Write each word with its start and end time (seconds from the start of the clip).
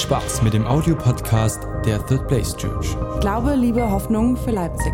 Spaß 0.00 0.42
mit 0.42 0.54
dem 0.54 0.66
Audiopodcast 0.66 1.60
der 1.84 2.04
Third 2.06 2.28
Place 2.28 2.56
Church. 2.56 2.96
Glaube, 3.20 3.54
Liebe, 3.54 3.90
Hoffnung 3.90 4.36
für 4.36 4.50
Leipzig. 4.50 4.92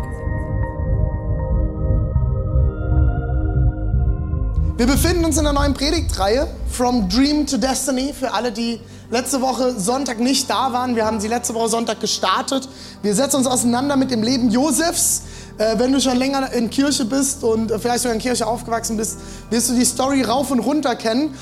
Wir 4.77 4.87
befinden 4.87 5.25
uns 5.25 5.37
in 5.37 5.45
einer 5.45 5.59
neuen 5.59 5.73
Predigtreihe 5.73 6.47
From 6.69 7.07
Dream 7.09 7.45
to 7.45 7.57
Destiny. 7.57 8.13
Für 8.17 8.33
alle, 8.33 8.51
die 8.51 8.79
letzte 9.11 9.41
Woche 9.41 9.79
Sonntag 9.79 10.19
nicht 10.19 10.49
da 10.49 10.73
waren, 10.73 10.95
wir 10.95 11.05
haben 11.05 11.19
sie 11.19 11.27
letzte 11.27 11.53
Woche 11.53 11.69
Sonntag 11.69 11.99
gestartet. 11.99 12.67
Wir 13.01 13.13
setzen 13.13 13.37
uns 13.37 13.47
auseinander 13.47 13.95
mit 13.95 14.09
dem 14.09 14.23
Leben 14.23 14.49
Josefs. 14.49 15.23
Äh, 15.57 15.77
wenn 15.77 15.93
du 15.93 16.01
schon 16.01 16.17
länger 16.17 16.51
in 16.53 16.69
Kirche 16.71 17.05
bist 17.05 17.43
und 17.43 17.69
äh, 17.69 17.77
vielleicht 17.77 17.99
sogar 17.99 18.15
in 18.15 18.21
Kirche 18.21 18.47
aufgewachsen 18.47 18.97
bist, 18.97 19.19
wirst 19.51 19.69
du 19.69 19.75
die 19.75 19.85
Story 19.85 20.23
rauf 20.23 20.49
und 20.49 20.59
runter 20.59 20.95
kennen. 20.95 21.35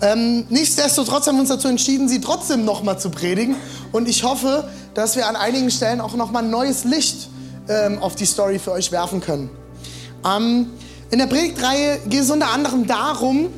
Ähm, 0.00 0.46
nichtsdestotrotz 0.48 1.26
haben 1.26 1.36
wir 1.36 1.40
uns 1.40 1.48
dazu 1.48 1.68
entschieden, 1.68 2.08
sie 2.08 2.20
trotzdem 2.20 2.64
nochmal 2.64 2.98
zu 2.98 3.10
predigen. 3.10 3.56
Und 3.90 4.08
ich 4.08 4.22
hoffe, 4.22 4.68
dass 4.94 5.16
wir 5.16 5.28
an 5.28 5.36
einigen 5.36 5.70
Stellen 5.70 6.00
auch 6.00 6.14
nochmal 6.14 6.44
neues 6.44 6.84
Licht 6.84 7.28
ähm, 7.68 7.98
auf 8.00 8.14
die 8.14 8.26
Story 8.26 8.58
für 8.58 8.72
euch 8.72 8.92
werfen 8.92 9.20
können. 9.20 9.50
Ähm, 10.24 10.70
in 11.10 11.18
der 11.18 11.26
Predigtreihe 11.26 11.98
geht 12.06 12.20
es 12.20 12.30
unter 12.30 12.50
anderem 12.50 12.86
darum, 12.86 13.48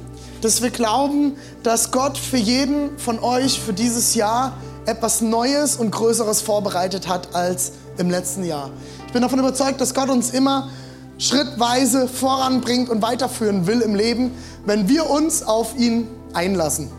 dass 0.41 0.63
wir 0.63 0.71
glauben, 0.71 1.37
dass 1.63 1.91
Gott 1.91 2.16
für 2.16 2.39
jeden 2.39 2.99
von 2.99 3.19
euch 3.19 3.61
für 3.61 3.73
dieses 3.73 4.15
Jahr 4.15 4.57
etwas 4.87 5.21
Neues 5.21 5.77
und 5.77 5.91
Größeres 5.91 6.41
vorbereitet 6.41 7.09
hat 7.09 7.35
als 7.35 7.73
im 7.99 8.09
letzten 8.11 8.45
Jahr. 8.45 8.71
Ich 9.07 9.13
bin 9.13 9.21
davon 9.21 9.38
überzeugt, 9.38 9.80
dass 9.80 9.93
Gott 9.93 10.09
uns 10.09 10.30
immer 10.30 10.71
schrittweise 11.19 12.09
voranbringt 12.09 12.88
und 12.88 13.02
weiterführen 13.02 13.66
will 13.66 13.83
im 13.83 13.95
Leben, 13.95 14.30
wenn 14.65 14.88
wir 14.88 15.11
uns 15.11 15.43
auf 15.43 15.77
ihn 15.77 16.09
einlassen. 16.35 16.91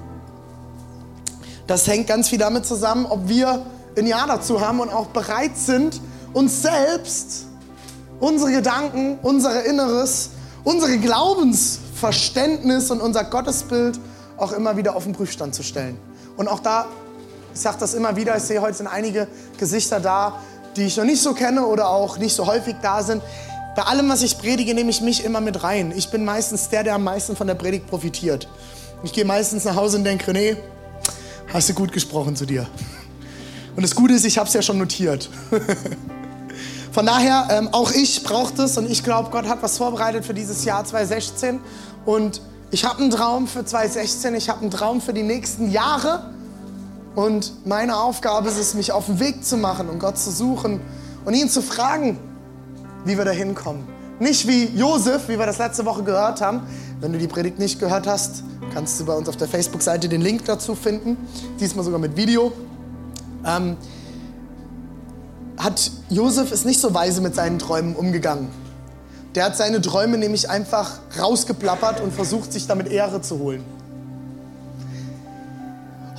Das 1.67 1.87
hängt 1.87 2.07
ganz 2.07 2.29
viel 2.29 2.39
damit 2.39 2.65
zusammen, 2.65 3.05
ob 3.05 3.27
wir 3.29 3.65
ein 3.97 4.07
Ja 4.07 4.25
dazu 4.27 4.61
haben 4.61 4.79
und 4.79 4.89
auch 4.89 5.07
bereit 5.07 5.57
sind, 5.57 6.01
uns 6.33 6.61
selbst, 6.61 7.45
unsere 8.19 8.51
Gedanken, 8.51 9.19
unser 9.21 9.65
Inneres, 9.65 10.31
unsere 10.63 10.97
Glaubensverständnis 10.97 12.91
und 12.91 13.01
unser 13.01 13.23
Gottesbild 13.23 13.99
auch 14.37 14.51
immer 14.51 14.77
wieder 14.77 14.95
auf 14.95 15.03
den 15.03 15.13
Prüfstand 15.13 15.55
zu 15.55 15.63
stellen. 15.63 15.97
Und 16.37 16.47
auch 16.47 16.59
da, 16.59 16.85
ich 17.53 17.59
sage 17.59 17.77
das 17.79 17.93
immer 17.93 18.15
wieder, 18.15 18.35
ich 18.37 18.43
sehe 18.43 18.61
heute 18.61 18.75
sind 18.75 18.87
einige 18.87 19.27
Gesichter 19.57 19.99
da, 19.99 20.39
die 20.75 20.83
ich 20.83 20.97
noch 20.97 21.03
nicht 21.03 21.21
so 21.21 21.33
kenne 21.33 21.65
oder 21.65 21.89
auch 21.89 22.17
nicht 22.17 22.35
so 22.35 22.47
häufig 22.47 22.75
da 22.81 23.03
sind. 23.03 23.21
Bei 23.75 23.83
allem, 23.83 24.09
was 24.09 24.21
ich 24.21 24.37
predige, 24.37 24.73
nehme 24.73 24.89
ich 24.89 25.01
mich 25.01 25.23
immer 25.23 25.41
mit 25.41 25.63
rein. 25.63 25.93
Ich 25.95 26.09
bin 26.09 26.25
meistens 26.25 26.69
der, 26.69 26.83
der 26.83 26.95
am 26.95 27.03
meisten 27.03 27.35
von 27.35 27.47
der 27.47 27.55
Predigt 27.55 27.87
profitiert. 27.87 28.47
Ich 29.03 29.13
gehe 29.13 29.25
meistens 29.25 29.65
nach 29.65 29.75
Hause 29.75 29.97
und 29.97 30.03
denke, 30.03 30.31
René, 30.31 30.57
hast 31.51 31.69
du 31.69 31.73
gut 31.73 31.91
gesprochen 31.91 32.35
zu 32.35 32.45
dir. 32.45 32.67
Und 33.75 33.81
das 33.81 33.95
Gute 33.95 34.13
ist, 34.13 34.25
ich 34.25 34.37
habe 34.37 34.47
es 34.47 34.53
ja 34.53 34.61
schon 34.61 34.77
notiert. 34.77 35.27
Von 36.91 37.07
daher, 37.07 37.47
ähm, 37.49 37.69
auch 37.71 37.91
ich 37.91 38.21
brauche 38.23 38.53
das 38.53 38.77
und 38.77 38.89
ich 38.89 39.03
glaube, 39.03 39.31
Gott 39.31 39.47
hat 39.47 39.63
was 39.63 39.77
vorbereitet 39.77 40.23
für 40.23 40.35
dieses 40.35 40.65
Jahr 40.65 40.85
2016. 40.85 41.59
Und 42.05 42.41
ich 42.69 42.85
habe 42.85 42.99
einen 42.99 43.09
Traum 43.09 43.47
für 43.47 43.65
2016, 43.65 44.35
ich 44.35 44.49
habe 44.49 44.61
einen 44.61 44.69
Traum 44.71 45.01
für 45.01 45.13
die 45.13 45.23
nächsten 45.23 45.71
Jahre. 45.71 46.29
Und 47.15 47.65
meine 47.65 47.97
Aufgabe 47.97 48.49
ist 48.49 48.59
es, 48.59 48.75
mich 48.75 48.91
auf 48.91 49.07
den 49.07 49.19
Weg 49.19 49.43
zu 49.43 49.57
machen 49.57 49.89
und 49.89 49.97
Gott 49.97 50.19
zu 50.19 50.29
suchen 50.29 50.79
und 51.25 51.33
ihn 51.33 51.49
zu 51.49 51.63
fragen, 51.63 52.19
wie 53.05 53.17
wir 53.17 53.25
da 53.25 53.31
hinkommen. 53.31 53.83
Nicht 54.19 54.47
wie 54.47 54.65
Josef, 54.65 55.27
wie 55.27 55.39
wir 55.39 55.47
das 55.47 55.57
letzte 55.57 55.85
Woche 55.85 56.03
gehört 56.03 56.41
haben. 56.41 56.61
Wenn 57.01 57.13
du 57.13 57.17
die 57.17 57.27
Predigt 57.27 57.57
nicht 57.57 57.79
gehört 57.79 58.05
hast, 58.05 58.43
kannst 58.75 58.99
du 58.99 59.05
bei 59.05 59.13
uns 59.13 59.27
auf 59.27 59.35
der 59.35 59.47
Facebook-Seite 59.47 60.07
den 60.07 60.21
Link 60.21 60.45
dazu 60.45 60.75
finden. 60.75 61.17
Diesmal 61.59 61.83
sogar 61.83 61.99
mit 61.99 62.15
Video. 62.15 62.51
Ähm, 63.43 63.75
hat 65.57 65.89
Josef 66.09 66.51
ist 66.51 66.63
nicht 66.63 66.79
so 66.79 66.93
weise 66.93 67.21
mit 67.21 67.33
seinen 67.33 67.57
Träumen 67.57 67.95
umgegangen. 67.95 68.49
Der 69.33 69.45
hat 69.45 69.57
seine 69.57 69.81
Träume 69.81 70.19
nämlich 70.19 70.47
einfach 70.51 70.99
rausgeplappert 71.19 72.01
und 72.01 72.13
versucht, 72.13 72.53
sich 72.53 72.67
damit 72.67 72.87
Ehre 72.87 73.19
zu 73.21 73.39
holen. 73.39 73.63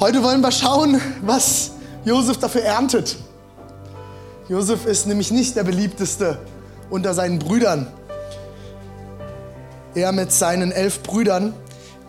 Heute 0.00 0.24
wollen 0.24 0.40
wir 0.40 0.50
schauen, 0.50 1.00
was 1.20 1.70
Josef 2.04 2.38
dafür 2.38 2.62
erntet. 2.62 3.16
Josef 4.48 4.84
ist 4.86 5.06
nämlich 5.06 5.30
nicht 5.30 5.54
der 5.54 5.62
beliebteste 5.62 6.38
unter 6.90 7.14
seinen 7.14 7.38
Brüdern. 7.38 7.86
Er 9.94 10.12
mit 10.12 10.32
seinen 10.32 10.72
elf 10.72 11.02
Brüdern 11.02 11.54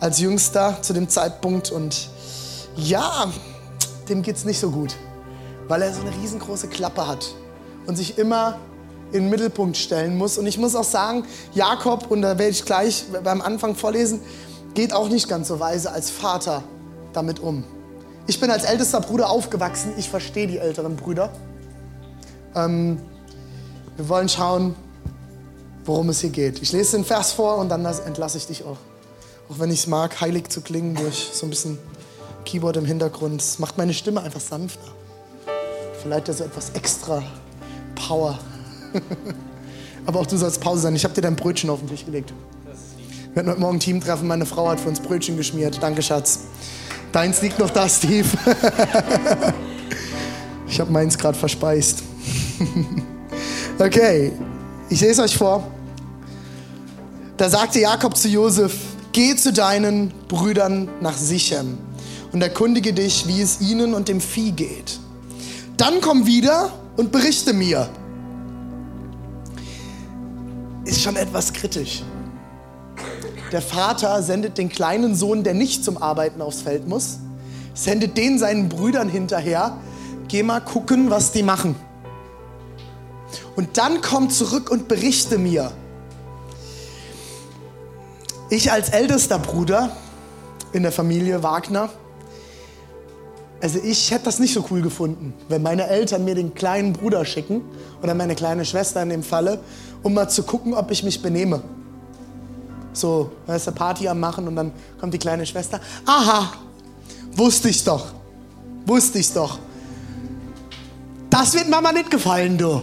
als 0.00 0.18
jüngster 0.18 0.78
zu 0.80 0.92
dem 0.92 1.08
Zeitpunkt 1.08 1.70
und 1.70 2.08
ja, 2.76 3.30
dem 4.08 4.22
geht 4.22 4.36
es 4.36 4.44
nicht 4.44 4.58
so 4.58 4.70
gut, 4.70 4.96
weil 5.68 5.82
er 5.82 5.92
so 5.92 6.00
eine 6.00 6.10
riesengroße 6.10 6.68
Klappe 6.68 7.06
hat 7.06 7.34
und 7.86 7.96
sich 7.96 8.18
immer 8.18 8.58
in 9.12 9.24
den 9.24 9.30
Mittelpunkt 9.30 9.76
stellen 9.76 10.16
muss. 10.16 10.38
Und 10.38 10.46
ich 10.46 10.58
muss 10.58 10.74
auch 10.74 10.84
sagen, 10.84 11.24
Jakob, 11.52 12.10
und 12.10 12.22
da 12.22 12.38
werde 12.38 12.50
ich 12.50 12.64
gleich 12.64 13.04
beim 13.22 13.40
Anfang 13.40 13.74
vorlesen, 13.74 14.20
geht 14.74 14.92
auch 14.92 15.08
nicht 15.08 15.28
ganz 15.28 15.48
so 15.48 15.60
weise 15.60 15.92
als 15.92 16.10
Vater 16.10 16.64
damit 17.12 17.38
um. 17.38 17.64
Ich 18.26 18.40
bin 18.40 18.50
als 18.50 18.64
ältester 18.64 19.00
Bruder 19.00 19.28
aufgewachsen. 19.28 19.92
Ich 19.98 20.08
verstehe 20.08 20.46
die 20.46 20.58
älteren 20.58 20.96
Brüder. 20.96 21.30
Ähm, 22.54 22.98
wir 23.96 24.08
wollen 24.08 24.28
schauen, 24.28 24.74
worum 25.84 26.08
es 26.08 26.20
hier 26.20 26.30
geht. 26.30 26.62
Ich 26.62 26.72
lese 26.72 26.96
den 26.96 27.04
Vers 27.04 27.32
vor 27.32 27.58
und 27.58 27.68
dann 27.68 27.84
entlasse 27.84 28.38
ich 28.38 28.46
dich 28.46 28.64
auch. 28.64 28.78
Auch 29.48 29.58
wenn 29.58 29.70
ich 29.70 29.80
es 29.80 29.86
mag, 29.86 30.20
heilig 30.20 30.48
zu 30.48 30.60
klingen 30.60 30.94
durch 30.94 31.30
so 31.32 31.46
ein 31.46 31.50
bisschen 31.50 31.78
Keyboard 32.44 32.76
im 32.76 32.84
Hintergrund. 32.84 33.40
Das 33.40 33.58
macht 33.58 33.76
meine 33.76 33.92
Stimme 33.92 34.22
einfach 34.22 34.40
sanfter. 34.40 34.92
Vielleicht 36.02 36.26
so 36.26 36.44
etwas 36.44 36.70
extra 36.70 37.22
Power. 37.94 38.38
Aber 40.06 40.20
auch 40.20 40.26
du 40.26 40.36
sollst 40.36 40.60
Pause 40.60 40.82
sein. 40.82 40.96
Ich 40.96 41.04
habe 41.04 41.14
dir 41.14 41.22
dein 41.22 41.36
Brötchen 41.36 41.70
auf 41.70 41.80
den 41.80 41.88
Tisch 41.88 42.04
gelegt. 42.04 42.32
Wir 43.32 43.40
hatten 43.40 43.50
heute 43.50 43.60
Morgen 43.60 43.76
ein 43.76 43.80
Teamtreffen. 43.80 44.28
Meine 44.28 44.46
Frau 44.46 44.68
hat 44.68 44.80
für 44.80 44.88
uns 44.88 45.00
Brötchen 45.00 45.36
geschmiert. 45.36 45.78
Danke, 45.82 46.02
Schatz. 46.02 46.40
Deins 47.12 47.42
liegt 47.42 47.58
noch 47.58 47.70
da, 47.70 47.88
Steve. 47.88 48.28
ich 50.68 50.80
habe 50.80 50.92
meins 50.92 51.16
gerade 51.16 51.38
verspeist. 51.38 52.02
okay, 53.78 54.32
ich 54.88 55.00
lese 55.00 55.22
euch 55.22 55.36
vor. 55.36 55.73
Da 57.36 57.48
sagte 57.48 57.80
Jakob 57.80 58.16
zu 58.16 58.28
Josef, 58.28 58.76
geh 59.12 59.34
zu 59.34 59.52
deinen 59.52 60.12
Brüdern 60.28 60.88
nach 61.00 61.16
Sichem 61.16 61.78
und 62.32 62.40
erkundige 62.42 62.92
dich, 62.92 63.26
wie 63.26 63.40
es 63.40 63.60
ihnen 63.60 63.92
und 63.92 64.08
dem 64.08 64.20
Vieh 64.20 64.52
geht. 64.52 65.00
Dann 65.76 66.00
komm 66.00 66.26
wieder 66.26 66.70
und 66.96 67.10
berichte 67.10 67.52
mir. 67.52 67.88
Ist 70.84 71.02
schon 71.02 71.16
etwas 71.16 71.52
kritisch. 71.52 72.04
Der 73.50 73.62
Vater 73.62 74.22
sendet 74.22 74.56
den 74.56 74.68
kleinen 74.68 75.16
Sohn, 75.16 75.42
der 75.42 75.54
nicht 75.54 75.84
zum 75.84 76.00
Arbeiten 76.00 76.40
aufs 76.40 76.62
Feld 76.62 76.86
muss, 76.86 77.18
sendet 77.74 78.16
den 78.16 78.38
seinen 78.38 78.68
Brüdern 78.68 79.08
hinterher, 79.08 79.76
geh 80.28 80.44
mal 80.44 80.60
gucken, 80.60 81.10
was 81.10 81.32
die 81.32 81.42
machen. 81.42 81.74
Und 83.56 83.76
dann 83.76 84.00
komm 84.02 84.30
zurück 84.30 84.70
und 84.70 84.86
berichte 84.86 85.38
mir. 85.38 85.72
Ich 88.50 88.70
als 88.70 88.90
ältester 88.90 89.38
Bruder 89.38 89.90
in 90.72 90.82
der 90.82 90.92
Familie 90.92 91.42
Wagner, 91.42 91.88
also 93.60 93.78
ich 93.82 94.10
hätte 94.10 94.24
das 94.24 94.38
nicht 94.38 94.52
so 94.52 94.64
cool 94.70 94.82
gefunden, 94.82 95.32
wenn 95.48 95.62
meine 95.62 95.86
Eltern 95.86 96.24
mir 96.24 96.34
den 96.34 96.54
kleinen 96.54 96.92
Bruder 96.92 97.24
schicken 97.24 97.62
oder 98.02 98.14
meine 98.14 98.34
kleine 98.34 98.64
Schwester 98.64 99.02
in 99.02 99.08
dem 99.08 99.22
Falle, 99.22 99.60
um 100.02 100.12
mal 100.14 100.28
zu 100.28 100.42
gucken, 100.42 100.74
ob 100.74 100.90
ich 100.90 101.02
mich 101.02 101.22
benehme 101.22 101.62
so, 102.94 103.32
da 103.46 103.56
ist 103.56 103.66
eine 103.66 103.76
Party 103.76 104.06
am 104.08 104.20
Machen 104.20 104.46
und 104.46 104.54
dann 104.54 104.72
kommt 105.00 105.12
die 105.12 105.18
kleine 105.18 105.44
Schwester. 105.44 105.80
Aha, 106.06 106.52
wusste 107.32 107.68
ich 107.68 107.82
doch. 107.82 108.06
Wusste 108.86 109.18
ich 109.18 109.32
doch. 109.32 109.58
Das 111.28 111.54
wird 111.54 111.68
Mama 111.68 111.90
nicht 111.90 112.10
gefallen, 112.10 112.56
du. 112.56 112.82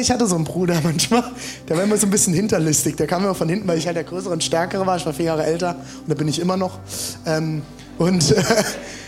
Ich 0.00 0.10
hatte 0.10 0.26
so 0.26 0.36
einen 0.36 0.44
Bruder 0.44 0.80
manchmal, 0.82 1.24
der 1.68 1.76
war 1.76 1.84
immer 1.84 1.96
so 1.96 2.06
ein 2.06 2.10
bisschen 2.10 2.32
hinterlistig. 2.32 2.96
Der 2.96 3.06
kam 3.06 3.24
immer 3.24 3.34
von 3.34 3.48
hinten, 3.48 3.68
weil 3.68 3.78
ich 3.78 3.86
halt 3.86 3.96
der 3.96 4.04
Größere 4.04 4.32
und 4.32 4.42
Stärkere 4.42 4.86
war. 4.86 4.96
Ich 4.96 5.06
war 5.06 5.12
vier 5.12 5.26
Jahre 5.26 5.44
älter 5.44 5.76
und 6.02 6.08
da 6.08 6.14
bin 6.14 6.28
ich 6.28 6.38
immer 6.38 6.56
noch. 6.56 6.78
Ähm, 7.26 7.62
und 7.98 8.32
äh, 8.32 8.42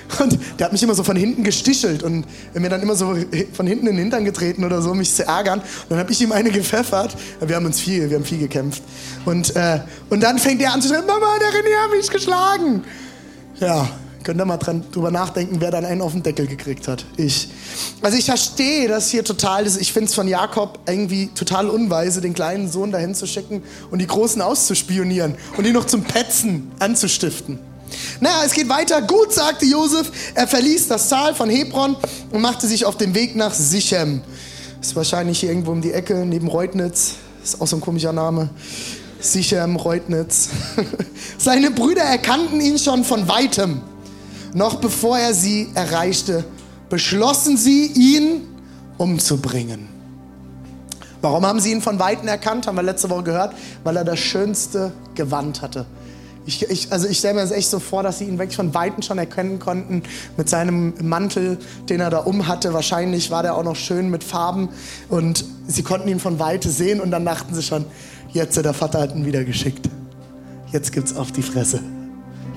Und 0.18 0.38
der 0.58 0.66
hat 0.66 0.72
mich 0.72 0.82
immer 0.82 0.94
so 0.94 1.04
von 1.04 1.16
hinten 1.16 1.44
gestichelt 1.44 2.02
und 2.02 2.24
mir 2.54 2.68
dann 2.68 2.82
immer 2.82 2.94
so 2.94 3.14
von 3.52 3.66
hinten 3.66 3.86
in 3.86 3.94
den 3.94 3.98
Hintern 3.98 4.24
getreten 4.24 4.64
oder 4.64 4.80
so, 4.82 4.92
um 4.92 4.98
mich 4.98 5.14
zu 5.14 5.26
ärgern. 5.26 5.60
Und 5.60 5.90
dann 5.90 5.98
habe 5.98 6.10
ich 6.10 6.20
ihm 6.20 6.32
eine 6.32 6.50
gepfeffert. 6.50 7.16
Wir 7.40 7.56
haben 7.56 7.66
uns 7.66 7.78
viel, 7.80 8.08
wir 8.08 8.16
haben 8.16 8.24
viel 8.24 8.38
gekämpft. 8.38 8.82
Und, 9.24 9.54
äh, 9.54 9.80
und 10.08 10.22
dann 10.22 10.38
fängt 10.38 10.62
er 10.62 10.72
an 10.72 10.80
zu 10.80 10.88
schreien, 10.88 11.06
Mama, 11.06 11.26
der 11.38 11.48
René 11.48 11.84
hat 11.84 11.96
mich 11.96 12.10
geschlagen. 12.10 12.84
Ja, 13.60 13.88
könnt 14.28 14.42
ihr 14.42 14.44
mal 14.44 14.58
dran, 14.58 14.84
drüber 14.92 15.10
nachdenken, 15.10 15.56
wer 15.60 15.70
dann 15.70 15.86
einen 15.86 16.02
auf 16.02 16.12
den 16.12 16.22
Deckel 16.22 16.46
gekriegt 16.46 16.86
hat. 16.86 17.06
Ich. 17.16 17.48
Also 18.02 18.18
ich 18.18 18.26
verstehe 18.26 18.86
das 18.86 19.08
hier 19.08 19.24
total. 19.24 19.66
Ich 19.66 19.90
finde 19.90 20.10
es 20.10 20.14
von 20.14 20.28
Jakob 20.28 20.80
irgendwie 20.86 21.28
total 21.28 21.70
unweise, 21.70 22.20
den 22.20 22.34
kleinen 22.34 22.70
Sohn 22.70 22.92
dahin 22.92 23.14
zu 23.14 23.26
schicken 23.26 23.62
und 23.90 24.00
die 24.00 24.06
Großen 24.06 24.42
auszuspionieren 24.42 25.34
und 25.56 25.64
die 25.64 25.72
noch 25.72 25.86
zum 25.86 26.04
Petzen 26.04 26.70
anzustiften. 26.78 27.58
Naja, 28.20 28.42
es 28.44 28.52
geht 28.52 28.68
weiter. 28.68 29.00
Gut, 29.00 29.32
sagte 29.32 29.64
Josef. 29.64 30.12
Er 30.34 30.46
verließ 30.46 30.88
das 30.88 31.08
Tal 31.08 31.34
von 31.34 31.48
Hebron 31.48 31.96
und 32.30 32.42
machte 32.42 32.66
sich 32.66 32.84
auf 32.84 32.98
den 32.98 33.14
Weg 33.14 33.34
nach 33.34 33.54
Sichem. 33.54 34.20
Ist 34.82 34.94
wahrscheinlich 34.94 35.40
hier 35.40 35.48
irgendwo 35.48 35.72
um 35.72 35.80
die 35.80 35.94
Ecke, 35.94 36.26
neben 36.26 36.48
Reutnitz. 36.48 37.14
Ist 37.42 37.62
auch 37.62 37.66
so 37.66 37.76
ein 37.76 37.80
komischer 37.80 38.12
Name. 38.12 38.50
Sichem, 39.20 39.76
Reutnitz. 39.76 40.50
Seine 41.38 41.70
Brüder 41.70 42.02
erkannten 42.02 42.60
ihn 42.60 42.78
schon 42.78 43.04
von 43.04 43.26
weitem. 43.26 43.80
Noch 44.54 44.76
bevor 44.76 45.18
er 45.18 45.34
sie 45.34 45.68
erreichte, 45.74 46.44
beschlossen 46.88 47.56
sie, 47.56 47.86
ihn 47.86 48.48
umzubringen. 48.96 49.88
Warum 51.20 51.44
haben 51.44 51.60
sie 51.60 51.72
ihn 51.72 51.82
von 51.82 51.98
Weitem 51.98 52.28
erkannt? 52.28 52.66
Haben 52.66 52.76
wir 52.76 52.82
letzte 52.82 53.10
Woche 53.10 53.24
gehört. 53.24 53.54
Weil 53.84 53.96
er 53.96 54.04
das 54.04 54.18
schönste 54.18 54.92
Gewand 55.14 55.62
hatte. 55.62 55.86
Ich, 56.46 56.62
ich, 56.62 56.90
also 56.92 57.06
ich 57.06 57.18
stelle 57.18 57.34
mir 57.34 57.40
das 57.42 57.50
echt 57.50 57.68
so 57.68 57.78
vor, 57.78 58.02
dass 58.02 58.18
sie 58.18 58.24
ihn 58.24 58.38
wirklich 58.38 58.56
von 58.56 58.72
Weitem 58.72 59.02
schon 59.02 59.18
erkennen 59.18 59.58
konnten 59.58 60.02
mit 60.38 60.48
seinem 60.48 60.94
Mantel, 61.02 61.58
den 61.90 62.00
er 62.00 62.08
da 62.08 62.18
um 62.20 62.48
hatte. 62.48 62.72
Wahrscheinlich 62.72 63.30
war 63.30 63.42
der 63.42 63.54
auch 63.54 63.64
noch 63.64 63.76
schön 63.76 64.08
mit 64.08 64.24
Farben 64.24 64.70
und 65.10 65.44
sie 65.66 65.82
konnten 65.82 66.08
ihn 66.08 66.20
von 66.20 66.38
Weite 66.38 66.70
sehen 66.70 67.02
und 67.02 67.10
dann 67.10 67.26
dachten 67.26 67.54
sie 67.54 67.62
schon, 67.62 67.84
jetzt 68.32 68.56
der 68.56 68.72
Vater 68.72 69.00
hat 69.00 69.14
ihn 69.14 69.26
wieder 69.26 69.44
geschickt. 69.44 69.90
Jetzt 70.72 70.92
gibt's 70.92 71.14
auf 71.14 71.32
die 71.32 71.42
Fresse. 71.42 71.80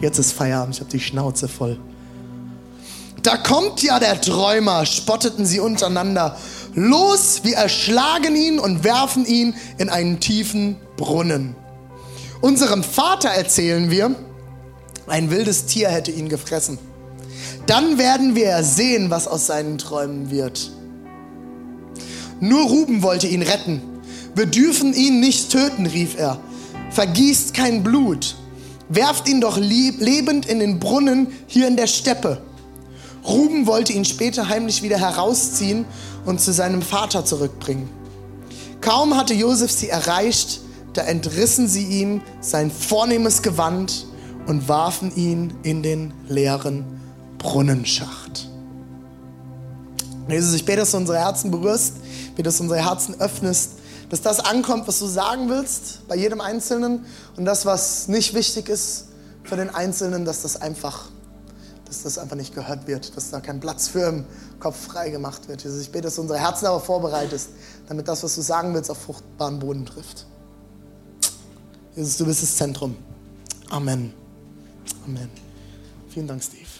Jetzt 0.01 0.17
ist 0.17 0.33
Feierabend, 0.33 0.75
ich 0.75 0.81
habe 0.81 0.91
die 0.91 0.99
Schnauze 0.99 1.47
voll. 1.47 1.79
Da 3.21 3.37
kommt 3.37 3.83
ja 3.83 3.99
der 3.99 4.19
Träumer, 4.19 4.85
spotteten 4.85 5.45
sie 5.45 5.59
untereinander. 5.59 6.37
Los, 6.73 7.41
wir 7.43 7.55
erschlagen 7.55 8.35
ihn 8.35 8.57
und 8.57 8.83
werfen 8.83 9.25
ihn 9.25 9.53
in 9.77 9.89
einen 9.89 10.19
tiefen 10.19 10.77
Brunnen. 10.97 11.55
Unserem 12.41 12.83
Vater 12.83 13.29
erzählen 13.29 13.91
wir, 13.91 14.15
ein 15.05 15.29
wildes 15.29 15.65
Tier 15.65 15.89
hätte 15.89 16.09
ihn 16.09 16.29
gefressen. 16.29 16.79
Dann 17.67 17.99
werden 17.99 18.33
wir 18.33 18.63
sehen, 18.63 19.11
was 19.11 19.27
aus 19.27 19.45
seinen 19.45 19.77
Träumen 19.77 20.31
wird. 20.31 20.71
Nur 22.39 22.63
Ruben 22.63 23.03
wollte 23.03 23.27
ihn 23.27 23.43
retten. 23.43 23.81
Wir 24.33 24.47
dürfen 24.47 24.93
ihn 24.93 25.19
nicht 25.19 25.51
töten, 25.51 25.85
rief 25.85 26.17
er. 26.17 26.39
Vergießt 26.89 27.53
kein 27.53 27.83
Blut. 27.83 28.35
Werft 28.93 29.29
ihn 29.29 29.39
doch 29.39 29.57
lebend 29.57 30.45
in 30.45 30.59
den 30.59 30.79
Brunnen 30.79 31.27
hier 31.47 31.67
in 31.69 31.77
der 31.77 31.87
Steppe. 31.87 32.41
Ruben 33.25 33.65
wollte 33.65 33.93
ihn 33.93 34.03
später 34.03 34.49
heimlich 34.49 34.83
wieder 34.83 34.97
herausziehen 34.99 35.85
und 36.25 36.41
zu 36.41 36.51
seinem 36.51 36.81
Vater 36.81 37.23
zurückbringen. 37.23 37.89
Kaum 38.81 39.15
hatte 39.15 39.33
Josef 39.33 39.71
sie 39.71 39.87
erreicht, 39.87 40.59
da 40.91 41.03
entrissen 41.03 41.69
sie 41.69 41.85
ihm 41.85 42.21
sein 42.41 42.69
vornehmes 42.69 43.41
Gewand 43.41 44.07
und 44.45 44.67
warfen 44.67 45.15
ihn 45.15 45.53
in 45.63 45.83
den 45.83 46.13
leeren 46.27 46.83
Brunnenschacht. 47.37 48.49
Jesus, 50.27 50.53
ich 50.53 50.65
bete, 50.65 50.79
dass 50.79 50.91
du 50.91 50.97
unsere 50.97 51.19
Herzen 51.19 51.49
berührst, 51.49 51.93
dass 52.37 52.57
du 52.57 52.63
unsere 52.63 52.83
Herzen 52.83 53.15
öffnest, 53.21 53.73
dass 54.11 54.21
das 54.21 54.41
ankommt, 54.41 54.89
was 54.89 54.99
du 54.99 55.07
sagen 55.07 55.47
willst, 55.49 56.05
bei 56.09 56.17
jedem 56.17 56.41
Einzelnen 56.41 57.05
und 57.37 57.45
das, 57.45 57.65
was 57.65 58.09
nicht 58.09 58.33
wichtig 58.33 58.67
ist 58.67 59.05
für 59.43 59.55
den 59.55 59.69
Einzelnen, 59.69 60.25
dass 60.25 60.41
das 60.41 60.61
einfach, 60.61 61.05
dass 61.85 62.03
das 62.03 62.17
einfach 62.17 62.35
nicht 62.35 62.53
gehört 62.53 62.87
wird, 62.87 63.15
dass 63.15 63.29
da 63.29 63.39
kein 63.39 63.61
Platz 63.61 63.87
für 63.87 64.09
im 64.09 64.25
Kopf 64.59 64.87
frei 64.87 65.11
gemacht 65.11 65.47
wird. 65.47 65.63
Jesus, 65.63 65.79
ich 65.79 65.93
bete, 65.93 66.03
dass 66.03 66.15
du 66.15 66.23
unsere 66.23 66.39
Herzen 66.39 66.65
aber 66.65 66.81
vorbereitest, 66.81 67.51
damit 67.87 68.09
das, 68.09 68.21
was 68.21 68.35
du 68.35 68.41
sagen 68.41 68.73
willst, 68.73 68.91
auf 68.91 68.97
fruchtbaren 68.97 69.59
Boden 69.59 69.85
trifft. 69.85 70.25
Jesus, 71.95 72.17
du 72.17 72.25
bist 72.25 72.43
das 72.43 72.57
Zentrum. 72.57 72.97
Amen. 73.69 74.13
Amen. 75.05 75.29
Vielen 76.09 76.27
Dank, 76.27 76.43
Steve. 76.43 76.70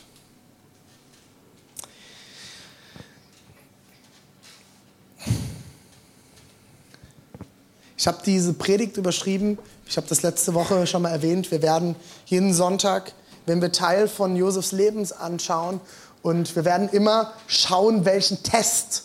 Ich 8.01 8.07
habe 8.07 8.17
diese 8.25 8.53
Predigt 8.53 8.97
überschrieben. 8.97 9.59
Ich 9.85 9.95
habe 9.95 10.07
das 10.07 10.23
letzte 10.23 10.55
Woche 10.55 10.87
schon 10.87 11.03
mal 11.03 11.09
erwähnt. 11.09 11.51
Wir 11.51 11.61
werden 11.61 11.95
jeden 12.25 12.51
Sonntag, 12.51 13.13
wenn 13.45 13.61
wir 13.61 13.71
Teil 13.71 14.07
von 14.07 14.35
Josefs 14.35 14.71
Lebens 14.71 15.11
anschauen, 15.11 15.79
und 16.23 16.55
wir 16.55 16.65
werden 16.65 16.89
immer 16.89 17.31
schauen, 17.45 18.03
welchen 18.03 18.41
Test 18.41 19.03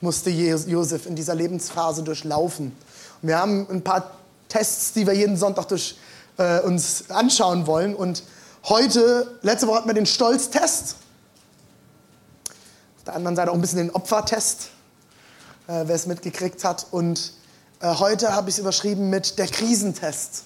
musste 0.00 0.30
Josef 0.30 1.06
in 1.06 1.16
dieser 1.16 1.34
Lebensphase 1.34 2.04
durchlaufen. 2.04 2.66
Und 3.20 3.28
wir 3.28 3.36
haben 3.36 3.66
ein 3.68 3.82
paar 3.82 4.12
Tests, 4.48 4.92
die 4.92 5.08
wir 5.08 5.14
jeden 5.14 5.36
Sonntag 5.36 5.66
durch, 5.66 5.96
äh, 6.38 6.60
uns 6.60 7.10
anschauen 7.10 7.66
wollen. 7.66 7.96
Und 7.96 8.22
heute, 8.68 9.38
letzte 9.42 9.66
Woche 9.66 9.78
hatten 9.78 9.88
wir 9.88 9.94
den 9.94 10.06
Stolztest. 10.06 10.94
Auf 12.98 13.04
der 13.06 13.16
anderen 13.16 13.34
Seite 13.34 13.50
auch 13.50 13.56
ein 13.56 13.60
bisschen 13.60 13.78
den 13.78 13.90
Opfertest, 13.90 14.68
äh, 15.66 15.82
wer 15.84 15.96
es 15.96 16.06
mitgekriegt 16.06 16.62
hat. 16.62 16.86
Und 16.92 17.32
heute 17.82 18.32
habe 18.32 18.48
ich 18.48 18.56
es 18.56 18.58
überschrieben 18.58 19.10
mit 19.10 19.38
der 19.38 19.46
Krisentest. 19.48 20.44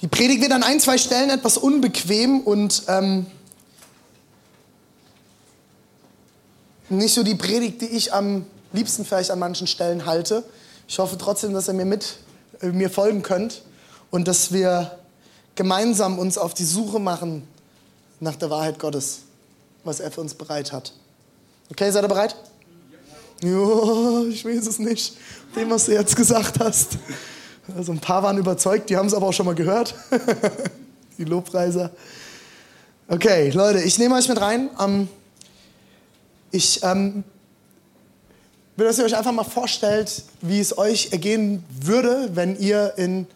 Die 0.00 0.08
Predigt 0.08 0.42
wird 0.42 0.52
an 0.52 0.62
ein, 0.62 0.80
zwei 0.80 0.98
Stellen 0.98 1.30
etwas 1.30 1.56
unbequem 1.56 2.40
und 2.40 2.82
ähm, 2.88 3.26
nicht 6.88 7.14
so 7.14 7.22
die 7.22 7.34
Predigt, 7.34 7.80
die 7.82 7.86
ich 7.86 8.12
am 8.12 8.46
liebsten 8.72 9.04
vielleicht 9.04 9.30
an 9.30 9.38
manchen 9.38 9.66
Stellen 9.66 10.06
halte. 10.06 10.44
Ich 10.88 10.98
hoffe 10.98 11.16
trotzdem, 11.18 11.52
dass 11.52 11.68
ihr 11.68 11.74
mir 11.74 11.84
mit 11.84 12.16
äh, 12.60 12.68
mir 12.68 12.90
folgen 12.90 13.22
könnt 13.22 13.62
und 14.10 14.28
dass 14.28 14.52
wir 14.52 14.98
gemeinsam 15.54 16.18
uns 16.18 16.38
auf 16.38 16.54
die 16.54 16.64
Suche 16.64 16.98
machen 16.98 17.46
nach 18.20 18.36
der 18.36 18.50
Wahrheit 18.50 18.78
Gottes, 18.78 19.20
was 19.84 20.00
er 20.00 20.10
für 20.10 20.20
uns 20.20 20.34
bereit 20.34 20.72
hat. 20.72 20.92
Okay, 21.70 21.90
seid 21.90 22.04
ihr 22.04 22.08
bereit? 22.08 22.36
Ja, 23.42 24.22
ich 24.28 24.44
weiß 24.44 24.68
es 24.68 24.78
nicht, 24.78 25.16
dem, 25.56 25.68
was 25.68 25.86
du 25.86 25.92
jetzt 25.92 26.14
gesagt 26.14 26.60
hast. 26.60 26.90
Also 27.76 27.90
ein 27.90 27.98
paar 27.98 28.22
waren 28.22 28.38
überzeugt, 28.38 28.88
die 28.88 28.96
haben 28.96 29.06
es 29.06 29.14
aber 29.14 29.26
auch 29.26 29.32
schon 29.32 29.46
mal 29.46 29.54
gehört. 29.56 29.96
die 31.18 31.24
Lobpreiser. 31.24 31.90
Okay, 33.08 33.50
Leute, 33.50 33.80
ich 33.80 33.98
nehme 33.98 34.14
euch 34.14 34.28
mit 34.28 34.40
rein. 34.40 34.70
Ähm, 34.80 35.08
ich 36.52 36.84
ähm, 36.84 37.24
will, 38.76 38.86
dass 38.86 38.98
ihr 38.98 39.04
euch 39.04 39.16
einfach 39.16 39.32
mal 39.32 39.42
vorstellt, 39.42 40.22
wie 40.40 40.60
es 40.60 40.78
euch 40.78 41.08
ergehen 41.10 41.64
würde, 41.80 42.30
wenn 42.34 42.56
ihr 42.60 42.94
in 42.96 43.26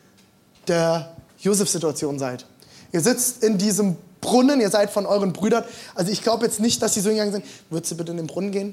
der 0.68 1.16
Josef-Situation 1.40 2.20
seid. 2.20 2.46
Ihr 2.92 3.00
sitzt 3.00 3.42
in 3.42 3.58
diesem 3.58 3.96
Brunnen, 4.20 4.60
ihr 4.60 4.70
seid 4.70 4.90
von 4.90 5.04
euren 5.04 5.32
Brüdern. 5.32 5.64
Also 5.96 6.12
ich 6.12 6.22
glaube 6.22 6.44
jetzt 6.46 6.60
nicht, 6.60 6.80
dass 6.80 6.94
sie 6.94 7.00
so 7.00 7.10
gegangen 7.10 7.32
sind, 7.32 7.44
würdest 7.70 7.90
du 7.90 7.96
bitte 7.96 8.12
in 8.12 8.18
den 8.18 8.28
Brunnen 8.28 8.52
gehen? 8.52 8.72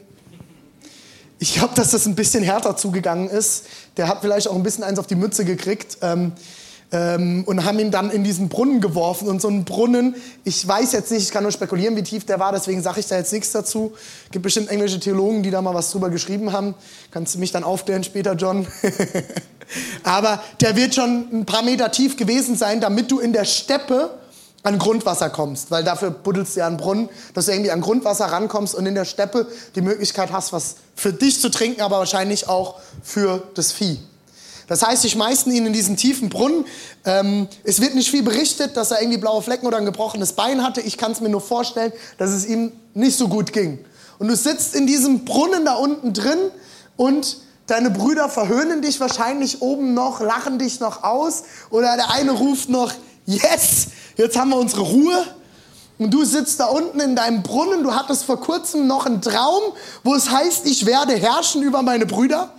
Ich 1.39 1.55
glaube, 1.55 1.73
dass 1.75 1.91
das 1.91 2.05
ein 2.05 2.15
bisschen 2.15 2.43
härter 2.43 2.77
zugegangen 2.77 3.29
ist. 3.29 3.65
Der 3.97 4.07
hat 4.07 4.21
vielleicht 4.21 4.47
auch 4.47 4.55
ein 4.55 4.63
bisschen 4.63 4.83
eins 4.83 4.99
auf 4.99 5.07
die 5.07 5.15
Mütze 5.15 5.45
gekriegt. 5.45 5.97
Ähm, 6.01 6.33
ähm, 6.93 7.43
und 7.47 7.65
haben 7.65 7.79
ihn 7.79 7.89
dann 7.89 8.11
in 8.11 8.23
diesen 8.23 8.49
Brunnen 8.49 8.79
geworfen. 8.79 9.27
Und 9.27 9.41
so 9.41 9.49
ein 9.49 9.65
Brunnen, 9.65 10.15
ich 10.43 10.65
weiß 10.65 10.91
jetzt 10.91 11.11
nicht, 11.11 11.23
ich 11.23 11.31
kann 11.31 11.43
nur 11.43 11.51
spekulieren, 11.51 11.95
wie 11.95 12.03
tief 12.03 12.25
der 12.25 12.39
war, 12.39 12.51
deswegen 12.51 12.83
sage 12.83 12.99
ich 12.99 13.07
da 13.07 13.17
jetzt 13.17 13.33
nichts 13.33 13.51
dazu. 13.51 13.93
Gibt 14.31 14.43
bestimmt 14.43 14.69
englische 14.69 14.99
Theologen, 14.99 15.41
die 15.41 15.49
da 15.49 15.61
mal 15.61 15.73
was 15.73 15.89
drüber 15.89 16.11
geschrieben 16.11 16.53
haben. 16.53 16.75
Kannst 17.11 17.33
du 17.33 17.39
mich 17.39 17.51
dann 17.51 17.63
aufklären 17.63 18.03
später, 18.03 18.35
John? 18.35 18.67
Aber 20.03 20.43
der 20.61 20.75
wird 20.75 20.93
schon 20.93 21.27
ein 21.33 21.45
paar 21.45 21.63
Meter 21.63 21.91
tief 21.91 22.15
gewesen 22.15 22.55
sein, 22.55 22.79
damit 22.79 23.09
du 23.09 23.19
in 23.19 23.33
der 23.33 23.45
Steppe 23.45 24.11
an 24.63 24.79
Grundwasser 24.79 25.29
kommst, 25.29 25.71
weil 25.71 25.83
dafür 25.83 26.09
buddelst 26.09 26.55
du 26.55 26.61
ja 26.61 26.67
einen 26.67 26.77
Brunnen, 26.77 27.09
dass 27.33 27.45
du 27.45 27.51
irgendwie 27.51 27.71
an 27.71 27.81
Grundwasser 27.81 28.25
rankommst 28.25 28.73
und 28.73 28.85
in 28.85 28.95
der 28.95 29.05
Steppe 29.05 29.47
die 29.75 29.81
Möglichkeit 29.81 30.31
hast, 30.31 30.53
was 30.53 30.75
für 30.95 31.11
dich 31.11 31.41
zu 31.41 31.49
trinken, 31.49 31.81
aber 31.81 31.99
wahrscheinlich 31.99 32.47
auch 32.47 32.79
für 33.03 33.43
das 33.55 33.73
Vieh. 33.73 33.99
Das 34.67 34.81
heißt, 34.81 35.01
sie 35.01 35.09
schmeißen 35.09 35.51
ihn 35.51 35.65
in 35.65 35.73
diesen 35.73 35.97
tiefen 35.97 36.29
Brunnen. 36.29 36.65
Ähm, 37.03 37.47
es 37.65 37.81
wird 37.81 37.95
nicht 37.95 38.09
viel 38.09 38.23
berichtet, 38.23 38.77
dass 38.77 38.91
er 38.91 39.01
irgendwie 39.01 39.19
blaue 39.19 39.41
Flecken 39.41 39.67
oder 39.67 39.77
ein 39.77 39.85
gebrochenes 39.85 40.33
Bein 40.33 40.63
hatte. 40.63 40.79
Ich 40.79 40.97
kann 40.97 41.11
es 41.11 41.19
mir 41.19 41.29
nur 41.29 41.41
vorstellen, 41.41 41.91
dass 42.17 42.31
es 42.31 42.45
ihm 42.45 42.71
nicht 42.93 43.17
so 43.17 43.27
gut 43.27 43.51
ging. 43.51 43.83
Und 44.19 44.29
du 44.29 44.35
sitzt 44.35 44.73
in 44.73 44.87
diesem 44.87 45.25
Brunnen 45.25 45.65
da 45.65 45.73
unten 45.73 46.13
drin 46.13 46.39
und 46.95 47.37
deine 47.67 47.89
Brüder 47.89 48.29
verhöhnen 48.29 48.81
dich 48.81 49.01
wahrscheinlich 49.01 49.61
oben 49.61 49.93
noch, 49.93 50.21
lachen 50.21 50.59
dich 50.59 50.79
noch 50.79 51.03
aus. 51.03 51.43
Oder 51.69 51.95
der 51.97 52.11
eine 52.11 52.31
ruft 52.31 52.69
noch, 52.69 52.93
yes, 53.25 53.87
jetzt 54.17 54.37
haben 54.37 54.49
wir 54.49 54.57
unsere 54.57 54.81
Ruhe. 54.81 55.25
Und 55.99 56.11
du 56.11 56.25
sitzt 56.25 56.59
da 56.59 56.65
unten 56.65 56.99
in 56.99 57.15
deinem 57.15 57.43
Brunnen, 57.43 57.83
du 57.83 57.93
hattest 57.93 58.25
vor 58.25 58.39
kurzem 58.39 58.87
noch 58.87 59.05
einen 59.05 59.21
Traum, 59.21 59.61
wo 60.03 60.15
es 60.15 60.29
heißt, 60.29 60.65
ich 60.65 60.85
werde 60.85 61.13
herrschen 61.13 61.61
über 61.61 61.81
meine 61.83 62.05
Brüder 62.05 62.51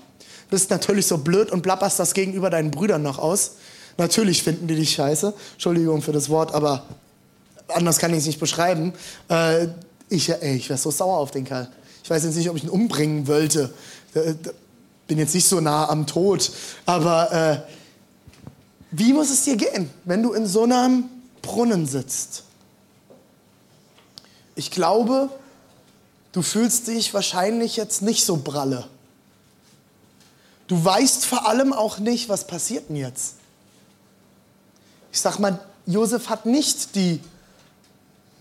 bist 0.54 0.70
natürlich 0.70 1.08
so 1.08 1.18
blöd 1.18 1.50
und 1.50 1.62
plapperst 1.62 1.98
das 1.98 2.14
gegenüber 2.14 2.48
deinen 2.48 2.70
Brüdern 2.70 3.02
noch 3.02 3.18
aus. 3.18 3.56
Natürlich 3.98 4.44
finden 4.44 4.68
die 4.68 4.76
dich 4.76 4.92
scheiße. 4.92 5.34
Entschuldigung 5.54 6.00
für 6.00 6.12
das 6.12 6.28
Wort, 6.28 6.54
aber 6.54 6.84
anders 7.68 7.98
kann 7.98 8.12
ich 8.12 8.18
es 8.18 8.26
nicht 8.26 8.38
beschreiben. 8.38 8.92
Äh, 9.28 9.66
ich 10.08 10.28
ich 10.28 10.68
wäre 10.68 10.78
so 10.78 10.92
sauer 10.92 11.18
auf 11.18 11.32
den 11.32 11.44
Kerl. 11.44 11.68
Ich 12.04 12.10
weiß 12.10 12.22
jetzt 12.22 12.36
nicht, 12.36 12.48
ob 12.50 12.56
ich 12.56 12.62
ihn 12.62 12.70
umbringen 12.70 13.26
wollte. 13.26 13.74
Bin 15.08 15.18
jetzt 15.18 15.34
nicht 15.34 15.48
so 15.48 15.60
nah 15.60 15.88
am 15.88 16.06
Tod. 16.06 16.52
Aber 16.86 17.32
äh, 17.32 17.73
Wie 18.96 19.12
muss 19.12 19.30
es 19.30 19.42
dir 19.42 19.56
gehen, 19.56 19.90
wenn 20.04 20.22
du 20.22 20.34
in 20.34 20.46
so 20.46 20.62
einem 20.62 21.08
Brunnen 21.42 21.84
sitzt? 21.84 22.44
Ich 24.54 24.70
glaube, 24.70 25.30
du 26.30 26.42
fühlst 26.42 26.86
dich 26.86 27.12
wahrscheinlich 27.12 27.74
jetzt 27.74 28.02
nicht 28.02 28.24
so 28.24 28.36
pralle. 28.36 28.86
Du 30.68 30.82
weißt 30.82 31.26
vor 31.26 31.48
allem 31.48 31.72
auch 31.72 31.98
nicht, 31.98 32.28
was 32.28 32.46
passiert 32.46 32.88
denn 32.88 32.94
jetzt. 32.94 33.34
Ich 35.10 35.20
sag 35.20 35.40
mal, 35.40 35.58
Josef 35.86 36.28
hat 36.28 36.46
nicht 36.46 36.94
die, 36.94 37.20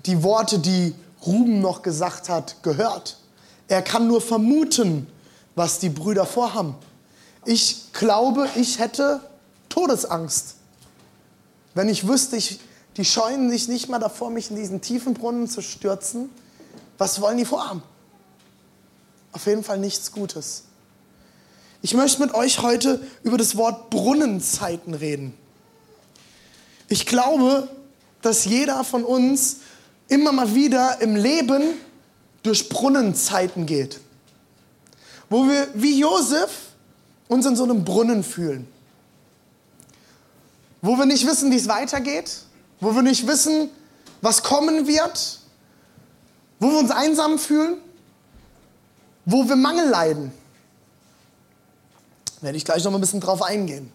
die 0.05 0.21
Worte, 0.21 0.59
die 0.59 0.93
Ruben 1.25 1.61
noch 1.61 1.81
gesagt 1.81 2.29
hat, 2.29 2.61
gehört. 2.61 3.17
Er 3.67 3.81
kann 3.81 4.07
nur 4.07 4.21
vermuten, 4.21 5.07
was 5.55 5.79
die 5.79 5.89
Brüder 5.89 6.27
vorhaben. 6.27 6.75
Ich 7.43 7.91
glaube, 7.91 8.47
ich 8.55 8.77
hätte 8.77 9.19
Todesangst, 9.73 10.53
wenn 11.73 11.89
ich 11.89 12.07
wüsste, 12.07 12.37
ich, 12.37 12.59
die 12.95 13.03
scheuen 13.03 13.49
sich 13.49 13.67
nicht 13.67 13.89
mal 13.89 13.97
davor, 13.97 14.29
mich 14.29 14.51
in 14.51 14.55
diesen 14.55 14.81
tiefen 14.81 15.15
Brunnen 15.15 15.49
zu 15.49 15.61
stürzen. 15.61 16.29
Was 16.99 17.21
wollen 17.21 17.39
die 17.39 17.45
vorhaben? 17.45 17.81
Auf 19.31 19.47
jeden 19.47 19.63
Fall 19.63 19.79
nichts 19.79 20.11
Gutes. 20.11 20.65
Ich 21.81 21.95
möchte 21.95 22.21
mit 22.21 22.35
euch 22.35 22.61
heute 22.61 23.01
über 23.23 23.39
das 23.39 23.57
Wort 23.57 23.89
Brunnenzeiten 23.89 24.93
reden. 24.93 25.33
Ich 26.87 27.07
glaube, 27.07 27.67
dass 28.21 28.45
jeder 28.45 28.83
von 28.83 29.03
uns 29.03 29.57
immer 30.07 30.31
mal 30.31 30.53
wieder 30.53 31.01
im 31.01 31.15
Leben 31.15 31.63
durch 32.43 32.69
Brunnenzeiten 32.69 33.65
geht. 33.65 34.01
Wo 35.31 35.47
wir 35.47 35.67
wie 35.73 35.97
Josef 35.97 36.51
uns 37.27 37.47
in 37.47 37.55
so 37.55 37.63
einem 37.63 37.83
Brunnen 37.83 38.23
fühlen. 38.23 38.67
Wo 40.83 40.95
wir 40.97 41.07
nicht 41.07 41.25
wissen, 41.25 41.49
wie 41.49 41.55
es 41.55 41.67
weitergeht. 41.67 42.43
Wo 42.79 42.93
wir 42.93 43.01
nicht 43.01 43.25
wissen, 43.25 43.69
was 44.21 44.43
kommen 44.43 44.85
wird. 44.85 45.39
Wo 46.59 46.69
wir 46.69 46.77
uns 46.77 46.91
einsam 46.91 47.39
fühlen. 47.39 47.77
Wo 49.25 49.49
wir 49.49 49.55
Mangel 49.55 49.89
leiden 49.89 50.31
werde 52.43 52.57
ich 52.57 52.65
gleich 52.65 52.83
noch 52.83 52.91
mal 52.91 52.97
ein 52.97 53.01
bisschen 53.01 53.21
drauf 53.21 53.41
eingehen. 53.41 53.91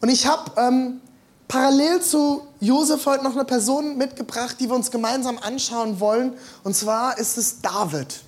Und 0.00 0.08
ich 0.08 0.26
habe 0.26 0.50
ähm, 0.56 1.00
parallel 1.46 2.00
zu 2.00 2.46
Josef 2.60 3.06
heute 3.06 3.22
noch 3.22 3.34
eine 3.34 3.44
Person 3.44 3.96
mitgebracht, 3.98 4.56
die 4.58 4.68
wir 4.68 4.74
uns 4.74 4.90
gemeinsam 4.90 5.38
anschauen 5.38 6.00
wollen. 6.00 6.32
Und 6.64 6.74
zwar 6.74 7.18
ist 7.18 7.38
es 7.38 7.60
David. 7.60 8.20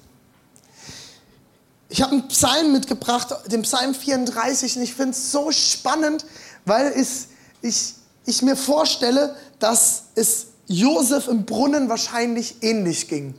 Ich 1.88 2.02
habe 2.02 2.12
einen 2.12 2.28
Psalm 2.28 2.72
mitgebracht, 2.72 3.34
den 3.46 3.62
Psalm 3.62 3.94
34, 3.94 4.76
und 4.76 4.82
ich 4.82 4.94
finde 4.94 5.12
es 5.12 5.32
so 5.32 5.50
spannend, 5.50 6.24
weil 6.64 6.92
es, 6.92 7.28
ich, 7.64 7.94
ich 8.26 8.42
mir 8.42 8.56
vorstelle, 8.56 9.34
dass 9.58 10.04
es 10.14 10.46
Josef 10.66 11.28
im 11.28 11.44
Brunnen 11.44 11.88
wahrscheinlich 11.88 12.56
ähnlich 12.62 13.08
ging. 13.08 13.34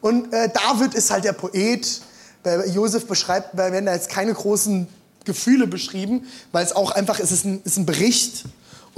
Und 0.00 0.32
äh, 0.32 0.48
David 0.48 0.94
ist 0.94 1.10
halt 1.10 1.24
der 1.24 1.32
Poet. 1.32 2.00
Bei 2.42 2.66
Josef 2.66 3.06
beschreibt, 3.06 3.56
werden 3.56 3.86
da 3.86 3.94
jetzt 3.94 4.08
keine 4.08 4.32
großen 4.32 4.86
Gefühle 5.24 5.66
beschrieben, 5.66 6.26
weil 6.52 6.64
es 6.64 6.72
auch 6.72 6.92
einfach 6.92 7.18
ist, 7.18 7.32
es 7.32 7.38
ist 7.40 7.44
ein, 7.44 7.60
ist 7.64 7.76
ein 7.78 7.86
Bericht. 7.86 8.44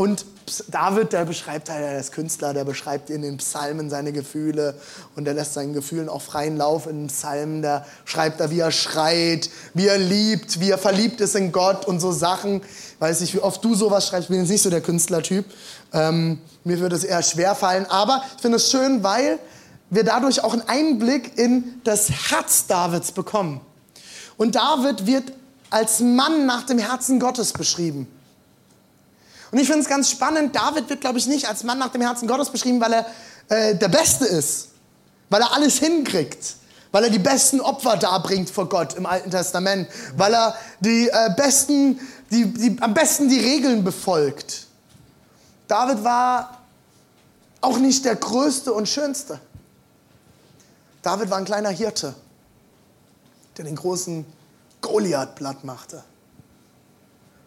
Und 0.01 0.25
David, 0.69 1.13
der 1.13 1.27
beschreibt 1.27 1.69
halt, 1.69 1.83
er 1.83 2.01
ist 2.01 2.13
Künstler, 2.13 2.55
der 2.55 2.65
beschreibt 2.65 3.11
in 3.11 3.21
den 3.21 3.37
Psalmen 3.37 3.91
seine 3.91 4.15
Gefühle 4.15 4.75
und 5.15 5.29
er 5.29 5.35
lässt 5.35 5.53
seinen 5.53 5.75
Gefühlen 5.75 6.09
auch 6.09 6.23
freien 6.23 6.57
Lauf 6.57 6.87
in 6.87 7.03
den 7.03 7.07
Psalmen. 7.09 7.61
Da 7.61 7.85
schreibt 8.07 8.41
er, 8.41 8.51
wie 8.51 8.61
er 8.61 8.71
schreit, 8.71 9.51
wie 9.75 9.89
er 9.89 9.99
liebt, 9.99 10.59
wie 10.59 10.71
er 10.71 10.79
verliebt 10.79 11.21
ist 11.21 11.37
in 11.37 11.53
Gott 11.53 11.85
und 11.85 12.01
so 12.01 12.13
Sachen. 12.13 12.63
Weiß 12.99 13.21
nicht, 13.21 13.35
wie 13.35 13.41
oft 13.41 13.63
du 13.63 13.75
sowas 13.75 14.09
schreibst, 14.09 14.25
ich 14.25 14.29
bin 14.31 14.41
jetzt 14.41 14.49
nicht 14.49 14.63
so 14.63 14.71
der 14.71 14.81
Künstlertyp. 14.81 15.45
Ähm, 15.93 16.39
mir 16.65 16.81
würde 16.81 16.97
es 16.97 17.05
eher 17.05 17.23
schwer 17.23 17.55
fallen, 17.55 17.85
aber 17.91 18.25
ich 18.37 18.41
finde 18.41 18.57
es 18.57 18.71
schön, 18.71 19.03
weil 19.03 19.39
wir 19.91 20.05
dadurch 20.05 20.43
auch 20.43 20.55
einen 20.55 20.67
Einblick 20.67 21.37
in 21.37 21.79
das 21.85 22.09
Herz 22.31 22.67
Davids 22.67 23.13
bekommen. 23.13 23.61
Und 24.39 24.55
David 24.55 25.05
wird 25.05 25.35
als 25.69 26.01
Mann 26.01 26.47
nach 26.47 26.63
dem 26.63 26.79
Herzen 26.79 27.21
Gottes 27.21 27.53
beschrieben. 27.53 28.07
Und 29.51 29.59
ich 29.59 29.67
finde 29.67 29.83
es 29.83 29.89
ganz 29.89 30.11
spannend, 30.11 30.55
David 30.55 30.89
wird, 30.89 31.01
glaube 31.01 31.19
ich, 31.19 31.27
nicht 31.27 31.49
als 31.49 31.65
Mann 31.65 31.79
nach 31.79 31.89
dem 31.89 32.03
Herzen 32.03 32.29
Gottes 32.29 32.51
beschrieben, 32.51 32.81
weil 32.81 32.93
er 32.93 33.07
äh, 33.49 33.75
der 33.75 33.89
Beste 33.89 34.25
ist, 34.27 34.69
weil 35.29 35.43
er 35.43 35.53
alles 35.53 35.79
hinkriegt, 35.79 36.57
weil 36.93 37.05
er 37.05 37.11
die 37.11 37.19
besten 37.19 37.61
Opfer 37.61 37.97
darbringt 37.97 38.49
vor 38.49 38.69
Gott 38.69 38.95
im 38.95 39.07
Alten 39.07 39.31
Testament, 39.31 39.89
weil 40.17 40.35
er 40.35 40.55
die, 40.81 41.09
äh, 41.09 41.35
besten, 41.37 41.99
die, 42.31 42.47
die, 42.47 42.77
am 42.81 42.95
besten 42.95 43.29
die 43.29 43.41
Regeln 43.41 43.83
befolgt. 43.83 44.67
David 45.67 46.05
war 46.05 46.59
auch 47.61 47.79
nicht 47.79 48.05
der 48.05 48.17
Größte 48.17 48.73
und 48.73 48.89
Schönste. 48.89 49.41
David 51.03 51.31
war 51.31 51.39
ein 51.39 51.45
kleiner 51.45 51.71
Hirte, 51.71 52.15
der 53.57 53.65
den 53.65 53.77
großen 53.77 54.25
Goliath 54.81 55.35
platt 55.35 55.65
machte. 55.65 56.05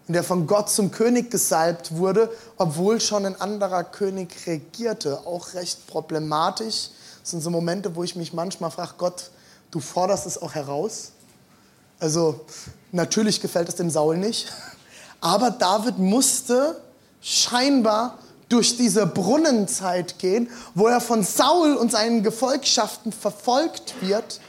Und 0.08 0.14
der 0.14 0.24
von 0.24 0.48
Gott 0.48 0.70
zum 0.70 0.92
König 0.92 1.32
gesalbt 1.32 1.96
wurde, 1.96 2.30
obwohl 2.58 3.00
schon 3.00 3.26
ein 3.26 3.40
anderer 3.40 3.84
König 3.84 4.46
regierte. 4.46 5.26
Auch 5.26 5.54
recht 5.54 5.88
problematisch. 5.88 6.90
Das 7.22 7.32
sind 7.32 7.42
so 7.42 7.50
Momente, 7.50 7.96
wo 7.96 8.04
ich 8.04 8.16
mich 8.16 8.34
manchmal 8.34 8.70
frage, 8.70 8.94
Gott, 8.98 9.32
du 9.72 9.80
forderst 9.80 10.26
es 10.26 10.42
auch 10.42 10.56
heraus. 10.56 11.12
Also 12.00 12.42
natürlich 12.92 13.40
gefällt 13.40 13.70
es 13.70 13.76
dem 13.76 13.90
Saul 13.90 14.18
nicht. 14.18 14.52
Aber 15.22 15.52
David 15.52 16.00
musste 16.00 16.82
scheinbar 17.22 18.20
durch 18.50 18.76
diese 18.76 19.08
Brunnenzeit 19.08 20.20
gehen, 20.20 20.50
wo 20.76 20.88
er 20.88 21.00
von 21.00 21.24
Saul 21.24 21.76
und 21.76 21.92
seinen 21.94 22.24
Gefolgschaften 22.24 23.14
verfolgt 23.14 23.96
wird, 24.02 24.42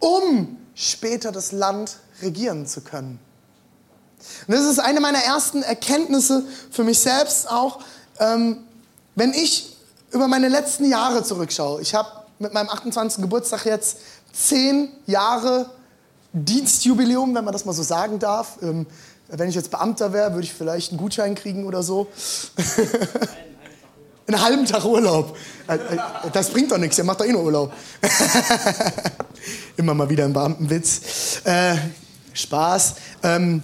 um 0.00 0.56
später 0.74 1.32
das 1.32 1.52
Land 1.52 1.98
regieren 2.22 2.66
zu 2.66 2.80
können. 2.80 3.20
Und 4.46 4.54
das 4.54 4.64
ist 4.64 4.78
eine 4.78 5.00
meiner 5.00 5.18
ersten 5.18 5.62
Erkenntnisse 5.62 6.44
für 6.70 6.84
mich 6.84 6.98
selbst 6.98 7.50
auch, 7.50 7.80
ähm, 8.18 8.58
wenn 9.14 9.32
ich 9.32 9.76
über 10.10 10.28
meine 10.28 10.48
letzten 10.48 10.88
Jahre 10.88 11.22
zurückschaue. 11.22 11.80
Ich 11.80 11.94
habe 11.94 12.08
mit 12.38 12.52
meinem 12.52 12.68
28. 12.68 13.22
Geburtstag 13.22 13.64
jetzt 13.66 13.98
zehn 14.32 14.90
Jahre 15.06 15.70
Dienstjubiläum, 16.32 17.34
wenn 17.34 17.44
man 17.44 17.52
das 17.52 17.64
mal 17.64 17.72
so 17.72 17.82
sagen 17.82 18.18
darf. 18.18 18.58
Ähm, 18.62 18.86
wenn 19.28 19.48
ich 19.48 19.54
jetzt 19.54 19.70
Beamter 19.70 20.12
wäre, 20.12 20.32
würde 20.32 20.44
ich 20.44 20.52
vielleicht 20.52 20.92
einen 20.92 20.98
Gutschein 20.98 21.34
kriegen 21.34 21.64
oder 21.66 21.82
so. 21.82 22.06
Einen 24.28 24.42
halben 24.42 24.66
Tag 24.66 24.84
Urlaub. 24.84 25.36
Das 26.32 26.50
bringt 26.50 26.72
doch 26.72 26.78
nichts, 26.78 26.98
ihr 26.98 27.04
macht 27.04 27.20
doch 27.20 27.24
eh 27.24 27.32
nur 27.32 27.44
Urlaub. 27.44 27.72
Immer 29.76 29.94
mal 29.94 30.10
wieder 30.10 30.24
ein 30.24 30.32
Beamtenwitz. 30.32 31.42
Äh, 31.44 31.76
Spaß. 32.32 32.94
Ähm, 33.22 33.62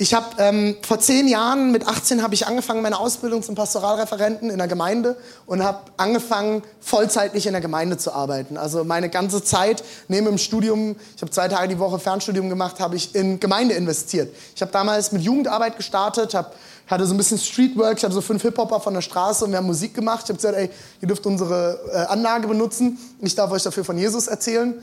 ich 0.00 0.14
habe 0.14 0.26
ähm, 0.38 0.76
vor 0.82 1.00
zehn 1.00 1.26
Jahren, 1.26 1.72
mit 1.72 1.88
18, 1.88 2.22
habe 2.22 2.32
ich 2.32 2.46
angefangen 2.46 2.82
meine 2.82 3.00
Ausbildung 3.00 3.42
zum 3.42 3.56
Pastoralreferenten 3.56 4.48
in 4.48 4.58
der 4.58 4.68
Gemeinde 4.68 5.16
und 5.44 5.64
habe 5.64 5.80
angefangen, 5.96 6.62
vollzeitlich 6.80 7.46
in 7.46 7.52
der 7.52 7.60
Gemeinde 7.60 7.98
zu 7.98 8.12
arbeiten. 8.12 8.56
Also 8.56 8.84
meine 8.84 9.08
ganze 9.08 9.42
Zeit 9.42 9.82
neben 10.06 10.26
dem 10.26 10.38
Studium, 10.38 10.94
ich 11.16 11.22
habe 11.22 11.32
zwei 11.32 11.48
Tage 11.48 11.68
die 11.68 11.80
Woche 11.80 11.98
Fernstudium 11.98 12.48
gemacht, 12.48 12.78
habe 12.78 12.94
ich 12.94 13.14
in 13.16 13.40
Gemeinde 13.40 13.74
investiert. 13.74 14.32
Ich 14.54 14.62
habe 14.62 14.70
damals 14.70 15.10
mit 15.10 15.22
Jugendarbeit 15.22 15.76
gestartet, 15.76 16.32
hab, 16.32 16.54
hatte 16.86 17.04
so 17.04 17.14
ein 17.14 17.16
bisschen 17.16 17.38
Streetwork, 17.38 17.98
ich 17.98 18.04
hatte 18.04 18.14
so 18.14 18.20
fünf 18.20 18.42
Hip-Hopper 18.42 18.78
von 18.78 18.94
der 18.94 19.02
Straße 19.02 19.44
und 19.44 19.50
wir 19.50 19.58
haben 19.58 19.66
Musik 19.66 19.94
gemacht. 19.94 20.20
Ich 20.24 20.28
habe 20.28 20.36
gesagt, 20.36 20.56
ey, 20.56 20.70
ihr 21.00 21.08
dürft 21.08 21.26
unsere 21.26 21.80
äh, 21.92 21.96
Anlage 22.12 22.46
benutzen, 22.46 22.98
ich 23.20 23.34
darf 23.34 23.50
euch 23.50 23.64
dafür 23.64 23.84
von 23.84 23.98
Jesus 23.98 24.28
erzählen. 24.28 24.74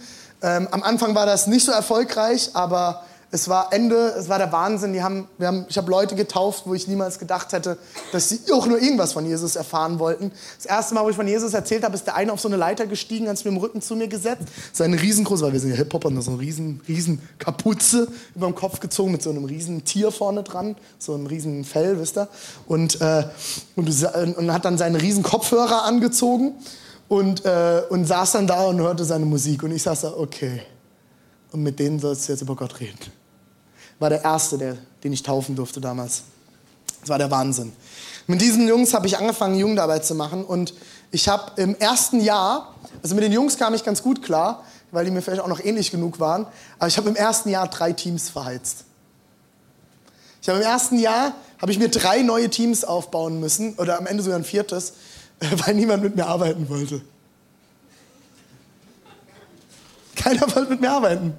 Ähm, 0.41 0.67
am 0.71 0.83
Anfang 0.83 1.15
war 1.15 1.25
das 1.25 1.47
nicht 1.47 1.65
so 1.65 1.71
erfolgreich, 1.71 2.49
aber 2.53 3.03
es 3.31 3.49
war 3.49 3.73
Ende, 3.73 4.13
es 4.17 4.29
war 4.29 4.37
der 4.37 4.51
Wahnsinn. 4.51 4.93
Die 4.93 5.03
haben, 5.03 5.27
wir 5.37 5.47
haben, 5.47 5.65
ich 5.67 5.77
habe 5.77 5.89
Leute 5.89 6.15
getauft, 6.15 6.63
wo 6.65 6.73
ich 6.73 6.87
niemals 6.87 7.19
gedacht 7.19 7.51
hätte, 7.53 7.77
dass 8.11 8.29
sie 8.29 8.39
auch 8.51 8.65
nur 8.65 8.81
irgendwas 8.81 9.13
von 9.13 9.25
Jesus 9.25 9.55
erfahren 9.55 9.99
wollten. 9.99 10.31
Das 10.57 10.65
erste 10.65 10.95
Mal, 10.95 11.03
wo 11.03 11.09
ich 11.09 11.15
von 11.15 11.27
Jesus 11.27 11.53
erzählt 11.53 11.83
habe, 11.83 11.95
ist 11.95 12.05
der 12.05 12.15
eine 12.15 12.31
auf 12.31 12.39
so 12.39 12.47
eine 12.47 12.57
Leiter 12.57 12.87
gestiegen, 12.87 13.27
hat 13.27 13.37
sich 13.37 13.45
mit 13.45 13.55
dem 13.55 13.59
Rücken 13.59 13.81
zu 13.81 13.95
mir 13.95 14.07
gesetzt. 14.07 14.43
So 14.71 14.83
eine 14.83 15.01
riesengroße, 15.01 15.43
weil 15.43 15.53
wir 15.53 15.59
sind 15.59 15.71
ja 15.71 15.75
Hip-Hopper, 15.75 16.09
so 16.21 16.31
eine 16.31 16.39
riesen, 16.39 16.81
riesen 16.87 17.21
Kapuze 17.39 18.07
über 18.35 18.47
dem 18.47 18.55
Kopf 18.55 18.79
gezogen 18.79 19.11
mit 19.11 19.21
so 19.21 19.31
einem 19.31 19.45
riesen 19.45 19.83
Tier 19.83 20.11
vorne 20.11 20.43
dran, 20.43 20.75
so 20.99 21.13
einem 21.13 21.25
riesen 21.25 21.65
Fell, 21.65 21.99
wisst 21.99 22.17
ihr. 22.17 22.27
Und, 22.67 23.01
äh, 23.01 23.25
und, 23.75 23.89
und 24.37 24.53
hat 24.53 24.65
dann 24.65 24.77
seine 24.77 25.01
riesen 25.01 25.23
Kopfhörer 25.23 25.83
angezogen 25.83 26.53
und, 27.07 27.45
äh, 27.45 27.81
und 27.89 28.05
saß 28.05 28.33
dann 28.33 28.47
da 28.47 28.65
und 28.65 28.79
hörte 28.79 29.03
seine 29.03 29.25
Musik. 29.25 29.63
Und 29.63 29.71
ich 29.71 29.83
saß 29.83 30.01
da, 30.01 30.13
okay. 30.17 30.61
Und 31.55 31.63
mit 31.63 31.79
denen 31.79 32.01
sollst 32.01 32.27
du 32.27 32.33
jetzt 32.33 32.41
über 32.41 32.53
Gott 32.53 32.81
reden. 32.81 32.99
War 33.97 34.09
der 34.09 34.25
Erste, 34.25 34.57
der, 34.57 34.75
den 35.05 35.13
ich 35.13 35.23
taufen 35.23 35.55
durfte 35.55 35.79
damals. 35.79 36.23
Das 36.99 37.07
war 37.07 37.17
der 37.17 37.31
Wahnsinn. 37.31 37.71
Mit 38.27 38.41
diesen 38.41 38.67
Jungs 38.67 38.93
habe 38.93 39.07
ich 39.07 39.17
angefangen, 39.17 39.57
Jugendarbeit 39.57 40.03
zu 40.03 40.15
machen. 40.15 40.43
Und 40.43 40.73
ich 41.11 41.29
habe 41.29 41.53
im 41.61 41.73
ersten 41.75 42.19
Jahr, 42.19 42.75
also 43.01 43.15
mit 43.15 43.23
den 43.23 43.31
Jungs 43.31 43.57
kam 43.57 43.73
ich 43.73 43.85
ganz 43.85 44.03
gut 44.03 44.21
klar, 44.21 44.65
weil 44.91 45.05
die 45.05 45.11
mir 45.11 45.21
vielleicht 45.21 45.41
auch 45.41 45.47
noch 45.47 45.63
ähnlich 45.63 45.91
genug 45.91 46.19
waren. 46.19 46.45
Aber 46.77 46.89
ich 46.89 46.97
habe 46.97 47.07
im 47.07 47.15
ersten 47.15 47.47
Jahr 47.47 47.69
drei 47.69 47.93
Teams 47.93 48.29
verheizt. 48.29 48.83
Ich 50.41 50.49
habe 50.49 50.59
im 50.59 50.65
ersten 50.65 50.99
Jahr 50.99 51.35
habe 51.61 51.71
ich 51.71 51.79
mir 51.79 51.87
drei 51.87 52.21
neue 52.21 52.49
Teams 52.49 52.83
aufbauen 52.83 53.39
müssen 53.39 53.75
oder 53.75 53.97
am 53.97 54.07
Ende 54.07 54.23
sogar 54.23 54.37
ein 54.37 54.43
viertes, 54.43 54.91
weil 55.65 55.73
niemand 55.75 56.03
mit 56.03 56.17
mir 56.17 56.27
arbeiten 56.27 56.67
wollte. 56.67 57.01
Keiner 60.15 60.41
wollte 60.55 60.71
mit 60.71 60.81
mir 60.81 60.91
arbeiten. 60.91 61.27
Und 61.27 61.35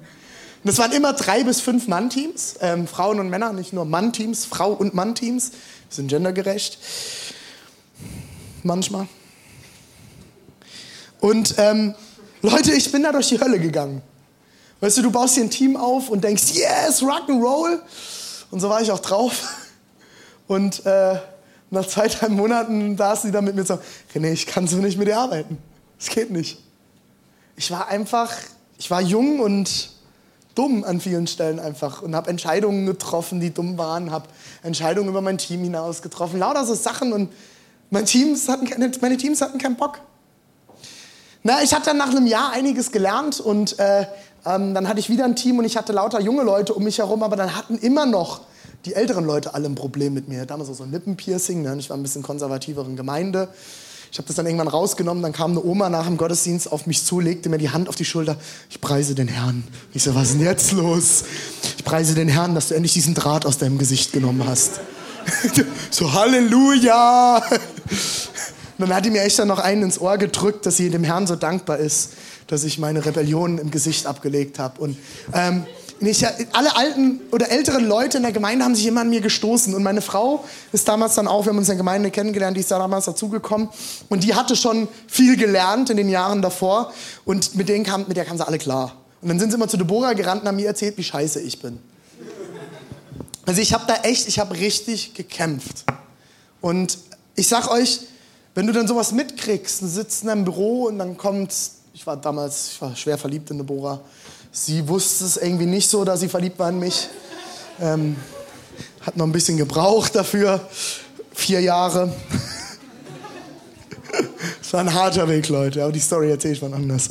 das 0.63 0.77
waren 0.79 0.91
immer 0.91 1.13
drei 1.13 1.43
bis 1.43 1.61
fünf 1.61 1.87
Mann-Teams, 1.87 2.55
ähm, 2.61 2.87
Frauen 2.87 3.19
und 3.19 3.29
Männer, 3.29 3.53
nicht 3.53 3.73
nur 3.73 3.85
Mann-Teams, 3.85 4.45
Frau- 4.45 4.73
und 4.73 4.93
Mann-Teams. 4.93 5.51
Sind 5.89 6.09
gendergerecht. 6.09 6.79
Manchmal. 8.63 9.07
Und 11.19 11.55
ähm, 11.57 11.95
Leute, 12.41 12.73
ich 12.73 12.91
bin 12.91 13.03
da 13.03 13.11
durch 13.11 13.29
die 13.29 13.39
Hölle 13.39 13.59
gegangen. 13.59 14.01
Weißt 14.79 14.97
du, 14.97 15.01
du 15.01 15.11
baust 15.11 15.37
dir 15.37 15.41
ein 15.41 15.49
Team 15.49 15.75
auf 15.75 16.09
und 16.09 16.23
denkst, 16.23 16.53
yes, 16.53 17.01
Rock'n'Roll. 17.01 17.79
Und 18.51 18.59
so 18.59 18.69
war 18.69 18.81
ich 18.81 18.91
auch 18.91 18.99
drauf. 18.99 19.55
Und 20.47 20.85
äh, 20.85 21.19
nach 21.69 21.87
zwei, 21.87 22.07
drei 22.07 22.29
Monaten 22.29 22.95
saß 22.95 23.23
sie 23.23 23.31
dann 23.31 23.45
mit 23.45 23.55
mir 23.55 23.65
so, 23.65 23.79
René, 24.13 24.31
ich 24.31 24.45
kann 24.45 24.67
so 24.67 24.77
nicht 24.77 24.97
mit 24.97 25.07
dir 25.07 25.17
arbeiten. 25.17 25.57
Es 25.99 26.09
geht 26.09 26.29
nicht. 26.29 26.59
Ich 27.55 27.71
war 27.71 27.87
einfach, 27.87 28.31
ich 28.77 28.89
war 28.91 29.01
jung 29.01 29.39
und 29.39 29.91
dumm 30.55 30.83
an 30.83 30.99
vielen 30.99 31.27
Stellen 31.27 31.59
einfach 31.59 32.01
und 32.01 32.15
habe 32.15 32.29
Entscheidungen 32.29 32.85
getroffen, 32.85 33.39
die 33.39 33.53
dumm 33.53 33.77
waren, 33.77 34.11
habe 34.11 34.27
Entscheidungen 34.63 35.09
über 35.09 35.21
mein 35.21 35.37
Team 35.37 35.63
hinaus 35.63 36.01
getroffen, 36.01 36.39
lauter 36.39 36.65
so 36.65 36.73
Sachen 36.73 37.13
und 37.13 37.31
mein 37.89 38.05
Teams 38.05 38.49
hatten, 38.49 38.67
meine 39.01 39.17
Teams 39.17 39.41
hatten 39.41 39.59
keinen 39.59 39.75
Bock. 39.75 39.99
Na, 41.43 41.61
ich 41.63 41.73
hatte 41.73 41.87
dann 41.87 41.97
nach 41.97 42.09
einem 42.09 42.27
Jahr 42.27 42.51
einiges 42.51 42.91
gelernt 42.91 43.39
und 43.39 43.79
äh, 43.79 44.05
ähm, 44.45 44.73
dann 44.73 44.87
hatte 44.87 44.99
ich 44.99 45.09
wieder 45.09 45.25
ein 45.25 45.35
Team 45.35 45.59
und 45.59 45.65
ich 45.65 45.77
hatte 45.77 45.93
lauter 45.93 46.19
junge 46.19 46.43
Leute 46.43 46.73
um 46.73 46.83
mich 46.83 46.97
herum, 46.97 47.23
aber 47.23 47.35
dann 47.35 47.55
hatten 47.55 47.77
immer 47.77 48.05
noch 48.05 48.41
die 48.85 48.95
älteren 48.95 49.25
Leute 49.25 49.53
alle 49.53 49.67
ein 49.67 49.75
Problem 49.75 50.13
mit 50.13 50.27
mir. 50.27 50.45
Damals 50.45 50.75
so 50.75 50.83
ein 50.83 50.91
Lippenpiercing, 50.91 51.61
ne? 51.61 51.75
ich 51.77 51.89
war 51.89 51.97
ein 51.97 52.03
bisschen 52.03 52.23
konservativeren 52.23 52.95
Gemeinde. 52.95 53.49
Ich 54.11 54.17
habe 54.17 54.27
das 54.27 54.35
dann 54.35 54.45
irgendwann 54.45 54.67
rausgenommen, 54.67 55.21
dann 55.21 55.33
kam 55.33 55.51
eine 55.51 55.63
Oma 55.63 55.89
nach 55.89 56.05
dem 56.05 56.17
Gottesdienst 56.17 56.71
auf 56.71 56.87
mich 56.87 57.03
zu, 57.03 57.19
legte 57.19 57.49
mir 57.49 57.57
die 57.57 57.69
Hand 57.69 57.89
auf 57.89 57.95
die 57.95 58.05
Schulter. 58.05 58.37
Ich 58.69 58.79
preise 58.79 59.15
den 59.15 59.27
Herrn. 59.27 59.63
Ich 59.93 60.03
so, 60.03 60.15
was 60.15 60.29
ist 60.29 60.33
denn 60.35 60.45
jetzt 60.45 60.71
los? 60.71 61.25
Ich 61.77 61.83
preise 61.83 62.15
den 62.15 62.27
Herrn, 62.27 62.55
dass 62.55 62.69
du 62.69 62.75
endlich 62.75 62.93
diesen 62.93 63.13
Draht 63.13 63.45
aus 63.45 63.57
deinem 63.57 63.77
Gesicht 63.77 64.13
genommen 64.13 64.47
hast. 64.47 64.79
so, 65.91 66.13
Halleluja! 66.13 67.41
Und 68.77 68.87
dann 68.89 68.95
hat 68.95 69.05
die 69.05 69.09
mir 69.09 69.23
echt 69.23 69.39
dann 69.39 69.47
noch 69.47 69.59
einen 69.59 69.83
ins 69.83 69.99
Ohr 69.99 70.17
gedrückt, 70.17 70.65
dass 70.65 70.77
sie 70.77 70.89
dem 70.89 71.03
Herrn 71.03 71.25
so 71.25 71.35
dankbar 71.35 71.77
ist, 71.77 72.11
dass 72.45 72.63
ich 72.63 72.77
meine 72.77 73.05
Rebellion 73.05 73.57
im 73.57 73.71
Gesicht 73.71 74.05
abgelegt 74.05 74.59
habe. 74.59 74.79
Und 74.79 74.97
ähm, 75.33 75.65
nicht, 75.99 76.25
alle 76.53 76.75
alten 76.75 77.21
oder 77.31 77.49
älteren 77.49 77.85
Leute 77.85 78.17
in 78.17 78.23
der 78.23 78.31
Gemeinde 78.31 78.63
haben 78.63 78.75
sich 78.75 78.85
immer 78.85 79.01
an 79.01 79.09
mir 79.09 79.21
gestoßen. 79.21 79.73
Und 79.73 79.83
meine 79.83 80.01
Frau 80.01 80.43
ist 80.71 80.87
damals 80.87 81.15
dann 81.15 81.27
auch, 81.27 81.45
wir 81.45 81.49
haben 81.49 81.57
uns 81.57 81.67
in 81.67 81.73
der 81.73 81.77
Gemeinde 81.77 82.11
kennengelernt, 82.11 82.55
die 82.55 82.61
ist 82.61 82.71
da 82.71 82.77
damals 82.77 83.05
dazugekommen. 83.05 83.69
Und 84.09 84.23
die 84.23 84.35
hatte 84.35 84.55
schon 84.55 84.87
viel 85.07 85.37
gelernt 85.37 85.89
in 85.89 85.97
den 85.97 86.09
Jahren 86.09 86.41
davor. 86.41 86.93
Und 87.25 87.55
mit, 87.55 87.69
denen 87.69 87.83
kam, 87.83 88.05
mit 88.07 88.17
der 88.17 88.25
kamen 88.25 88.37
sie 88.37 88.47
alle 88.47 88.57
klar. 88.57 88.95
Und 89.21 89.29
dann 89.29 89.39
sind 89.39 89.51
sie 89.51 89.55
immer 89.55 89.67
zu 89.67 89.77
Deborah 89.77 90.13
gerannt 90.13 90.41
und 90.41 90.47
haben 90.47 90.55
mir 90.57 90.67
erzählt, 90.67 90.97
wie 90.97 91.03
scheiße 91.03 91.41
ich 91.41 91.59
bin. 91.59 91.79
Also 93.45 93.61
ich 93.61 93.73
habe 93.73 93.85
da 93.87 94.01
echt, 94.03 94.27
ich 94.27 94.39
habe 94.39 94.55
richtig 94.55 95.13
gekämpft. 95.13 95.85
Und 96.61 96.97
ich 97.35 97.47
sag 97.47 97.71
euch, 97.71 98.01
wenn 98.55 98.67
du 98.67 98.73
dann 98.73 98.87
sowas 98.87 99.11
mitkriegst, 99.11 99.81
du 99.81 99.87
sitzt 99.87 100.23
in 100.23 100.29
einem 100.29 100.43
Büro 100.43 100.85
und 100.85 100.99
dann 100.99 101.17
kommt, 101.17 101.53
ich 101.93 102.05
war 102.05 102.17
damals, 102.17 102.71
ich 102.73 102.81
war 102.81 102.95
schwer 102.95 103.17
verliebt 103.17 103.49
in 103.51 103.57
Deborah, 103.57 104.01
Sie 104.59 104.87
wusste 104.87 105.23
es 105.23 105.37
irgendwie 105.37 105.67
nicht 105.67 105.87
so, 105.87 106.03
dass 106.03 106.19
sie 106.19 106.29
verliebt 106.29 106.57
war 106.57 106.69
in 106.69 106.79
mich. 106.79 107.09
Ähm, 107.79 108.15
hat 109.01 109.15
noch 109.15 109.27
ein 109.27 109.31
bisschen 109.31 109.55
gebraucht 109.55 110.15
dafür. 110.15 110.67
Vier 111.33 111.61
Jahre. 111.61 112.11
Es 114.59 114.73
war 114.73 114.81
ein 114.81 114.93
harter 114.93 115.29
Weg, 115.29 115.47
Leute. 115.47 115.83
Aber 115.83 115.91
die 115.93 115.99
Story 115.99 116.31
erzähle 116.31 116.55
ich 116.55 116.61
wann 116.61 116.73
anders. 116.73 117.07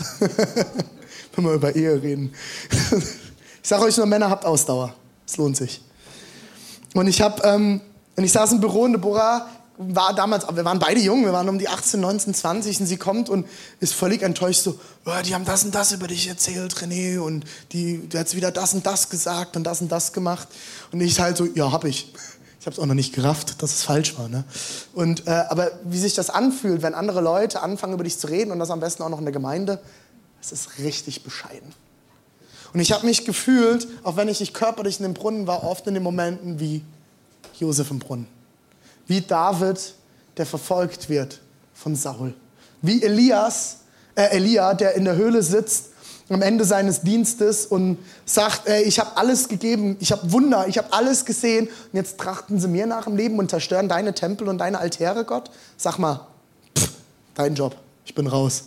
Wenn 1.35 1.45
wir 1.45 1.53
über 1.53 1.75
Ehe 1.75 2.03
reden. 2.03 2.35
Ich 3.63 3.69
sage 3.69 3.83
euch 3.83 3.97
nur, 3.97 4.07
Männer, 4.07 4.31
habt 4.31 4.45
Ausdauer. 4.45 4.95
Es 5.27 5.37
lohnt 5.39 5.57
sich. 5.57 5.81
Und 6.95 7.09
ich 7.09 7.21
habe, 7.21 7.43
ähm, 7.43 7.81
und 8.15 8.25
ich 8.25 8.31
saß 8.31 8.53
im 8.53 8.61
Büro 8.61 8.87
in 8.87 8.93
Deborah 8.93 9.49
war 9.79 10.15
damals, 10.15 10.47
wir 10.55 10.65
waren 10.65 10.79
beide 10.79 11.01
jung, 11.01 11.25
wir 11.25 11.33
waren 11.33 11.49
um 11.49 11.59
die 11.59 11.69
18, 11.69 12.01
19, 12.01 12.35
20 12.35 12.81
und 12.81 12.87
sie 12.87 12.97
kommt 12.97 13.29
und 13.29 13.47
ist 13.81 13.95
völlig 13.95 14.23
enttäuscht 14.23 14.63
so, 14.63 14.79
oh, 15.05 15.11
die 15.25 15.35
haben 15.35 15.45
das 15.45 15.65
und 15.65 15.75
das 15.75 15.93
über 15.93 16.07
dich 16.07 16.29
erzählt, 16.29 16.75
René 16.77 17.19
und 17.19 17.45
die, 17.73 18.09
du 18.09 18.19
hast 18.19 18.35
wieder 18.35 18.51
das 18.51 18.75
und 18.75 18.87
das 18.87 19.11
gesagt 19.11 19.57
und 19.57 19.65
das 19.65 19.81
und 19.81 19.93
das 19.93 20.13
gemacht 20.13 20.49
und 20.93 21.01
ich 21.01 21.21
halt 21.21 21.37
so, 21.37 21.47
ja, 21.55 21.73
hab 21.73 21.85
ich. 21.85 22.13
Ich 22.59 22.67
habe 22.69 22.75
es 22.75 22.83
auch 22.83 22.87
noch 22.87 22.95
nicht 22.95 23.15
gerafft, 23.15 23.63
dass 23.63 23.75
es 23.75 23.83
falsch 23.85 24.19
war. 24.19 24.29
Ne? 24.29 24.43
Und, 24.93 25.29
äh, 25.29 25.31
aber 25.31 25.71
wie 25.85 25.99
sich 25.99 26.15
das 26.15 26.31
anfühlt, 26.31 26.83
wenn 26.83 26.95
andere 26.95 27.21
Leute 27.21 27.63
anfangen 27.63 27.93
über 27.93 28.03
dich 28.03 28.19
zu 28.19 28.27
reden 28.27 28.51
und 28.51 28.59
das 28.59 28.71
am 28.71 28.81
besten 28.81 29.05
auch 29.05 29.09
noch 29.09 29.21
in 29.21 29.25
der 29.25 29.33
Gemeinde, 29.33 29.81
es 30.43 30.51
ist 30.51 30.79
richtig 30.81 31.23
bescheiden. 31.23 31.73
Und 32.73 32.81
ich 32.81 32.91
habe 32.91 33.07
mich 33.07 33.25
gefühlt, 33.25 33.87
auch 34.03 34.17
wenn 34.17 34.27
ich 34.27 34.41
nicht 34.41 34.53
körperlich 34.53 34.99
in 34.99 35.05
dem 35.05 35.15
Brunnen 35.15 35.47
war, 35.47 35.63
oft 35.63 35.87
in 35.87 35.95
den 35.95 36.03
Momenten 36.03 36.59
wie 36.59 36.83
Josef 37.61 37.93
im 37.93 38.01
Brunnen. 38.01 38.27
Wie 39.07 39.21
David, 39.21 39.95
der 40.37 40.47
verfolgt 40.47 41.09
wird 41.09 41.41
von 41.75 41.95
Saul. 41.95 42.35
Wie 42.83 43.03
Elias, 43.03 43.79
äh 44.15 44.37
Elia, 44.37 44.75
der 44.75 44.95
in 44.95 45.05
der 45.05 45.17
Höhle 45.17 45.43
sitzt 45.43 45.91
am 46.29 46.43
Ende 46.43 46.65
seines 46.65 47.03
Dienstes 47.03 47.67
und 47.67 47.99
sagt, 48.25 48.67
ey, 48.67 48.83
ich 48.83 48.99
habe 48.99 49.17
alles 49.17 49.49
gegeben, 49.49 49.97
ich 50.01 50.11
habe 50.11 50.33
Wunder, 50.33 50.67
ich 50.67 50.77
habe 50.77 50.93
alles 50.93 51.25
gesehen 51.25 51.69
und 51.69 51.95
jetzt 51.95 52.19
trachten 52.19 52.59
sie 52.59 52.67
mir 52.69 52.87
nach 52.87 53.07
im 53.07 53.17
Leben 53.17 53.39
und 53.39 53.49
zerstören 53.49 53.89
deine 53.89 54.13
Tempel 54.13 54.49
und 54.49 54.59
deine 54.59 54.79
Altäre, 54.79 55.25
Gott. 55.25 55.51
Sag 55.77 55.99
mal, 55.99 56.27
pff, 56.77 56.91
dein 57.35 57.55
Job, 57.55 57.77
ich 58.05 58.15
bin 58.15 58.27
raus. 58.27 58.65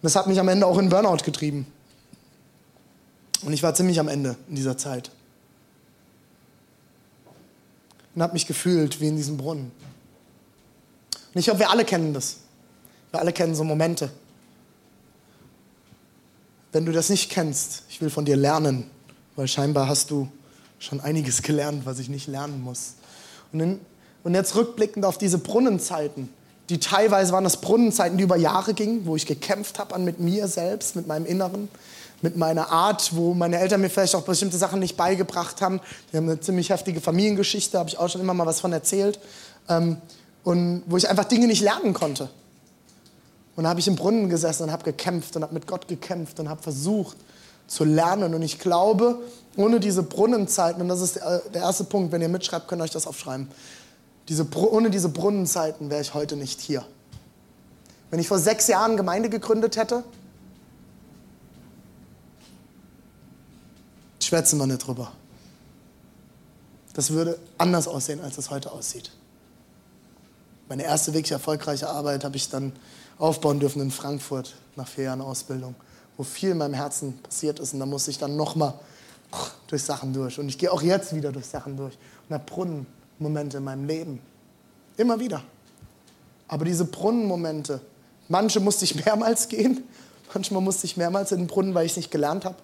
Das 0.00 0.16
hat 0.16 0.26
mich 0.26 0.40
am 0.40 0.48
Ende 0.48 0.66
auch 0.66 0.78
in 0.78 0.88
Burnout 0.88 1.24
getrieben. 1.24 1.66
Und 3.42 3.52
ich 3.52 3.62
war 3.62 3.74
ziemlich 3.74 4.00
am 4.00 4.08
Ende 4.08 4.36
in 4.48 4.54
dieser 4.54 4.78
Zeit 4.78 5.10
und 8.14 8.22
habe 8.22 8.32
mich 8.34 8.46
gefühlt 8.46 9.00
wie 9.00 9.08
in 9.08 9.16
diesem 9.16 9.36
Brunnen. 9.36 9.72
Und 11.34 11.38
ich 11.38 11.46
glaube, 11.46 11.60
wir 11.60 11.70
alle 11.70 11.84
kennen 11.84 12.14
das. 12.14 12.36
Wir 13.10 13.20
alle 13.20 13.32
kennen 13.32 13.54
so 13.54 13.64
Momente. 13.64 14.10
Wenn 16.72 16.84
du 16.84 16.92
das 16.92 17.10
nicht 17.10 17.30
kennst, 17.30 17.84
ich 17.88 18.00
will 18.00 18.10
von 18.10 18.24
dir 18.24 18.36
lernen, 18.36 18.90
weil 19.36 19.48
scheinbar 19.48 19.88
hast 19.88 20.10
du 20.10 20.28
schon 20.78 21.00
einiges 21.00 21.42
gelernt, 21.42 21.86
was 21.86 21.98
ich 21.98 22.08
nicht 22.08 22.26
lernen 22.26 22.62
muss. 22.62 22.94
Und, 23.52 23.60
in, 23.60 23.80
und 24.22 24.34
jetzt 24.34 24.54
rückblickend 24.54 25.04
auf 25.04 25.18
diese 25.18 25.38
Brunnenzeiten, 25.38 26.28
die 26.68 26.78
teilweise 26.80 27.32
waren 27.32 27.44
das 27.44 27.60
Brunnenzeiten, 27.60 28.16
die 28.16 28.24
über 28.24 28.36
Jahre 28.36 28.74
gingen, 28.74 29.06
wo 29.06 29.16
ich 29.16 29.26
gekämpft 29.26 29.78
habe 29.78 29.98
mit 29.98 30.18
mir 30.18 30.48
selbst, 30.48 30.96
mit 30.96 31.06
meinem 31.06 31.26
Inneren, 31.26 31.68
mit 32.24 32.38
meiner 32.38 32.70
Art, 32.70 33.14
wo 33.14 33.34
meine 33.34 33.58
Eltern 33.58 33.82
mir 33.82 33.90
vielleicht 33.90 34.14
auch 34.14 34.22
bestimmte 34.22 34.56
Sachen 34.56 34.80
nicht 34.80 34.96
beigebracht 34.96 35.60
haben. 35.60 35.78
Wir 36.10 36.18
haben 36.18 36.28
eine 36.28 36.40
ziemlich 36.40 36.70
heftige 36.70 37.02
Familiengeschichte, 37.02 37.78
habe 37.78 37.90
ich 37.90 37.98
auch 37.98 38.08
schon 38.08 38.22
immer 38.22 38.32
mal 38.32 38.46
was 38.46 38.60
von 38.60 38.72
erzählt. 38.72 39.20
Ähm, 39.68 39.98
und 40.42 40.84
wo 40.86 40.96
ich 40.96 41.06
einfach 41.06 41.24
Dinge 41.24 41.46
nicht 41.46 41.60
lernen 41.60 41.92
konnte. 41.92 42.30
Und 43.56 43.64
da 43.64 43.70
habe 43.70 43.78
ich 43.78 43.88
im 43.88 43.94
Brunnen 43.94 44.30
gesessen 44.30 44.64
und 44.64 44.72
habe 44.72 44.84
gekämpft 44.84 45.36
und 45.36 45.42
habe 45.42 45.52
mit 45.52 45.66
Gott 45.66 45.86
gekämpft 45.86 46.40
und 46.40 46.48
habe 46.48 46.62
versucht 46.62 47.18
zu 47.66 47.84
lernen. 47.84 48.34
Und 48.34 48.40
ich 48.40 48.58
glaube, 48.58 49.18
ohne 49.58 49.78
diese 49.78 50.02
Brunnenzeiten, 50.02 50.80
und 50.80 50.88
das 50.88 51.02
ist 51.02 51.16
der, 51.16 51.42
der 51.52 51.60
erste 51.60 51.84
Punkt, 51.84 52.10
wenn 52.10 52.22
ihr 52.22 52.30
mitschreibt, 52.30 52.68
könnt 52.68 52.80
ihr 52.80 52.84
euch 52.84 52.90
das 52.90 53.06
aufschreiben. 53.06 53.48
Diese, 54.30 54.46
ohne 54.56 54.88
diese 54.88 55.10
Brunnenzeiten 55.10 55.90
wäre 55.90 56.00
ich 56.00 56.14
heute 56.14 56.36
nicht 56.36 56.62
hier. 56.62 56.86
Wenn 58.10 58.18
ich 58.18 58.28
vor 58.28 58.38
sechs 58.38 58.66
Jahren 58.66 58.96
Gemeinde 58.96 59.28
gegründet 59.28 59.76
hätte, 59.76 60.04
schwätzen 64.34 64.58
wir 64.58 64.66
nicht 64.66 64.84
drüber. 64.84 65.12
Das 66.92 67.12
würde 67.12 67.38
anders 67.56 67.86
aussehen, 67.86 68.20
als 68.20 68.36
es 68.36 68.50
heute 68.50 68.72
aussieht. 68.72 69.12
Meine 70.68 70.82
erste 70.82 71.14
wirklich 71.14 71.30
erfolgreiche 71.30 71.88
Arbeit 71.88 72.24
habe 72.24 72.34
ich 72.34 72.48
dann 72.48 72.72
aufbauen 73.16 73.60
dürfen 73.60 73.80
in 73.80 73.92
Frankfurt 73.92 74.56
nach 74.74 74.88
vier 74.88 75.04
Jahren 75.04 75.20
Ausbildung, 75.20 75.76
wo 76.16 76.24
viel 76.24 76.50
in 76.50 76.58
meinem 76.58 76.74
Herzen 76.74 77.16
passiert 77.18 77.60
ist. 77.60 77.74
Und 77.74 77.78
da 77.78 77.86
musste 77.86 78.10
ich 78.10 78.18
dann 78.18 78.34
nochmal 78.34 78.74
durch 79.68 79.84
Sachen 79.84 80.12
durch. 80.12 80.36
Und 80.40 80.48
ich 80.48 80.58
gehe 80.58 80.72
auch 80.72 80.82
jetzt 80.82 81.14
wieder 81.14 81.30
durch 81.30 81.46
Sachen 81.46 81.76
durch 81.76 81.96
und 82.28 82.34
habe 82.34 82.44
Brunnenmomente 82.44 83.58
in 83.58 83.62
meinem 83.64 83.86
Leben. 83.86 84.18
Immer 84.96 85.20
wieder. 85.20 85.44
Aber 86.48 86.64
diese 86.64 86.86
Brunnenmomente, 86.86 87.80
manche 88.26 88.58
musste 88.58 88.84
ich 88.84 88.96
mehrmals 89.04 89.46
gehen, 89.46 89.84
manchmal 90.34 90.60
musste 90.60 90.86
ich 90.86 90.96
mehrmals 90.96 91.30
in 91.30 91.38
den 91.38 91.46
Brunnen, 91.46 91.72
weil 91.72 91.86
ich 91.86 91.92
es 91.92 91.98
nicht 91.98 92.10
gelernt 92.10 92.44
habe. 92.44 92.56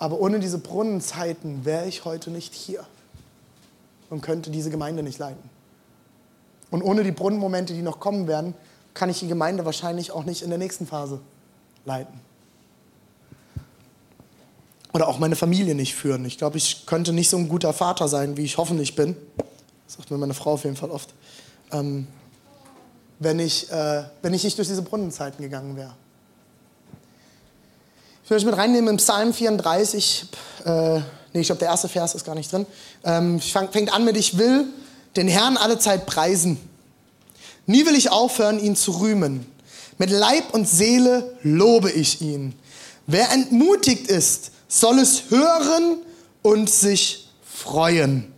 Aber 0.00 0.18
ohne 0.18 0.40
diese 0.40 0.58
Brunnenzeiten 0.58 1.64
wäre 1.64 1.86
ich 1.86 2.04
heute 2.04 2.30
nicht 2.30 2.54
hier 2.54 2.84
und 4.08 4.22
könnte 4.22 4.50
diese 4.50 4.70
Gemeinde 4.70 5.02
nicht 5.02 5.18
leiten. 5.18 5.48
Und 6.70 6.82
ohne 6.82 7.04
die 7.04 7.12
Brunnenmomente, 7.12 7.74
die 7.74 7.82
noch 7.82 8.00
kommen 8.00 8.26
werden, 8.26 8.54
kann 8.94 9.10
ich 9.10 9.20
die 9.20 9.28
Gemeinde 9.28 9.64
wahrscheinlich 9.64 10.10
auch 10.10 10.24
nicht 10.24 10.42
in 10.42 10.48
der 10.48 10.58
nächsten 10.58 10.86
Phase 10.86 11.20
leiten. 11.84 12.18
oder 14.92 15.06
auch 15.06 15.18
meine 15.20 15.36
Familie 15.36 15.76
nicht 15.76 15.94
führen. 15.94 16.24
Ich 16.24 16.36
glaube, 16.36 16.56
ich 16.56 16.86
könnte 16.86 17.12
nicht 17.12 17.30
so 17.30 17.36
ein 17.36 17.48
guter 17.48 17.72
Vater 17.72 18.08
sein, 18.08 18.36
wie 18.36 18.44
ich 18.44 18.58
hoffentlich 18.58 18.96
bin. 18.96 19.16
Das 19.86 19.96
sagt 19.96 20.10
mir 20.10 20.18
meine 20.18 20.34
Frau 20.34 20.54
auf 20.54 20.64
jeden 20.64 20.76
Fall 20.76 20.90
oft. 20.90 21.14
Ähm, 21.70 22.08
wenn, 23.20 23.38
ich, 23.38 23.70
äh, 23.70 24.04
wenn 24.22 24.34
ich 24.34 24.42
nicht 24.42 24.58
durch 24.58 24.66
diese 24.66 24.82
Brunnenzeiten 24.82 25.40
gegangen 25.42 25.76
wäre. 25.76 25.94
Ich 28.30 28.36
euch 28.36 28.44
mit 28.44 28.56
reinnehmen 28.56 28.90
im 28.90 28.96
Psalm 28.98 29.34
34. 29.34 30.26
Äh, 30.64 30.98
nee, 31.32 31.40
ich 31.40 31.48
glaube, 31.48 31.58
der 31.58 31.66
erste 31.66 31.88
Vers 31.88 32.14
ist 32.14 32.24
gar 32.24 32.36
nicht 32.36 32.52
drin. 32.52 32.64
Ähm, 33.02 33.40
fang, 33.40 33.72
fängt 33.72 33.92
an 33.92 34.04
mit: 34.04 34.16
Ich 34.16 34.38
will 34.38 34.66
den 35.16 35.26
Herrn 35.26 35.56
alle 35.56 35.80
Zeit 35.80 36.06
preisen. 36.06 36.56
Nie 37.66 37.84
will 37.86 37.96
ich 37.96 38.12
aufhören, 38.12 38.60
ihn 38.60 38.76
zu 38.76 38.92
rühmen. 39.00 39.44
Mit 39.98 40.10
Leib 40.10 40.54
und 40.54 40.68
Seele 40.68 41.36
lobe 41.42 41.90
ich 41.90 42.20
ihn. 42.20 42.54
Wer 43.08 43.32
entmutigt 43.32 44.06
ist, 44.06 44.52
soll 44.68 45.00
es 45.00 45.24
hören 45.30 45.96
und 46.42 46.70
sich 46.70 47.28
freuen. 47.42 48.32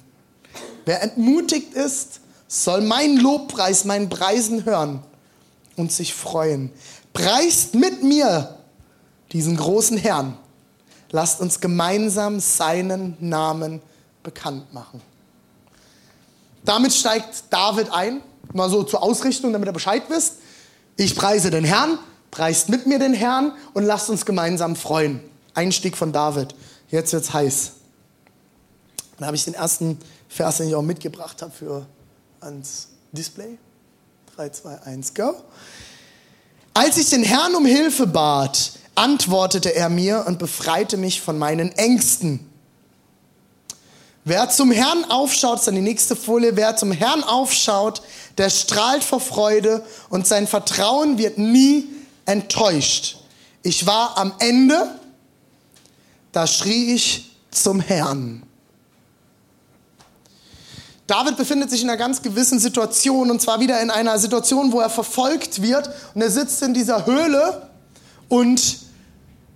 Wer 0.87 1.03
entmutigt 1.03 1.75
ist, 1.75 2.21
soll 2.49 2.81
mein 2.81 3.19
Lobpreis, 3.19 3.85
meinen 3.85 4.09
Preisen 4.09 4.65
hören 4.65 5.03
und 5.77 5.93
sich 5.93 6.15
freuen. 6.15 6.73
Preist 7.13 7.75
mit 7.75 8.03
mir 8.03 8.57
diesen 9.33 9.57
großen 9.57 9.97
Herrn. 9.97 10.37
Lasst 11.11 11.41
uns 11.41 11.61
gemeinsam 11.61 12.41
seinen 12.41 13.17
Namen 13.21 13.83
bekannt 14.23 14.73
machen. 14.73 15.01
Damit 16.65 16.93
steigt 16.93 17.45
David 17.51 17.91
ein, 17.93 18.23
mal 18.53 18.71
so 18.71 18.83
zur 18.83 19.03
Ausrichtung, 19.03 19.53
damit 19.53 19.67
er 19.67 19.73
Bescheid 19.73 20.05
wisst. 20.09 20.37
Ich 20.97 21.17
preise 21.17 21.51
den 21.51 21.65
Herrn, 21.65 21.99
preist 22.31 22.69
mit 22.69 22.87
mir 22.87 22.99
den 22.99 23.15
Herrn 23.15 23.53
und 23.75 23.85
lasst 23.85 24.11
uns 24.11 24.25
gemeinsam 24.25 24.77
freuen. 24.77 25.21
Einstieg 25.55 25.97
von 25.97 26.13
David. 26.13 26.55
Jetzt 26.89 27.13
wird's 27.13 27.33
heiß. 27.33 27.73
Dann 29.19 29.27
habe 29.27 29.37
ich 29.37 29.45
den 29.45 29.55
ersten 29.55 29.99
Vers, 30.29 30.59
den 30.59 30.69
ich 30.69 30.75
auch 30.75 30.83
mitgebracht 30.83 31.43
habe, 31.43 31.53
für 31.53 31.87
ans 32.41 32.89
Display. 33.13 33.59
3, 34.37 34.49
2, 34.49 34.83
1, 34.83 35.15
go. 35.15 35.35
Als 36.75 36.97
ich 36.97 37.11
den 37.11 37.23
Herrn 37.23 37.55
um 37.55 37.67
Hilfe 37.67 38.07
bat, 38.07 38.73
antwortete 38.95 39.75
er 39.75 39.89
mir 39.89 40.25
und 40.27 40.39
befreite 40.39 40.97
mich 40.97 41.21
von 41.21 41.39
meinen 41.39 41.73
Ängsten. 41.73 42.41
Wer 44.25 44.49
zum 44.51 44.71
Herrn 44.71 45.05
aufschaut, 45.11 45.59
ist 45.59 45.67
dann 45.67 45.75
die 45.75 45.81
nächste 45.81 46.15
Folie, 46.15 46.57
wer 46.57 46.77
zum 46.77 46.93
Herrn 46.93 47.25
aufschaut, 47.25 48.03
der 48.39 48.51
strahlt 48.51 49.03
vor 49.03 49.21
Freude 49.21 49.85
und 50.11 50.27
sein 50.27 50.47
Vertrauen 50.47 51.19
wird 51.19 51.39
nie 51.39 51.87
enttäuscht. 52.25 53.19
Ich 53.65 53.87
war 53.87 54.17
am 54.17 54.33
Ende 54.39 55.01
da 56.33 56.47
schrie 56.47 56.95
ich 56.95 57.37
zum 57.51 57.81
Herrn. 57.81 58.43
David 61.07 61.37
befindet 61.37 61.69
sich 61.71 61.83
in 61.83 61.91
einer 61.91 61.99
ganz 61.99 62.23
gewissen 62.23 62.59
Situation 62.59 63.31
und 63.31 63.43
zwar 63.43 63.61
wieder 63.61 63.81
in 63.83 63.91
einer 63.91 64.19
Situation, 64.19 64.73
wo 64.73 64.81
er 64.81 64.89
verfolgt 64.89 65.61
wird 65.61 65.91
und 66.15 66.23
er 66.23 66.31
sitzt 66.31 66.63
in 66.63 66.73
dieser 66.73 67.05
Höhle 67.05 67.69
und 68.31 68.79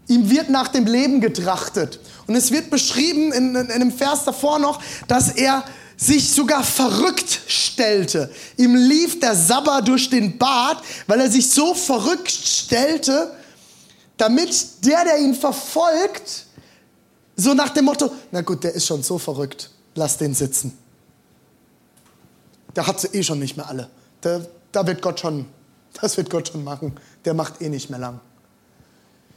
ihm 0.08 0.30
wird 0.30 0.50
nach 0.50 0.68
dem 0.68 0.86
Leben 0.86 1.20
getrachtet. 1.20 2.00
Und 2.26 2.34
es 2.34 2.50
wird 2.50 2.70
beschrieben 2.70 3.32
in, 3.32 3.54
in, 3.54 3.56
in 3.56 3.70
einem 3.70 3.92
Vers 3.92 4.24
davor 4.24 4.58
noch, 4.58 4.80
dass 5.08 5.30
er 5.30 5.64
sich 5.96 6.32
sogar 6.32 6.62
verrückt 6.62 7.40
stellte. 7.46 8.30
Ihm 8.56 8.74
lief 8.74 9.18
der 9.20 9.34
Sabber 9.34 9.82
durch 9.82 10.10
den 10.10 10.36
Bart, 10.36 10.82
weil 11.06 11.20
er 11.20 11.30
sich 11.30 11.50
so 11.50 11.74
verrückt 11.74 12.30
stellte, 12.30 13.32
damit 14.16 14.84
der, 14.84 15.04
der 15.04 15.18
ihn 15.18 15.34
verfolgt, 15.34 16.46
so 17.36 17.54
nach 17.54 17.70
dem 17.70 17.84
Motto, 17.84 18.10
na 18.30 18.40
gut, 18.40 18.64
der 18.64 18.74
ist 18.74 18.86
schon 18.86 19.02
so 19.02 19.18
verrückt, 19.18 19.70
lass 19.94 20.16
den 20.16 20.34
sitzen. 20.34 20.76
Der 22.74 22.86
hat 22.86 23.00
sie 23.00 23.08
eh 23.08 23.22
schon 23.22 23.38
nicht 23.38 23.56
mehr 23.56 23.68
alle. 23.68 23.88
Da 24.20 24.86
wird 24.86 25.00
Gott 25.00 25.20
schon, 25.20 25.46
das 26.00 26.16
wird 26.16 26.28
Gott 26.28 26.48
schon 26.48 26.64
machen. 26.64 26.94
Der 27.24 27.32
macht 27.32 27.62
eh 27.62 27.68
nicht 27.68 27.88
mehr 27.88 27.98
lang. 27.98 28.20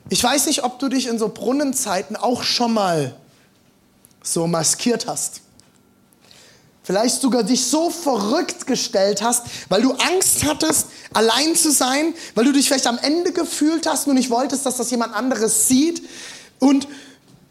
Ich 0.10 0.24
weiß 0.24 0.48
nicht, 0.48 0.64
ob 0.64 0.80
du 0.80 0.90
dich 0.90 1.08
in 1.08 1.20
so 1.20 1.30
Brunnenzeiten 1.30 2.16
auch 2.16 2.44
schon 2.44 2.74
mal 2.74 3.16
so 4.24 4.48
maskiert 4.48 5.08
hast. 5.08 5.42
Vielleicht 6.84 7.22
sogar 7.22 7.44
dich 7.44 7.68
so 7.68 7.92
verrückt 7.92 8.66
gestellt 8.66 9.22
hast, 9.22 9.44
weil 9.70 9.84
du 9.84 9.92
Angst 9.92 10.44
hattest, 10.44 10.88
allein 11.14 11.56
zu 11.56 11.72
sein, 11.72 12.16
weil 12.34 12.46
du 12.46 12.52
dich 12.52 12.68
vielleicht 12.68 12.88
am 12.88 12.98
Ende 12.98 13.32
gefühlt 13.32 13.86
hast 13.88 14.08
und 14.08 14.16
nicht 14.16 14.32
wolltest, 14.32 14.66
dass 14.66 14.78
das 14.78 14.90
jemand 14.90 15.14
anderes 15.14 15.68
sieht. 15.68 16.02
Und 16.58 16.88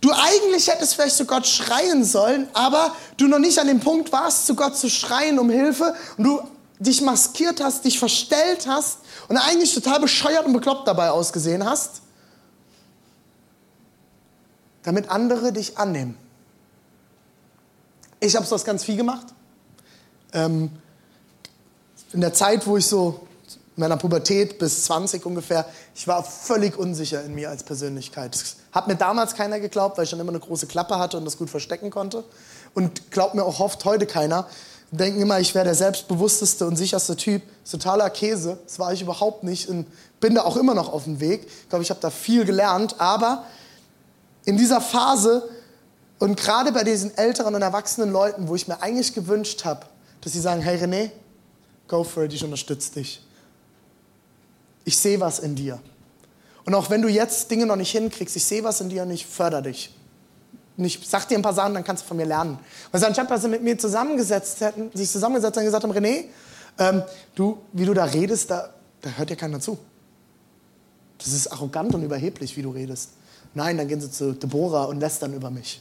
Du 0.01 0.13
eigentlich 0.13 0.69
hättest 0.69 0.95
vielleicht 0.95 1.17
zu 1.17 1.25
Gott 1.25 1.45
schreien 1.47 2.05
sollen, 2.05 2.49
aber 2.53 2.95
du 3.17 3.27
noch 3.27 3.41
nicht 3.41 3.59
an 3.59 3.67
dem 3.67 3.81
Punkt 3.81 4.13
warst, 4.13 4.47
zu 4.47 4.55
Gott 4.55 4.77
zu 4.77 4.89
schreien 4.89 5.41
um 5.41 5.51
Hilfe 5.51 5.93
und 6.17 6.25
du 6.25 6.41
dich 6.79 7.01
maskiert 7.01 7.61
hast, 7.61 7.85
dich 7.85 7.99
verstellt 7.99 8.69
hast 8.69 8.99
und 9.27 9.37
eigentlich 9.37 9.75
total 9.75 9.99
bescheuert 9.99 10.47
und 10.47 10.53
bekloppt 10.53 10.87
dabei 10.87 11.11
ausgesehen 11.11 11.69
hast, 11.69 12.03
damit 14.83 15.11
andere 15.11 15.53
dich 15.53 15.79
annehmen. 15.79 16.17
Ich 18.21 18.37
habe 18.37 18.47
das 18.49 18.65
ganz 18.65 18.85
viel 18.85 18.97
gemacht. 18.97 19.27
Ähm, 20.33 20.71
in 22.13 22.21
der 22.21 22.33
Zeit, 22.33 22.67
wo 22.67 22.77
ich 22.77 22.87
so 22.87 23.27
in 23.77 23.83
meiner 23.83 23.97
Pubertät 23.97 24.59
bis 24.59 24.85
20 24.85 25.25
ungefähr, 25.25 25.67
ich 25.95 26.09
war 26.09 26.25
völlig 26.25 26.77
unsicher 26.77 27.23
in 27.23 27.35
mir 27.35 27.51
als 27.51 27.63
Persönlichkeit. 27.63 28.37
Hat 28.73 28.89
mir 28.89 28.97
damals 28.97 29.35
keiner 29.35 29.61
geglaubt, 29.61 29.97
weil 29.97 30.05
ich 30.05 30.11
schon 30.11 30.21
immer 30.21 30.31
eine 30.31 30.41
große 30.41 30.67
Klappe 30.67 30.99
hatte 30.99 31.17
und 31.17 31.25
das 31.25 31.39
gut 31.39 31.51
verstecken 31.51 31.91
konnte. 31.91 32.25
Und 32.75 33.11
glaubt 33.11 33.35
mir 33.35 33.45
auch 33.45 33.61
oft 33.61 33.85
heute 33.85 34.07
keiner. 34.07 34.47
Denken 34.91 35.21
immer, 35.21 35.39
ich 35.39 35.55
wäre 35.55 35.65
der 35.65 35.75
selbstbewussteste 35.75 36.67
und 36.67 36.77
sicherste 36.77 37.15
Typ. 37.15 37.43
totaler 37.71 38.09
Käse. 38.11 38.59
Das 38.65 38.79
war 38.79 38.93
ich 38.93 39.03
überhaupt 39.03 39.45
nicht 39.45 39.69
und 39.69 39.87
bin 40.19 40.35
da 40.35 40.43
auch 40.43 40.57
immer 40.57 40.75
noch 40.75 40.93
auf 40.93 41.05
dem 41.05 41.21
Weg. 41.21 41.47
Ich 41.47 41.69
glaube, 41.69 41.83
ich 41.83 41.91
habe 41.91 42.01
da 42.01 42.11
viel 42.11 42.45
gelernt. 42.45 42.97
Aber 42.99 43.45
in 44.49 44.57
dieser 44.57 44.81
Phase 44.81 45.47
und 46.19 46.41
gerade 46.41 46.73
bei 46.73 46.83
diesen 46.83 47.15
älteren 47.19 47.55
und 47.55 47.61
erwachsenen 47.61 48.11
Leuten, 48.11 48.49
wo 48.49 48.55
ich 48.55 48.67
mir 48.67 48.81
eigentlich 48.81 49.13
gewünscht 49.13 49.67
habe, 49.67 49.85
dass 50.23 50.33
sie 50.33 50.41
sagen, 50.41 50.63
hey 50.63 50.83
René, 50.83 51.11
go 51.87 52.03
for 52.03 52.25
it, 52.25 52.33
ich 52.33 52.43
unterstütze 52.43 52.95
dich. 52.95 53.23
Ich 54.87 54.97
sehe 54.97 55.21
was 55.21 55.39
in 55.39 55.55
dir. 55.55 55.79
Und 56.65 56.75
auch 56.75 56.89
wenn 56.89 57.03
du 57.03 57.09
jetzt 57.09 57.51
Dinge 57.51 57.67
noch 57.67 57.77
nicht 57.77 57.91
hinkriegst, 57.91 58.37
ich 58.37 58.45
sehe 58.47 58.65
was 58.65 58.81
in 58.81 58.89
dir 58.89 59.03
und 59.03 59.11
ich 59.11 59.27
fördere 59.27 59.65
dich. 59.65 59.95
Und 60.79 60.87
ich 60.87 60.99
sag 61.07 61.29
dir 61.29 61.37
ein 61.37 61.43
paar 61.43 61.53
Sachen, 61.53 61.75
dann 61.75 61.85
kannst 61.85 62.05
du 62.05 62.09
von 62.09 62.17
mir 62.17 62.25
lernen. 62.25 62.59
Und 62.91 63.05
anstatt 63.05 63.31
dass 63.31 63.43
sie 63.43 63.49
mit 63.49 63.63
mir 63.63 63.77
zusammengesetzt 63.77 64.63
hätten, 64.63 64.91
sich 64.97 65.11
zusammengesetzt 65.11 65.59
und 65.59 65.65
gesagt 65.65 65.85
haben, 65.85 65.93
René, 65.93 66.25
ähm, 66.79 67.03
du, 67.35 67.59
wie 67.75 67.85
du 67.85 67.93
da 67.93 68.05
redest, 68.05 68.51
da, 68.51 68.71
da 69.03 69.11
hört 69.11 69.29
dir 69.29 69.37
keiner 69.37 69.61
zu. 69.61 69.77
Das 71.19 71.35
ist 71.35 71.49
arrogant 71.49 71.95
und 71.95 72.03
überheblich, 72.03 72.57
wie 72.57 72.63
du 72.63 72.71
redest. 72.71 73.11
Nein, 73.55 73.77
dann 73.79 73.89
gehen 73.89 74.01
sie 74.01 74.11
zu 74.11 74.33
Deborah 74.33 74.85
und 74.85 75.01
lästern 75.01 75.35
über 75.35 75.51
mich. 75.51 75.81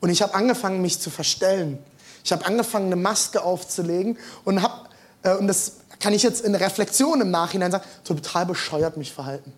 Und 0.00 0.10
ich 0.10 0.22
habe 0.22 0.34
angefangen, 0.34 0.82
mich 0.82 1.00
zu 1.00 1.10
verstellen. 1.10 1.78
Ich 2.24 2.32
habe 2.32 2.44
angefangen, 2.44 2.86
eine 2.86 2.96
Maske 2.96 3.42
aufzulegen 3.42 4.18
und 4.44 4.62
habe, 4.62 4.88
äh, 5.22 5.34
und 5.36 5.46
das 5.46 5.72
kann 6.00 6.12
ich 6.12 6.22
jetzt 6.22 6.44
in 6.44 6.54
Reflexion 6.54 7.20
im 7.20 7.30
Nachhinein 7.30 7.70
sagen, 7.70 7.84
total 8.04 8.46
bescheuert 8.46 8.96
mich 8.96 9.12
verhalten. 9.12 9.52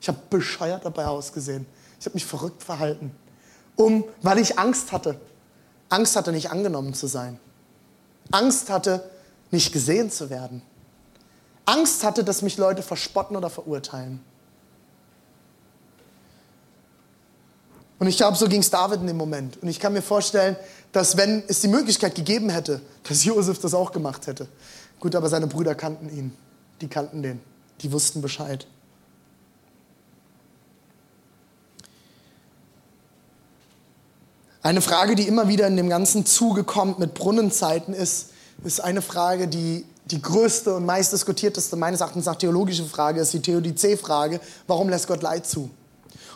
Ich 0.00 0.08
habe 0.08 0.18
bescheuert 0.30 0.84
dabei 0.84 1.06
ausgesehen. 1.06 1.66
Ich 1.98 2.06
habe 2.06 2.14
mich 2.14 2.26
verrückt 2.26 2.62
verhalten, 2.62 3.14
um, 3.76 4.04
weil 4.22 4.38
ich 4.38 4.58
Angst 4.58 4.92
hatte. 4.92 5.18
Angst 5.88 6.16
hatte, 6.16 6.32
nicht 6.32 6.50
angenommen 6.50 6.94
zu 6.94 7.06
sein. 7.06 7.38
Angst 8.30 8.70
hatte, 8.70 9.10
nicht 9.50 9.72
gesehen 9.72 10.10
zu 10.10 10.30
werden. 10.30 10.62
Angst 11.66 12.04
hatte, 12.04 12.24
dass 12.24 12.42
mich 12.42 12.56
Leute 12.58 12.82
verspotten 12.82 13.36
oder 13.36 13.48
verurteilen. 13.48 14.20
Und 17.98 18.06
ich 18.08 18.16
glaube, 18.16 18.36
so 18.36 18.48
ging 18.48 18.60
es 18.60 18.70
David 18.70 19.00
in 19.00 19.06
dem 19.06 19.16
Moment. 19.16 19.62
Und 19.62 19.68
ich 19.68 19.80
kann 19.80 19.92
mir 19.92 20.02
vorstellen, 20.02 20.56
dass 20.92 21.16
wenn 21.16 21.42
es 21.48 21.60
die 21.60 21.68
Möglichkeit 21.68 22.14
gegeben 22.14 22.50
hätte, 22.50 22.80
dass 23.08 23.24
Josef 23.24 23.58
das 23.58 23.74
auch 23.74 23.92
gemacht 23.92 24.26
hätte, 24.26 24.48
Gut, 25.04 25.14
aber 25.14 25.28
seine 25.28 25.46
Brüder 25.46 25.74
kannten 25.74 26.08
ihn. 26.08 26.34
Die 26.80 26.88
kannten 26.88 27.22
den. 27.22 27.38
Die 27.82 27.92
wussten 27.92 28.22
Bescheid. 28.22 28.66
Eine 34.62 34.80
Frage, 34.80 35.14
die 35.14 35.28
immer 35.28 35.46
wieder 35.46 35.66
in 35.66 35.76
dem 35.76 35.90
ganzen 35.90 36.24
Zuge 36.24 36.64
kommt 36.64 36.98
mit 36.98 37.12
Brunnenzeiten, 37.12 37.92
ist, 37.92 38.30
ist 38.64 38.80
eine 38.80 39.02
Frage, 39.02 39.46
die 39.46 39.84
die 40.06 40.22
größte 40.22 40.74
und 40.74 40.86
meist 40.86 41.12
diskutierteste, 41.12 41.76
meines 41.76 42.00
Erachtens 42.00 42.24
nach 42.24 42.36
theologische 42.36 42.84
Frage 42.84 43.20
ist, 43.20 43.34
die 43.34 43.42
Theodizee-Frage, 43.42 44.40
warum 44.66 44.88
lässt 44.88 45.06
Gott 45.06 45.22
Leid 45.22 45.46
zu? 45.46 45.68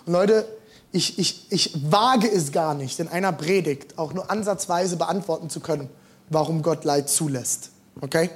Und 0.04 0.12
Leute, 0.12 0.46
ich, 0.92 1.18
ich, 1.18 1.46
ich 1.50 1.90
wage 1.90 2.30
es 2.30 2.52
gar 2.52 2.74
nicht, 2.74 2.98
in 2.98 3.08
einer 3.08 3.32
Predigt 3.32 3.98
auch 3.98 4.12
nur 4.12 4.30
ansatzweise 4.30 4.96
beantworten 4.96 5.50
zu 5.50 5.60
können, 5.60 5.88
warum 6.30 6.62
Gott 6.62 6.84
Leid 6.84 7.08
zulässt. 7.08 7.70
Okay? 8.00 8.30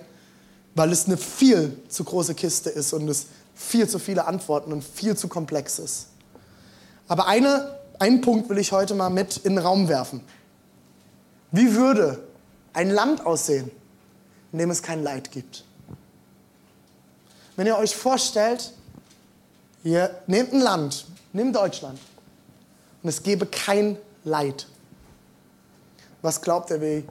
weil 0.75 0.93
es 0.93 1.07
eine 1.07 1.17
viel 1.17 1.77
zu 1.89 2.05
große 2.05 2.35
Kiste 2.35 2.71
ist 2.71 2.93
und 2.93 3.09
es 3.09 3.27
viel 3.55 3.89
zu 3.89 3.99
viele 3.99 4.27
Antworten 4.27 4.73
und 4.73 4.83
viel 4.83 5.17
zu 5.17 5.29
komplex 5.29 5.79
ist. 5.79 6.09
Aber 7.09 7.27
eine 7.27 7.79
einen 7.99 8.21
Punkt 8.21 8.49
will 8.49 8.59
ich 8.59 8.73
heute 8.73 8.95
mal 8.95 9.11
mit 9.11 9.37
in 9.39 9.55
den 9.55 9.59
Raum 9.59 9.89
werfen. 9.89 10.23
Wie 11.53 11.75
würde 11.75 12.27
ein 12.73 12.91
Land 12.91 13.25
aussehen, 13.25 13.71
in 14.51 14.59
dem 14.59 14.71
es 14.71 14.83
kein 14.83 15.03
Leid 15.05 15.31
gibt? 15.31 15.65
Wenn 17.55 17.67
ihr 17.67 17.77
euch 17.77 17.95
vorstellt, 17.95 18.73
ihr 19.85 20.11
nehmt 20.27 20.53
ein 20.53 20.61
Land, 20.61 21.07
nehmt 21.33 21.55
Deutschland, 21.55 22.01
und 23.03 23.09
es 23.09 23.23
gäbe 23.23 23.47
kein 23.47 23.97
Leid. 24.25 24.67
Was 26.23 26.41
glaubt 26.41 26.71
ihr, 26.71 26.81
wie 26.81 27.05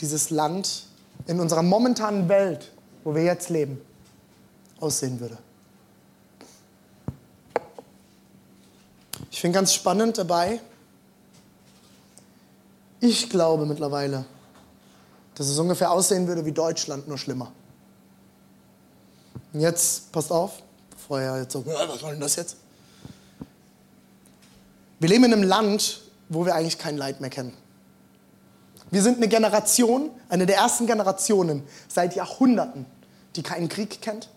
dieses 0.00 0.30
Land 0.30 0.84
in 1.26 1.40
unserer 1.40 1.62
momentanen 1.62 2.28
Welt, 2.28 2.72
wo 3.04 3.14
wir 3.14 3.22
jetzt 3.22 3.48
leben, 3.48 3.80
aussehen 4.80 5.18
würde? 5.18 5.38
Ich 9.30 9.40
finde 9.40 9.56
ganz 9.56 9.72
spannend 9.72 10.18
dabei, 10.18 10.60
ich 13.00 13.30
glaube 13.30 13.64
mittlerweile, 13.64 14.24
dass 15.34 15.48
es 15.48 15.58
ungefähr 15.58 15.90
aussehen 15.90 16.26
würde 16.26 16.44
wie 16.44 16.52
Deutschland, 16.52 17.06
nur 17.06 17.16
schlimmer. 17.16 17.52
Und 19.52 19.60
jetzt, 19.60 20.10
passt 20.12 20.32
auf, 20.32 20.62
vorher 21.08 21.40
jetzt 21.40 21.52
so, 21.52 21.64
was 21.64 22.00
soll 22.00 22.12
denn 22.12 22.20
das 22.20 22.36
jetzt? 22.36 22.56
Wir 25.00 25.08
leben 25.08 25.24
in 25.24 25.32
einem 25.32 25.42
Land, 25.44 26.02
wo 26.28 26.44
wir 26.44 26.54
eigentlich 26.54 26.78
kein 26.78 26.96
Leid 26.96 27.20
mehr 27.20 27.30
kennen. 27.30 27.52
Wir 28.90 29.02
sind 29.02 29.18
eine 29.18 29.28
Generation, 29.28 30.10
eine 30.28 30.46
der 30.46 30.56
ersten 30.56 30.86
Generationen 30.86 31.62
seit 31.88 32.16
Jahrhunderten, 32.16 32.86
die 33.36 33.42
keinen 33.42 33.68
Krieg 33.68 34.00
kennt, 34.00 34.28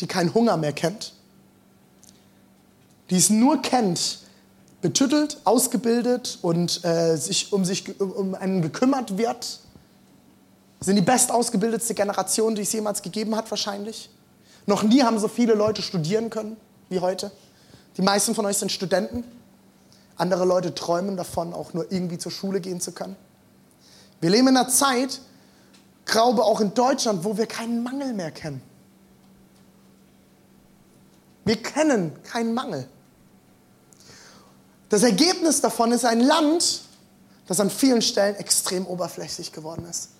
die 0.00 0.06
keinen 0.06 0.32
Hunger 0.32 0.56
mehr 0.56 0.72
kennt, 0.72 1.12
die 3.10 3.16
es 3.16 3.30
nur 3.30 3.62
kennt, 3.62 4.20
betüttelt, 4.80 5.40
ausgebildet 5.44 6.38
und 6.42 6.84
äh, 6.84 7.16
sich 7.16 7.52
um 7.52 7.64
sich 7.64 8.00
um 8.00 8.34
einen 8.34 8.62
gekümmert 8.62 9.18
wird. 9.18 9.60
Sind 10.80 10.96
die 10.96 11.02
bestausgebildetste 11.02 11.94
Generation, 11.94 12.54
die 12.54 12.62
es 12.62 12.72
jemals 12.72 13.02
gegeben 13.02 13.34
hat, 13.34 13.50
wahrscheinlich. 13.50 14.10
Noch 14.66 14.82
nie 14.82 15.02
haben 15.02 15.18
so 15.18 15.28
viele 15.28 15.54
Leute 15.54 15.82
studieren 15.82 16.30
können 16.30 16.56
wie 16.88 17.00
heute. 17.00 17.32
Die 17.96 18.02
meisten 18.02 18.34
von 18.34 18.44
euch 18.46 18.58
sind 18.58 18.70
Studenten. 18.70 19.24
Andere 20.16 20.44
Leute 20.44 20.74
träumen 20.74 21.16
davon, 21.16 21.52
auch 21.52 21.72
nur 21.74 21.90
irgendwie 21.90 22.18
zur 22.18 22.32
Schule 22.32 22.60
gehen 22.60 22.80
zu 22.80 22.92
können. 22.92 23.16
Wir 24.20 24.30
leben 24.30 24.48
in 24.48 24.56
einer 24.56 24.68
Zeit, 24.68 25.20
glaube 26.04 26.44
auch 26.44 26.60
in 26.60 26.74
Deutschland, 26.74 27.24
wo 27.24 27.36
wir 27.36 27.46
keinen 27.46 27.82
Mangel 27.82 28.12
mehr 28.14 28.30
kennen. 28.30 28.62
Wir 31.44 31.62
kennen 31.62 32.12
keinen 32.24 32.54
Mangel. 32.54 32.88
Das 34.88 35.02
Ergebnis 35.02 35.60
davon 35.60 35.92
ist 35.92 36.04
ein 36.04 36.20
Land, 36.20 36.82
das 37.46 37.60
an 37.60 37.70
vielen 37.70 38.02
Stellen 38.02 38.36
extrem 38.36 38.86
oberflächlich 38.86 39.52
geworden 39.52 39.86
ist. 39.88 40.10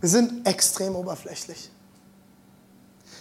Wir 0.00 0.08
sind 0.08 0.46
extrem 0.46 0.94
oberflächlich. 0.96 1.70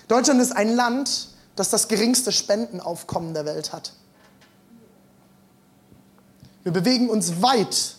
Deutschland 0.08 0.42
ist 0.42 0.54
ein 0.54 0.76
Land, 0.76 1.30
das 1.56 1.70
das 1.70 1.88
geringste 1.88 2.32
Spendenaufkommen 2.32 3.34
der 3.34 3.46
Welt 3.46 3.74
hat. 3.74 3.94
Wir 6.64 6.72
bewegen 6.72 7.10
uns 7.10 7.42
weit 7.42 7.96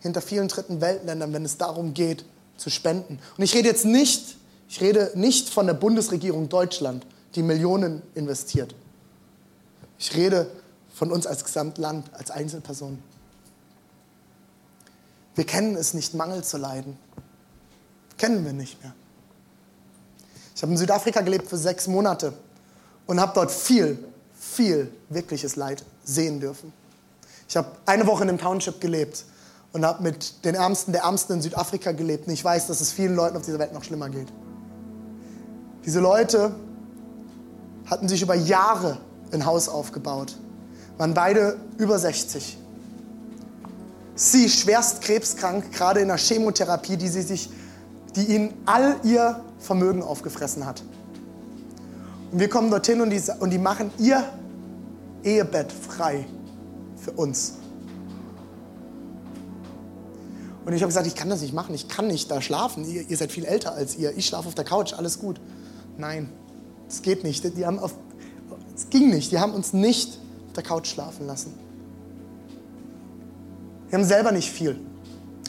hinter 0.00 0.20
vielen 0.20 0.48
dritten 0.48 0.80
Weltländern, 0.80 1.32
wenn 1.32 1.44
es 1.44 1.58
darum 1.58 1.94
geht, 1.94 2.24
zu 2.56 2.70
spenden. 2.70 3.18
Und 3.36 3.44
ich 3.44 3.54
rede 3.54 3.68
jetzt 3.68 3.84
nicht, 3.84 4.36
ich 4.68 4.80
rede 4.80 5.12
nicht 5.14 5.48
von 5.48 5.66
der 5.66 5.74
Bundesregierung 5.74 6.48
Deutschland, 6.48 7.06
die 7.34 7.42
Millionen 7.42 8.02
investiert. 8.14 8.74
Ich 9.98 10.14
rede 10.16 10.50
von 10.92 11.10
uns 11.10 11.26
als 11.26 11.44
Gesamtland, 11.44 12.12
als 12.14 12.30
Einzelpersonen. 12.30 13.02
Wir 15.34 15.44
kennen 15.44 15.76
es 15.76 15.94
nicht, 15.94 16.14
Mangel 16.14 16.44
zu 16.44 16.58
leiden. 16.58 16.98
Kennen 18.18 18.44
wir 18.44 18.52
nicht 18.52 18.82
mehr. 18.82 18.94
Ich 20.54 20.62
habe 20.62 20.72
in 20.72 20.78
Südafrika 20.78 21.22
gelebt 21.22 21.48
für 21.48 21.56
sechs 21.56 21.86
Monate 21.88 22.34
und 23.12 23.20
habe 23.20 23.32
dort 23.34 23.50
viel, 23.50 24.02
viel 24.40 24.90
wirkliches 25.10 25.56
Leid 25.56 25.84
sehen 26.02 26.40
dürfen. 26.40 26.72
Ich 27.46 27.54
habe 27.58 27.68
eine 27.84 28.06
Woche 28.06 28.22
in 28.22 28.30
einem 28.30 28.38
Township 28.38 28.80
gelebt 28.80 29.26
und 29.74 29.84
habe 29.84 30.02
mit 30.02 30.46
den 30.46 30.54
Ärmsten 30.54 30.94
der 30.94 31.02
Ärmsten 31.02 31.34
in 31.34 31.42
Südafrika 31.42 31.92
gelebt. 31.92 32.26
Und 32.26 32.32
ich 32.32 32.42
weiß, 32.42 32.68
dass 32.68 32.80
es 32.80 32.90
vielen 32.90 33.14
Leuten 33.14 33.36
auf 33.36 33.42
dieser 33.42 33.58
Welt 33.58 33.74
noch 33.74 33.84
schlimmer 33.84 34.08
geht. 34.08 34.28
Diese 35.84 36.00
Leute 36.00 36.54
hatten 37.84 38.08
sich 38.08 38.22
über 38.22 38.34
Jahre 38.34 38.96
ein 39.30 39.44
Haus 39.44 39.68
aufgebaut, 39.68 40.38
waren 40.96 41.12
beide 41.12 41.58
über 41.76 41.98
60. 41.98 42.56
Sie 44.14 44.48
schwerst 44.48 45.02
krebskrank, 45.02 45.70
gerade 45.70 46.00
in 46.00 46.08
der 46.08 46.16
Chemotherapie, 46.16 46.96
die, 46.96 47.08
sie 47.08 47.20
sich, 47.20 47.50
die 48.16 48.24
ihnen 48.24 48.54
all 48.64 48.96
ihr 49.02 49.44
Vermögen 49.58 50.02
aufgefressen 50.02 50.64
hat. 50.64 50.82
Und 52.32 52.38
wir 52.38 52.48
kommen 52.48 52.70
dorthin 52.70 53.00
und 53.02 53.10
die, 53.10 53.22
und 53.40 53.50
die 53.50 53.58
machen 53.58 53.90
ihr 53.98 54.24
Ehebett 55.22 55.70
frei 55.70 56.26
für 56.96 57.12
uns. 57.12 57.54
Und 60.64 60.72
ich 60.72 60.80
habe 60.80 60.88
gesagt, 60.88 61.06
ich 61.06 61.14
kann 61.14 61.28
das 61.28 61.42
nicht 61.42 61.52
machen, 61.52 61.74
ich 61.74 61.88
kann 61.88 62.06
nicht 62.06 62.30
da 62.30 62.40
schlafen. 62.40 62.84
Ihr, 62.84 63.08
ihr 63.08 63.16
seid 63.16 63.30
viel 63.30 63.44
älter 63.44 63.74
als 63.74 63.96
ihr. 63.96 64.16
Ich 64.16 64.26
schlafe 64.26 64.48
auf 64.48 64.54
der 64.54 64.64
Couch, 64.64 64.94
alles 64.94 65.18
gut. 65.18 65.40
Nein, 65.98 66.30
das 66.88 67.02
geht 67.02 67.22
nicht. 67.22 67.44
Die 67.56 67.66
haben 67.66 67.78
auf, 67.78 67.94
es 68.74 68.88
ging 68.88 69.10
nicht. 69.10 69.30
Die 69.30 69.38
haben 69.38 69.52
uns 69.52 69.74
nicht 69.74 70.18
auf 70.46 70.52
der 70.54 70.62
Couch 70.62 70.86
schlafen 70.86 71.26
lassen. 71.26 71.52
Wir 73.90 73.98
haben 73.98 74.06
selber 74.06 74.32
nicht 74.32 74.50
viel, 74.50 74.80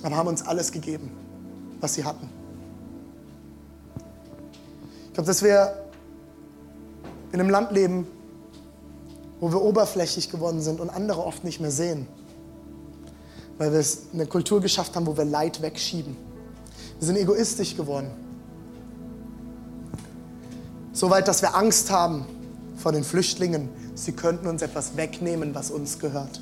aber 0.02 0.18
haben 0.18 0.28
uns 0.28 0.46
alles 0.46 0.74
gegeben, 0.74 1.12
was 1.80 1.94
sie 1.94 2.04
hatten. 2.04 2.28
Ich 5.08 5.14
glaube, 5.14 5.28
dass 5.28 5.44
wir 5.44 5.83
in 7.34 7.42
einem 7.42 7.50
Land 7.50 7.72
leben, 7.72 8.08
wo 9.42 9.52
wir 9.52 9.62
oberflächlich 9.62 10.30
geworden 10.30 10.62
sind 10.62 10.80
und 10.80 10.90
andere 10.90 11.26
oft 11.26 11.44
nicht 11.44 11.60
mehr 11.60 11.72
sehen 11.72 12.08
weil 13.58 13.72
wir 13.72 13.80
es 13.80 14.04
eine 14.14 14.26
Kultur 14.26 14.62
geschafft 14.62 14.96
haben, 14.96 15.06
wo 15.06 15.16
wir 15.16 15.26
Leid 15.26 15.62
wegschieben. 15.62 16.16
Wir 17.00 17.08
sind 17.08 17.18
egoistisch 17.18 17.76
geworden. 17.76 18.12
So 20.92 21.10
weit, 21.10 21.28
dass 21.28 21.42
wir 21.42 21.56
Angst 21.56 21.92
haben 21.92 22.26
vor 22.78 22.92
den 22.92 23.04
Flüchtlingen. 23.04 23.70
Sie 23.96 24.12
könnten 24.12 24.48
uns 24.48 24.62
etwas 24.62 24.96
wegnehmen, 24.96 25.54
was 25.56 25.72
uns 25.72 26.00
gehört. 26.00 26.42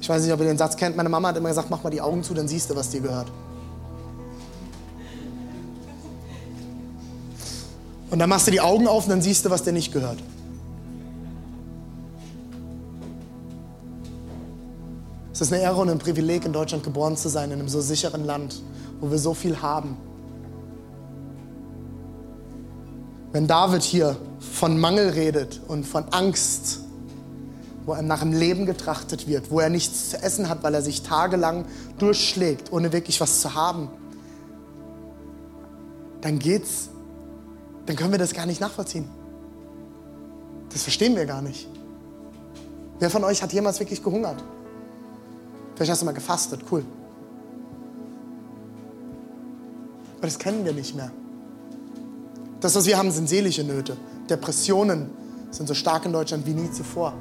Ich 0.00 0.08
weiß 0.08 0.22
nicht, 0.22 0.32
ob 0.32 0.40
ihr 0.40 0.46
den 0.46 0.58
Satz 0.58 0.76
kennt. 0.76 0.96
Meine 0.96 1.08
Mama 1.08 1.28
hat 1.28 1.36
immer 1.36 1.48
gesagt, 1.48 1.70
mach 1.70 1.82
mal 1.82 1.90
die 1.90 2.00
Augen 2.00 2.22
zu, 2.22 2.34
dann 2.34 2.48
siehst 2.48 2.70
du, 2.70 2.76
was 2.76 2.90
dir 2.90 3.00
gehört. 3.00 3.30
Und 8.14 8.20
dann 8.20 8.28
machst 8.28 8.46
du 8.46 8.52
die 8.52 8.60
Augen 8.60 8.86
auf 8.86 9.06
und 9.06 9.10
dann 9.10 9.22
siehst 9.22 9.44
du, 9.44 9.50
was 9.50 9.64
dir 9.64 9.72
nicht 9.72 9.92
gehört. 9.92 10.20
Es 15.32 15.40
ist 15.40 15.52
eine 15.52 15.60
Ehre 15.60 15.80
und 15.80 15.90
ein 15.90 15.98
Privileg, 15.98 16.44
in 16.44 16.52
Deutschland 16.52 16.84
geboren 16.84 17.16
zu 17.16 17.28
sein, 17.28 17.50
in 17.50 17.58
einem 17.58 17.68
so 17.68 17.80
sicheren 17.80 18.24
Land, 18.24 18.62
wo 19.00 19.10
wir 19.10 19.18
so 19.18 19.34
viel 19.34 19.60
haben. 19.60 19.96
Wenn 23.32 23.48
David 23.48 23.82
hier 23.82 24.16
von 24.38 24.78
Mangel 24.78 25.08
redet 25.08 25.60
und 25.66 25.84
von 25.84 26.04
Angst, 26.12 26.82
wo 27.84 27.94
er 27.94 28.02
nach 28.02 28.20
dem 28.20 28.32
Leben 28.32 28.64
getrachtet 28.64 29.26
wird, 29.26 29.50
wo 29.50 29.58
er 29.58 29.70
nichts 29.70 30.10
zu 30.10 30.22
essen 30.22 30.48
hat, 30.48 30.62
weil 30.62 30.74
er 30.74 30.82
sich 30.82 31.02
tagelang 31.02 31.64
durchschlägt, 31.98 32.72
ohne 32.72 32.92
wirklich 32.92 33.20
was 33.20 33.40
zu 33.40 33.56
haben, 33.56 33.88
dann 36.20 36.38
geht's, 36.38 36.90
dann 37.86 37.96
können 37.96 38.12
wir 38.12 38.18
das 38.18 38.32
gar 38.32 38.46
nicht 38.46 38.60
nachvollziehen. 38.60 39.08
Das 40.72 40.82
verstehen 40.82 41.14
wir 41.16 41.26
gar 41.26 41.42
nicht. 41.42 41.68
Wer 42.98 43.10
von 43.10 43.24
euch 43.24 43.42
hat 43.42 43.52
jemals 43.52 43.80
wirklich 43.80 44.02
gehungert? 44.02 44.42
Vielleicht 45.74 45.90
hast 45.90 46.02
du 46.02 46.06
mal 46.06 46.12
gefastet, 46.12 46.60
cool. 46.70 46.84
Aber 50.18 50.26
das 50.26 50.38
kennen 50.38 50.64
wir 50.64 50.72
nicht 50.72 50.94
mehr. 50.94 51.10
Das, 52.60 52.74
was 52.74 52.86
wir 52.86 52.96
haben, 52.96 53.10
sind 53.10 53.28
seelische 53.28 53.62
Nöte. 53.62 53.96
Depressionen 54.30 55.10
sind 55.50 55.68
so 55.68 55.74
stark 55.74 56.06
in 56.06 56.12
Deutschland 56.12 56.46
wie 56.46 56.54
nie 56.54 56.70
zuvor. 56.70 57.12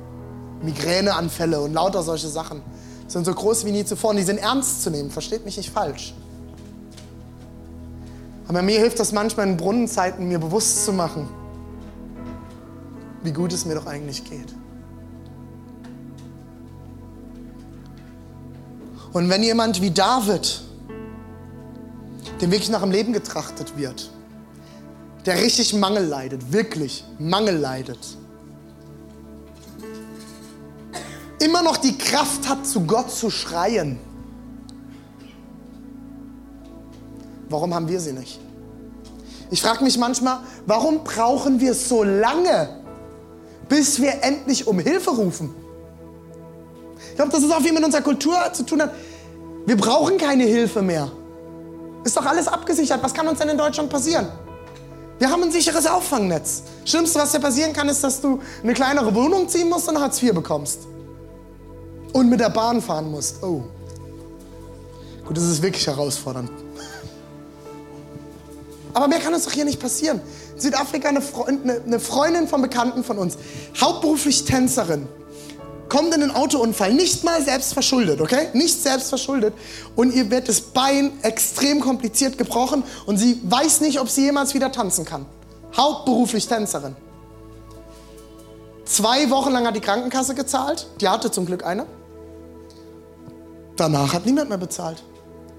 Migräneanfälle 0.62 1.60
und 1.60 1.74
lauter 1.74 2.02
solche 2.02 2.30
Sachen 2.30 2.62
sind 3.08 3.26
so 3.26 3.34
groß 3.34 3.66
wie 3.66 3.72
nie 3.72 3.84
zuvor 3.84 4.12
und 4.12 4.18
die 4.18 4.24
sind 4.24 4.38
ernst 4.38 4.84
zu 4.84 4.90
nehmen. 4.90 5.12
Versteht 5.12 5.44
mich 5.44 5.58
nicht 5.58 5.70
falsch. 5.70 6.14
Aber 8.48 8.62
mir 8.62 8.80
hilft 8.80 9.00
das 9.00 9.12
manchmal 9.12 9.48
in 9.48 9.58
Brunnenzeiten, 9.58 10.28
mir 10.28 10.40
bewusst 10.40 10.86
zu 10.86 10.94
machen, 10.94 11.30
wie 13.24 13.32
gut 13.32 13.54
es 13.54 13.66
mir 13.66 13.76
doch 13.76 13.88
eigentlich 13.88 14.24
geht. 14.24 14.54
Und 19.14 19.30
wenn 19.30 19.44
jemand 19.44 19.82
wie 19.82 19.92
David, 19.92 20.62
dem 22.42 22.52
wirklich 22.52 22.70
nach 22.70 22.82
dem 22.82 22.92
Leben 22.92 23.14
getrachtet 23.14 23.78
wird, 23.78 24.12
der 25.26 25.42
richtig 25.42 25.74
Mangel 25.74 26.06
leidet, 26.06 26.52
wirklich 26.52 27.06
Mangel 27.20 27.56
leidet, 27.56 28.18
immer 31.40 31.62
noch 31.62 31.78
die 31.78 31.98
Kraft 31.98 32.50
hat, 32.50 32.66
zu 32.66 32.82
Gott 32.82 33.12
zu 33.12 33.30
schreien. 33.30 34.00
Warum 37.54 37.72
haben 37.76 37.88
wir 37.88 38.00
sie 38.00 38.14
nicht? 38.14 38.40
Ich 39.52 39.62
frage 39.62 39.84
mich 39.84 40.00
manchmal, 40.00 40.40
warum 40.66 41.04
brauchen 41.04 41.60
wir 41.60 41.76
so 41.76 42.04
lange, 42.04 42.82
bis 43.70 44.02
wir 44.02 44.24
endlich 44.24 44.66
um 44.66 44.80
Hilfe 44.80 45.12
rufen? 45.12 45.54
Ich 47.10 47.16
glaube, 47.16 47.32
das 47.32 47.44
ist 47.44 47.52
auch 47.52 47.62
viel 47.62 47.74
mit 47.74 47.86
unserer 47.86 48.02
Kultur 48.02 48.36
zu 48.54 48.64
tun 48.64 48.82
hat. 48.82 48.92
Wir 49.68 49.78
brauchen 49.78 50.18
keine 50.18 50.46
Hilfe 50.46 50.82
mehr. 50.82 51.12
Ist 52.04 52.18
doch 52.18 52.26
alles 52.26 52.48
abgesichert. 52.48 53.04
Was 53.04 53.14
kann 53.14 53.28
uns 53.28 53.38
denn 53.38 53.50
in 53.50 53.58
Deutschland 53.60 53.88
passieren? 53.88 54.28
Wir 55.20 55.30
haben 55.30 55.44
ein 55.44 55.52
sicheres 55.52 55.86
Auffangnetz. 55.86 56.64
Schlimmste, 56.86 57.20
was 57.20 57.34
dir 57.34 57.40
passieren 57.40 57.72
kann, 57.72 57.88
ist, 57.88 58.04
dass 58.04 58.20
du 58.20 58.40
eine 58.64 58.74
kleinere 58.74 59.14
Wohnung 59.14 59.48
ziehen 59.48 59.70
musst 59.70 59.88
und 59.88 60.00
Hartz 60.00 60.24
IV 60.24 60.34
bekommst. 60.34 60.88
Und 62.14 62.32
mit 62.32 62.40
der 62.40 62.50
Bahn 62.50 62.82
fahren 62.82 63.12
musst. 63.12 63.44
Oh. 63.44 63.62
Gut, 65.24 65.38
das 65.38 65.44
ist 65.44 65.62
wirklich 65.62 65.86
herausfordernd. 65.86 66.63
Aber 68.94 69.08
mehr 69.08 69.20
kann 69.20 69.34
uns 69.34 69.46
doch 69.46 69.52
hier 69.52 69.66
nicht 69.66 69.80
passieren. 69.80 70.22
In 70.56 70.62
Südafrika 70.62 71.10
eine, 71.10 71.22
Freund, 71.22 71.62
eine 71.68 72.00
Freundin 72.00 72.48
von 72.48 72.62
Bekannten 72.62 73.04
von 73.04 73.18
uns, 73.18 73.38
hauptberuflich 73.80 74.46
Tänzerin, 74.46 75.08
kommt 75.90 76.14
in 76.16 76.24
einen 76.24 76.32
Autounfall, 76.32 76.94
nicht 76.94 77.24
mal 77.24 77.42
selbst 77.44 77.74
verschuldet, 77.74 78.22
okay? 78.22 78.48
Nicht 78.54 78.82
selbst 78.82 79.10
verschuldet. 79.10 79.54
Und 79.96 80.14
ihr 80.14 80.30
wird 80.32 80.50
das 80.50 80.62
Bein 80.62 81.12
extrem 81.22 81.82
kompliziert 81.82 82.38
gebrochen 82.38 82.84
und 83.06 83.18
sie 83.18 83.40
weiß 83.44 83.82
nicht, 83.82 84.00
ob 84.00 84.10
sie 84.10 84.26
jemals 84.26 84.54
wieder 84.54 84.72
tanzen 84.72 85.06
kann. 85.06 85.26
Hauptberuflich 85.76 86.48
Tänzerin. 86.48 86.96
Zwei 88.86 89.30
Wochen 89.30 89.52
lang 89.52 89.66
hat 89.66 89.76
die 89.76 89.82
Krankenkasse 89.82 90.36
gezahlt. 90.36 90.88
Die 91.00 91.08
hatte 91.08 91.32
zum 91.32 91.46
Glück 91.46 91.66
eine. 91.66 91.86
Danach 93.76 94.14
hat 94.14 94.26
niemand 94.26 94.50
mehr 94.50 94.58
bezahlt. 94.58 95.04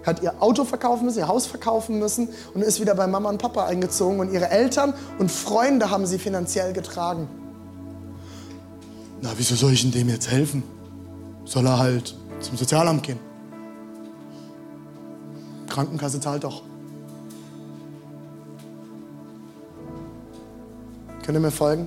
Hat 0.04 0.22
ihr 0.22 0.42
Auto 0.42 0.64
verkaufen 0.64 1.06
müssen, 1.06 1.18
ihr 1.18 1.28
Haus 1.28 1.46
verkaufen 1.46 1.98
müssen 1.98 2.28
und 2.54 2.62
ist 2.62 2.80
wieder 2.80 2.94
bei 2.94 3.06
Mama 3.06 3.30
und 3.30 3.38
Papa 3.38 3.64
eingezogen. 3.66 4.20
Und 4.20 4.32
ihre 4.32 4.50
Eltern 4.50 4.94
und 5.18 5.30
Freunde 5.30 5.90
haben 5.90 6.06
sie 6.06 6.18
finanziell 6.18 6.72
getragen. 6.72 7.28
Na, 9.22 9.30
wieso 9.36 9.54
soll 9.54 9.72
ich 9.72 9.82
denn 9.82 9.92
dem 9.92 10.08
jetzt 10.08 10.30
helfen? 10.30 10.62
Soll 11.46 11.66
er 11.66 11.78
halt 11.78 12.14
zum 12.40 12.56
Sozialamt 12.56 13.02
gehen? 13.02 13.18
Krankenkasse 15.68 16.20
zahlt 16.20 16.44
doch. 16.44 16.62
Könnt 21.24 21.38
ihr 21.38 21.40
mir 21.40 21.50
folgen? 21.50 21.86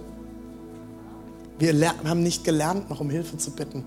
Wir 1.60 1.94
haben 2.04 2.24
nicht 2.24 2.44
gelernt, 2.44 2.90
noch 2.90 3.00
um 3.00 3.10
Hilfe 3.10 3.38
zu 3.38 3.52
bitten. 3.52 3.86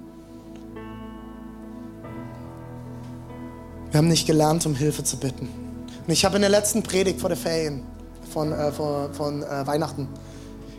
Wir 3.91 3.99
haben 3.99 4.09
nicht 4.09 4.27
gelernt, 4.27 4.65
um 4.67 4.75
Hilfe 4.75 5.03
zu 5.03 5.17
bitten. 5.17 5.49
Und 6.07 6.13
ich 6.13 6.25
habe 6.25 6.37
in 6.37 6.43
der 6.43 6.51
letzten 6.51 6.83
Predigt 6.83 7.21
vor 7.21 7.29
der 7.29 7.39
Ferien, 7.39 7.83
von, 8.33 8.53
äh, 8.53 8.71
von, 8.71 9.13
von 9.13 9.43
äh, 9.43 9.67
Weihnachten, 9.67 10.09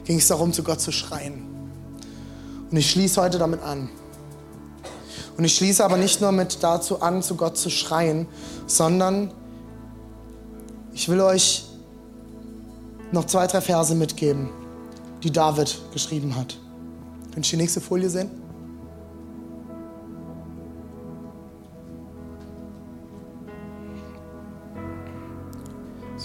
ging 0.06 0.18
es 0.18 0.28
darum, 0.28 0.54
zu 0.54 0.64
Gott 0.64 0.80
zu 0.80 0.92
schreien. 0.92 1.46
Und 2.70 2.78
ich 2.78 2.90
schließe 2.90 3.22
heute 3.22 3.38
damit 3.38 3.62
an. 3.62 3.90
Und 5.38 5.44
ich 5.44 5.56
schließe 5.56 5.84
aber 5.84 5.98
nicht 5.98 6.22
nur 6.22 6.32
mit 6.32 6.64
dazu 6.64 7.02
an, 7.02 7.22
zu 7.22 7.36
Gott 7.36 7.58
zu 7.58 7.70
schreien, 7.70 8.28
sondern 8.66 9.32
ich 10.94 11.10
will 11.10 11.20
euch 11.20 11.66
noch 13.12 13.26
zwei, 13.26 13.48
drei 13.48 13.60
Verse 13.60 13.94
mitgeben, 13.94 14.50
die 15.24 15.32
David 15.32 15.82
geschrieben 15.92 16.36
hat. 16.36 16.58
Könnt 17.34 17.46
ihr 17.48 17.58
die 17.58 17.64
nächste 17.64 17.82
Folie 17.82 18.10
sehen? 18.10 18.41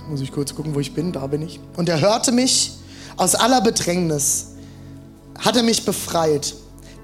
Muss 0.09 0.21
ich 0.21 0.33
kurz 0.33 0.55
gucken, 0.55 0.75
wo 0.75 0.81
ich 0.81 0.95
bin. 0.95 1.13
Da 1.13 1.27
bin 1.27 1.43
ich. 1.43 1.61
Und 1.77 1.89
er 1.89 2.01
hörte 2.01 2.33
mich 2.33 2.73
aus 3.17 3.35
aller 3.35 3.61
Bedrängnis 3.61 4.49
hat 5.39 5.57
er 5.57 5.63
mich 5.63 5.85
befreit. 5.85 6.55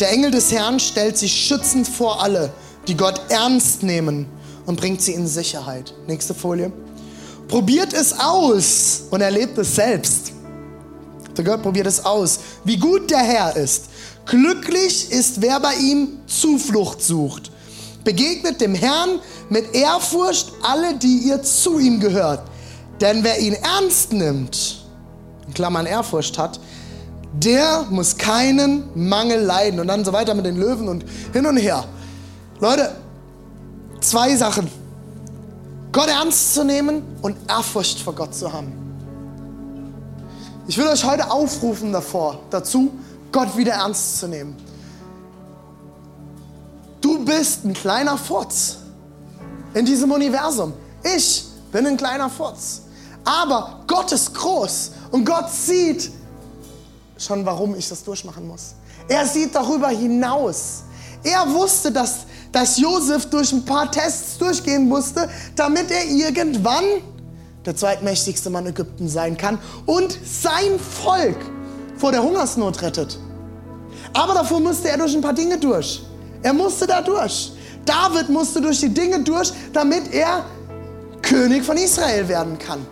Der 0.00 0.10
Engel 0.10 0.30
des 0.30 0.52
Herrn 0.52 0.80
stellt 0.80 1.18
sich 1.18 1.32
schützend 1.32 1.86
vor 1.86 2.22
alle, 2.22 2.52
die 2.88 2.96
Gott 2.96 3.20
ernst 3.28 3.82
nehmen 3.82 4.26
und 4.66 4.80
bringt 4.80 5.02
sie 5.02 5.12
in 5.12 5.26
Sicherheit. 5.26 5.94
Nächste 6.06 6.34
Folie. 6.34 6.72
Probiert 7.48 7.92
es 7.92 8.18
aus 8.18 9.02
und 9.10 9.20
erlebt 9.20 9.58
es 9.58 9.74
selbst. 9.74 10.32
Der 11.36 11.44
Gott 11.44 11.62
probiert 11.62 11.86
es 11.86 12.04
aus, 12.04 12.40
wie 12.64 12.76
gut 12.76 13.10
der 13.10 13.18
Herr 13.18 13.56
ist. 13.56 13.84
Glücklich 14.26 15.10
ist, 15.10 15.40
wer 15.40 15.60
bei 15.60 15.74
ihm 15.74 16.20
Zuflucht 16.26 17.02
sucht. 17.02 17.50
Begegnet 18.04 18.60
dem 18.60 18.74
Herrn 18.74 19.20
mit 19.48 19.74
Ehrfurcht 19.74 20.52
alle, 20.62 20.94
die 20.94 21.18
ihr 21.28 21.42
zu 21.42 21.78
ihm 21.78 22.00
gehört. 22.00 22.42
Denn 23.02 23.24
wer 23.24 23.40
ihn 23.40 23.54
ernst 23.54 24.12
nimmt, 24.12 24.84
in 25.44 25.54
Klammern 25.54 25.86
Ehrfurcht 25.86 26.38
hat, 26.38 26.60
der 27.32 27.84
muss 27.90 28.16
keinen 28.16 28.84
Mangel 28.94 29.40
leiden. 29.40 29.80
Und 29.80 29.88
dann 29.88 30.04
so 30.04 30.12
weiter 30.12 30.34
mit 30.34 30.46
den 30.46 30.56
Löwen 30.56 30.88
und 30.88 31.04
hin 31.32 31.44
und 31.44 31.56
her. 31.56 31.84
Leute, 32.60 32.94
zwei 34.00 34.36
Sachen. 34.36 34.70
Gott 35.90 36.08
ernst 36.08 36.54
zu 36.54 36.64
nehmen 36.64 37.02
und 37.22 37.36
Ehrfurcht 37.50 37.98
vor 37.98 38.14
Gott 38.14 38.36
zu 38.36 38.52
haben. 38.52 38.72
Ich 40.68 40.78
will 40.78 40.86
euch 40.86 41.04
heute 41.04 41.28
aufrufen 41.28 41.92
davor, 41.92 42.38
dazu, 42.50 42.92
Gott 43.32 43.56
wieder 43.56 43.72
ernst 43.72 44.20
zu 44.20 44.28
nehmen. 44.28 44.56
Du 47.00 47.24
bist 47.24 47.64
ein 47.64 47.74
kleiner 47.74 48.16
Furz 48.16 48.78
in 49.74 49.84
diesem 49.84 50.12
Universum. 50.12 50.72
Ich 51.02 51.44
bin 51.72 51.84
ein 51.84 51.96
kleiner 51.96 52.30
Furz. 52.30 52.82
Aber 53.24 53.84
Gott 53.86 54.12
ist 54.12 54.34
groß 54.34 54.92
und 55.10 55.24
Gott 55.24 55.50
sieht 55.50 56.10
schon, 57.18 57.46
warum 57.46 57.74
ich 57.76 57.88
das 57.88 58.02
durchmachen 58.02 58.46
muss. 58.46 58.74
Er 59.08 59.26
sieht 59.26 59.54
darüber 59.54 59.88
hinaus. 59.88 60.82
Er 61.22 61.52
wusste, 61.52 61.92
dass, 61.92 62.20
dass 62.50 62.78
Josef 62.78 63.26
durch 63.26 63.52
ein 63.52 63.64
paar 63.64 63.90
Tests 63.90 64.38
durchgehen 64.38 64.88
musste, 64.88 65.28
damit 65.54 65.90
er 65.90 66.04
irgendwann 66.04 66.84
der 67.64 67.76
zweitmächtigste 67.76 68.50
Mann 68.50 68.66
Ägypten 68.66 69.08
sein 69.08 69.36
kann 69.36 69.58
und 69.86 70.18
sein 70.24 70.80
Volk 70.80 71.36
vor 71.96 72.10
der 72.10 72.22
Hungersnot 72.22 72.82
rettet. 72.82 73.18
Aber 74.12 74.34
davor 74.34 74.58
musste 74.58 74.88
er 74.88 74.98
durch 74.98 75.14
ein 75.14 75.20
paar 75.20 75.32
Dinge 75.32 75.58
durch. 75.58 76.02
Er 76.42 76.52
musste 76.52 76.86
da 76.88 77.00
durch. 77.00 77.52
David 77.84 78.28
musste 78.28 78.60
durch 78.60 78.80
die 78.80 78.88
Dinge 78.88 79.20
durch, 79.20 79.52
damit 79.72 80.12
er 80.12 80.44
König 81.22 81.64
von 81.64 81.76
Israel 81.76 82.26
werden 82.28 82.58
kann. 82.58 82.84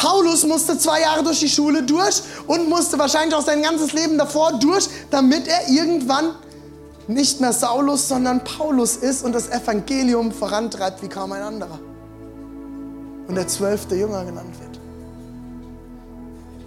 Paulus 0.00 0.46
musste 0.46 0.78
zwei 0.78 1.02
Jahre 1.02 1.22
durch 1.22 1.40
die 1.40 1.48
Schule 1.48 1.82
durch 1.82 2.22
und 2.46 2.70
musste 2.70 2.98
wahrscheinlich 2.98 3.34
auch 3.34 3.44
sein 3.44 3.60
ganzes 3.62 3.92
Leben 3.92 4.16
davor 4.16 4.58
durch, 4.58 4.88
damit 5.10 5.46
er 5.46 5.68
irgendwann 5.68 6.36
nicht 7.06 7.38
mehr 7.38 7.52
Saulus, 7.52 8.08
sondern 8.08 8.42
Paulus 8.42 8.96
ist 8.96 9.22
und 9.22 9.34
das 9.34 9.50
Evangelium 9.50 10.32
vorantreibt 10.32 11.02
wie 11.02 11.08
kaum 11.08 11.32
ein 11.32 11.42
anderer. 11.42 11.78
Und 13.28 13.34
der 13.34 13.46
zwölfte 13.46 13.94
Jünger 13.94 14.24
genannt 14.24 14.54
wird. 14.58 14.80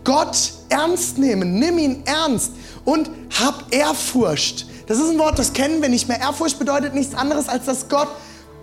Gott 0.04 0.54
ernst 0.70 1.18
nehmen, 1.18 1.58
nimm 1.58 1.80
ihn 1.80 2.04
ernst 2.06 2.52
und 2.86 3.10
hab 3.42 3.74
Ehrfurcht. 3.74 4.68
Das 4.86 5.00
ist 5.00 5.10
ein 5.10 5.18
Wort, 5.18 5.40
das 5.40 5.54
kennen 5.54 5.82
wir 5.82 5.90
nicht 5.90 6.08
mehr. 6.08 6.20
Ehrfurcht 6.20 6.60
bedeutet 6.60 6.94
nichts 6.94 7.16
anderes, 7.16 7.50
als 7.50 7.66
dass 7.66 7.90
Gott 7.90 8.10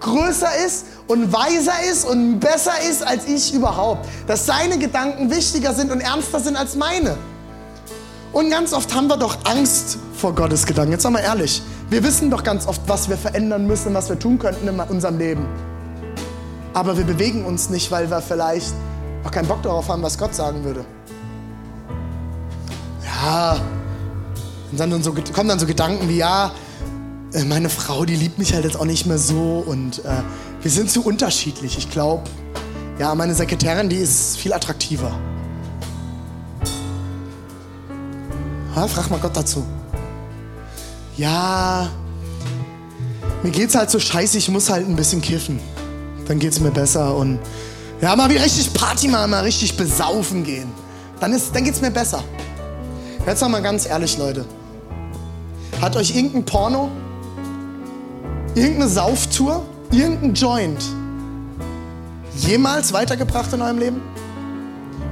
größer 0.00 0.48
ist 0.66 0.86
und 1.06 1.32
weiser 1.32 1.82
ist 1.90 2.04
und 2.04 2.40
besser 2.40 2.72
ist 2.88 3.06
als 3.06 3.26
ich 3.26 3.54
überhaupt. 3.54 4.08
Dass 4.26 4.46
seine 4.46 4.78
Gedanken 4.78 5.30
wichtiger 5.30 5.74
sind 5.74 5.92
und 5.92 6.00
ernster 6.00 6.40
sind 6.40 6.56
als 6.56 6.74
meine. 6.74 7.16
Und 8.32 8.50
ganz 8.50 8.72
oft 8.72 8.94
haben 8.94 9.08
wir 9.08 9.16
doch 9.16 9.38
Angst 9.44 9.98
vor 10.14 10.34
Gottes 10.34 10.64
Gedanken. 10.64 10.92
Jetzt 10.92 11.02
sagen 11.02 11.16
wir 11.16 11.22
ehrlich, 11.22 11.62
wir 11.88 12.02
wissen 12.04 12.30
doch 12.30 12.44
ganz 12.44 12.66
oft, 12.66 12.80
was 12.86 13.08
wir 13.08 13.16
verändern 13.16 13.66
müssen, 13.66 13.92
was 13.92 14.08
wir 14.08 14.18
tun 14.18 14.38
könnten 14.38 14.68
in 14.68 14.78
unserem 14.80 15.18
Leben. 15.18 15.46
Aber 16.72 16.96
wir 16.96 17.04
bewegen 17.04 17.44
uns 17.44 17.68
nicht, 17.70 17.90
weil 17.90 18.08
wir 18.10 18.20
vielleicht 18.20 18.72
auch 19.24 19.30
keinen 19.30 19.48
Bock 19.48 19.62
darauf 19.62 19.88
haben, 19.88 20.02
was 20.02 20.16
Gott 20.16 20.34
sagen 20.34 20.62
würde. 20.62 20.84
Ja, 23.04 23.58
und 24.70 24.78
dann 24.78 25.02
so, 25.02 25.12
kommen 25.12 25.48
dann 25.48 25.58
so 25.58 25.66
Gedanken 25.66 26.08
wie, 26.08 26.18
ja, 26.18 26.52
meine 27.46 27.68
Frau, 27.68 28.04
die 28.04 28.16
liebt 28.16 28.38
mich 28.38 28.54
halt 28.54 28.64
jetzt 28.64 28.76
auch 28.76 28.84
nicht 28.84 29.06
mehr 29.06 29.18
so 29.18 29.62
und 29.64 30.04
äh, 30.04 30.22
wir 30.62 30.70
sind 30.70 30.90
zu 30.90 31.02
unterschiedlich. 31.04 31.78
Ich 31.78 31.90
glaube, 31.90 32.24
ja, 32.98 33.14
meine 33.14 33.34
Sekretärin, 33.34 33.88
die 33.88 33.96
ist 33.96 34.36
viel 34.36 34.52
attraktiver. 34.52 35.12
Ja, 38.74 38.86
frag 38.86 39.10
mal 39.10 39.20
Gott 39.20 39.36
dazu. 39.36 39.64
Ja, 41.16 41.90
mir 43.42 43.50
geht's 43.50 43.74
halt 43.74 43.90
so 43.90 43.98
scheiße, 43.98 44.38
ich 44.38 44.48
muss 44.48 44.68
halt 44.68 44.88
ein 44.88 44.96
bisschen 44.96 45.22
kiffen. 45.22 45.60
Dann 46.26 46.38
geht's 46.38 46.60
mir 46.60 46.70
besser 46.70 47.16
und 47.16 47.38
ja, 48.00 48.14
mal 48.16 48.30
wie 48.30 48.36
richtig 48.36 48.72
Party 48.72 49.08
machen, 49.08 49.30
mal 49.30 49.42
richtig 49.42 49.76
besaufen 49.76 50.44
gehen. 50.44 50.70
Dann, 51.20 51.32
ist, 51.32 51.54
dann 51.54 51.64
geht's 51.64 51.80
mir 51.80 51.90
besser. 51.90 52.24
Jetzt 53.26 53.42
noch 53.42 53.48
mal 53.48 53.62
ganz 53.62 53.86
ehrlich, 53.86 54.16
Leute. 54.16 54.44
Hat 55.80 55.96
euch 55.96 56.14
irgendein 56.14 56.44
Porno, 56.44 56.90
irgendeine 58.54 58.88
Sauftour, 58.88 59.64
irgendein 59.90 60.34
Joint 60.34 60.82
jemals 62.36 62.92
weitergebracht 62.92 63.52
in 63.52 63.62
eurem 63.62 63.78
Leben? 63.78 64.02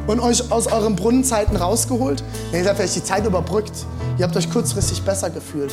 Und 0.06 0.20
euch 0.20 0.50
aus 0.50 0.66
euren 0.66 0.96
Brunnenzeiten 0.96 1.56
rausgeholt? 1.56 2.24
Ihr 2.52 2.64
habt 2.64 2.76
vielleicht 2.76 2.96
die 2.96 3.04
Zeit 3.04 3.26
überbrückt. 3.26 3.84
Ihr 4.16 4.24
habt 4.24 4.34
euch 4.36 4.50
kurzfristig 4.50 5.02
besser 5.02 5.28
gefühlt. 5.28 5.72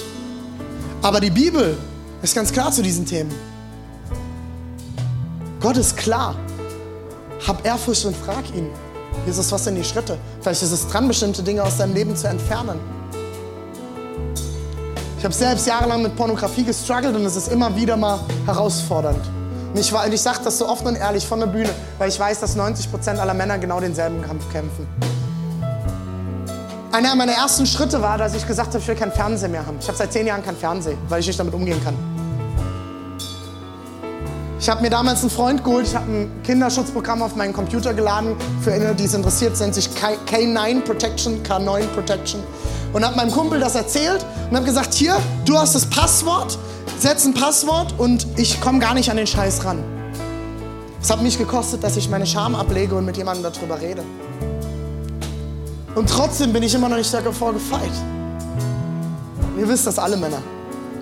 Aber 1.02 1.22
die 1.22 1.30
Bibel 1.30 1.78
ist 2.22 2.36
ganz 2.36 2.52
klar 2.52 2.72
zu 2.72 2.82
diesen 2.82 3.06
Themen. 3.06 3.32
Gott 5.62 5.78
ist 5.78 5.96
klar. 5.96 6.36
Hab 7.48 7.66
Ehrfurcht 7.66 8.06
und 8.06 8.16
frag 8.16 8.44
ihn. 8.54 8.68
Jesus, 9.26 9.52
was 9.52 9.64
sind 9.64 9.76
die 9.76 9.84
Schritte? 9.84 10.18
Vielleicht 10.42 10.64
ist 10.64 10.72
es 10.72 10.88
dran, 10.88 11.08
bestimmte 11.08 11.42
Dinge 11.42 11.64
aus 11.64 11.78
deinem 11.78 11.94
Leben 11.94 12.16
zu 12.16 12.28
entfernen. 12.28 12.80
Ich 15.26 15.28
habe 15.28 15.34
selbst 15.34 15.66
jahrelang 15.66 16.04
mit 16.04 16.16
Pornografie 16.16 16.64
gestruggelt 16.64 17.16
und 17.16 17.26
es 17.26 17.36
ist 17.36 17.48
immer 17.48 17.76
wieder 17.76 17.98
mal 17.98 18.20
herausfordernd. 18.46 19.22
Und 19.74 19.80
ich, 19.80 19.92
ich 20.12 20.22
sage 20.22 20.38
das 20.44 20.60
so 20.60 20.70
offen 20.70 20.86
und 20.86 20.98
ehrlich 20.98 21.26
von 21.26 21.40
der 21.40 21.48
Bühne, 21.48 21.72
weil 21.98 22.10
ich 22.10 22.20
weiß, 22.20 22.42
dass 22.42 22.56
90% 22.56 23.18
aller 23.18 23.34
Männer 23.34 23.58
genau 23.58 23.80
denselben 23.80 24.22
Kampf 24.22 24.48
kämpfen. 24.52 24.88
Einer 26.92 27.16
meiner 27.16 27.32
ersten 27.32 27.66
Schritte 27.66 28.00
war, 28.04 28.20
dass 28.20 28.36
ich 28.36 28.46
gesagt 28.46 28.68
habe, 28.68 28.78
ich 28.78 28.88
will 28.88 28.94
keinen 28.94 29.14
Fernseher 29.14 29.50
mehr 29.50 29.66
haben. 29.66 29.78
Ich 29.80 29.88
habe 29.88 29.98
seit 29.98 30.14
zehn 30.14 30.28
Jahren 30.28 30.46
keinen 30.46 30.58
Fernseher, 30.58 30.96
weil 31.10 31.22
ich 31.22 31.26
nicht 31.26 31.40
damit 31.40 31.56
umgehen 31.56 31.84
kann. 31.84 31.96
Ich 34.60 34.70
habe 34.70 34.84
mir 34.84 34.92
damals 34.92 35.22
einen 35.22 35.32
Freund 35.32 35.64
geholt, 35.64 35.88
ich 35.88 35.96
habe 35.96 36.06
ein 36.06 36.44
Kinderschutzprogramm 36.44 37.24
auf 37.24 37.36
meinen 37.36 37.52
Computer 37.52 37.96
geladen. 37.96 38.36
Für 38.62 38.74
alle, 38.74 38.94
die 38.94 39.06
es 39.06 39.16
interessiert, 39.16 39.60
nennt 39.60 39.74
sich 39.74 39.90
K9 39.90 40.82
Protection, 40.82 41.42
K9 41.42 41.88
Protection. 41.96 42.44
Und 42.96 43.06
habe 43.06 43.18
meinem 43.18 43.32
Kumpel 43.32 43.60
das 43.60 43.76
erzählt 43.76 44.26
und 44.50 44.56
habe 44.56 44.66
gesagt, 44.66 44.94
hier, 44.94 45.18
du 45.44 45.58
hast 45.58 45.76
das 45.76 45.86
Passwort, 45.86 46.58
setz 46.98 47.26
ein 47.26 47.34
Passwort 47.34 47.94
und 47.98 48.26
ich 48.38 48.62
komme 48.62 48.80
gar 48.80 48.94
nicht 48.94 49.12
an 49.12 49.18
den 49.18 49.28
Scheiß 49.28 49.66
ran. 49.66 49.84
Es 51.02 51.10
hat 51.10 51.22
mich 51.22 51.38
gekostet, 51.38 51.84
dass 51.84 51.98
ich 51.98 52.10
meine 52.10 52.26
Scham 52.26 52.56
ablege 52.56 52.96
und 52.96 53.04
mit 53.04 53.18
jemandem 53.18 53.52
darüber 53.52 53.82
rede. 53.82 54.02
Und 55.94 56.10
trotzdem 56.10 56.54
bin 56.54 56.64
ich 56.64 56.74
immer 56.74 56.88
noch 56.88 56.96
nicht 56.96 57.14
davor 57.14 57.52
gefeit. 57.52 57.92
Ihr 59.60 59.68
wisst 59.68 59.86
das 59.86 60.00
alle 60.00 60.16
Männer. 60.16 60.42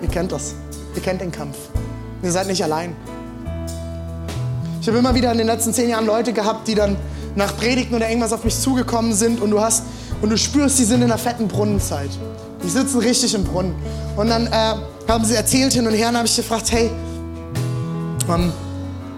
Ihr 0.02 0.08
kennt 0.08 0.32
das. 0.32 0.56
Ihr 0.96 1.00
kennt 1.00 1.20
den 1.20 1.30
Kampf. 1.30 1.56
Ihr 2.24 2.32
seid 2.32 2.48
nicht 2.48 2.64
allein. 2.64 2.96
Ich 4.80 4.88
habe 4.88 4.98
immer 4.98 5.14
wieder 5.14 5.30
in 5.30 5.38
den 5.38 5.46
letzten 5.46 5.72
zehn 5.72 5.90
Jahren 5.90 6.06
Leute 6.06 6.32
gehabt, 6.32 6.66
die 6.66 6.74
dann 6.74 6.96
nach 7.36 7.56
Predigten 7.56 7.94
oder 7.94 8.08
irgendwas 8.08 8.32
auf 8.32 8.42
mich 8.42 8.58
zugekommen 8.58 9.12
sind 9.12 9.40
und 9.40 9.52
du 9.52 9.60
hast 9.60 9.84
und 10.24 10.30
du 10.30 10.38
spürst, 10.38 10.78
die 10.78 10.84
sind 10.84 11.02
in 11.02 11.10
einer 11.10 11.18
fetten 11.18 11.48
Brunnenzeit. 11.48 12.08
Die 12.62 12.70
sitzen 12.70 12.98
richtig 13.00 13.34
im 13.34 13.44
Brunnen. 13.44 13.74
Und 14.16 14.30
dann 14.30 14.46
äh, 14.46 14.74
haben 15.06 15.22
sie 15.22 15.34
erzählt 15.34 15.74
hin 15.74 15.86
und 15.86 15.92
her 15.92 16.08
und 16.08 16.16
habe 16.16 16.26
ich 16.26 16.34
gefragt, 16.34 16.72
hey, 16.72 16.90
ähm, 18.30 18.50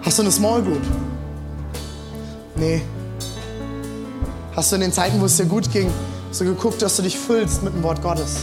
hast 0.03 0.17
du 0.17 0.23
eine 0.23 0.31
Small 0.33 0.61
Group? 0.61 0.81
Nee. 2.57 2.81
Hast 4.53 4.69
du 4.69 4.75
in 4.75 4.81
den 4.81 4.91
Zeiten, 4.91 5.21
wo 5.21 5.25
es 5.27 5.37
dir 5.37 5.45
gut 5.45 5.71
ging, 5.71 5.89
so 6.31 6.43
geguckt, 6.43 6.81
dass 6.81 6.97
du 6.97 7.03
dich 7.03 7.17
füllst 7.17 7.63
mit 7.63 7.73
dem 7.73 7.83
Wort 7.83 8.01
Gottes? 8.01 8.39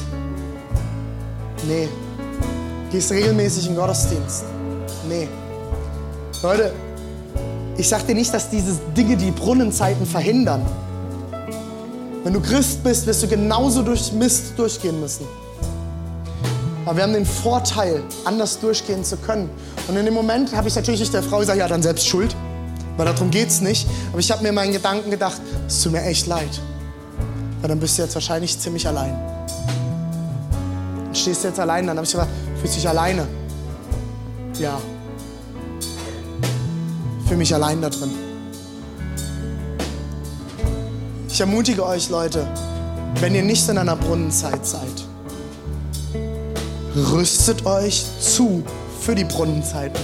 Nee. 1.68 1.90
Gehst 2.90 3.10
regelmäßig 3.10 3.68
in 3.68 3.76
Gottesdienst? 3.76 4.44
Nee. 5.06 5.28
Leute, 6.42 6.72
ich 7.76 7.86
sage 7.86 8.04
dir 8.04 8.14
nicht, 8.14 8.32
dass 8.32 8.48
diese 8.48 8.72
Dinge 8.96 9.18
die 9.18 9.32
Brunnenzeiten 9.32 10.06
verhindern. 10.06 10.64
Wenn 12.24 12.32
du 12.32 12.40
Christ 12.40 12.82
bist, 12.82 13.06
wirst 13.06 13.22
du 13.22 13.28
genauso 13.28 13.82
durch 13.82 14.12
Mist 14.12 14.54
durchgehen 14.56 14.98
müssen. 14.98 15.26
Aber 16.84 16.96
wir 16.96 17.04
haben 17.04 17.12
den 17.12 17.26
Vorteil, 17.26 18.02
anders 18.24 18.58
durchgehen 18.58 19.04
zu 19.04 19.16
können. 19.16 19.48
Und 19.86 19.96
in 19.96 20.04
dem 20.04 20.14
Moment 20.14 20.54
habe 20.56 20.66
ich 20.66 20.74
natürlich 20.74 21.00
nicht 21.00 21.14
der 21.14 21.22
Frau 21.22 21.38
gesagt, 21.38 21.58
ja, 21.58 21.68
dann 21.68 21.82
selbst 21.82 22.06
schuld. 22.06 22.34
Weil 22.96 23.06
darum 23.06 23.30
geht 23.30 23.48
es 23.48 23.60
nicht. 23.60 23.86
Aber 24.10 24.18
ich 24.18 24.30
habe 24.30 24.42
mir 24.42 24.48
in 24.48 24.54
meinen 24.54 24.72
Gedanken 24.72 25.10
gedacht, 25.10 25.40
es 25.66 25.82
tut 25.82 25.92
mir 25.92 26.02
echt 26.02 26.26
leid. 26.26 26.60
Weil 27.60 27.68
dann 27.68 27.78
bist 27.78 27.98
du 27.98 28.02
jetzt 28.02 28.14
wahrscheinlich 28.14 28.58
ziemlich 28.58 28.88
allein. 28.88 29.14
Und 31.06 31.16
stehst 31.16 31.44
du 31.44 31.48
jetzt 31.48 31.60
allein, 31.60 31.86
dann 31.86 31.96
habe 31.96 32.04
ich 32.04 32.12
gesagt, 32.12 32.30
fühlst 32.60 32.74
du 32.74 32.80
dich 32.80 32.88
alleine? 32.88 33.26
Ja 34.58 34.80
fühle 37.34 37.38
mich 37.38 37.54
allein 37.54 37.82
da 37.82 37.90
drin. 37.90 38.23
Ich 41.34 41.40
ermutige 41.40 41.84
euch, 41.84 42.10
Leute, 42.10 42.46
wenn 43.18 43.34
ihr 43.34 43.42
nicht 43.42 43.68
in 43.68 43.76
einer 43.76 43.96
Brunnenzeit 43.96 44.64
seid, 44.64 45.04
rüstet 46.94 47.66
euch 47.66 48.04
zu 48.20 48.62
für 49.00 49.16
die 49.16 49.24
Brunnenzeiten. 49.24 50.00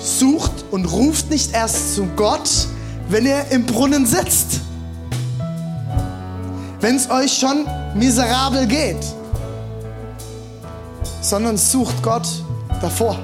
Sucht 0.00 0.50
und 0.72 0.86
ruft 0.86 1.30
nicht 1.30 1.54
erst 1.54 1.94
zu 1.94 2.08
Gott, 2.16 2.50
wenn 3.10 3.24
ihr 3.24 3.44
im 3.52 3.64
Brunnen 3.64 4.06
sitzt. 4.06 4.58
Wenn 6.80 6.96
es 6.96 7.08
euch 7.08 7.32
schon 7.32 7.64
miserabel 7.94 8.66
geht, 8.66 9.04
sondern 11.22 11.56
sucht 11.56 12.02
Gott 12.02 12.26
davor 12.80 13.16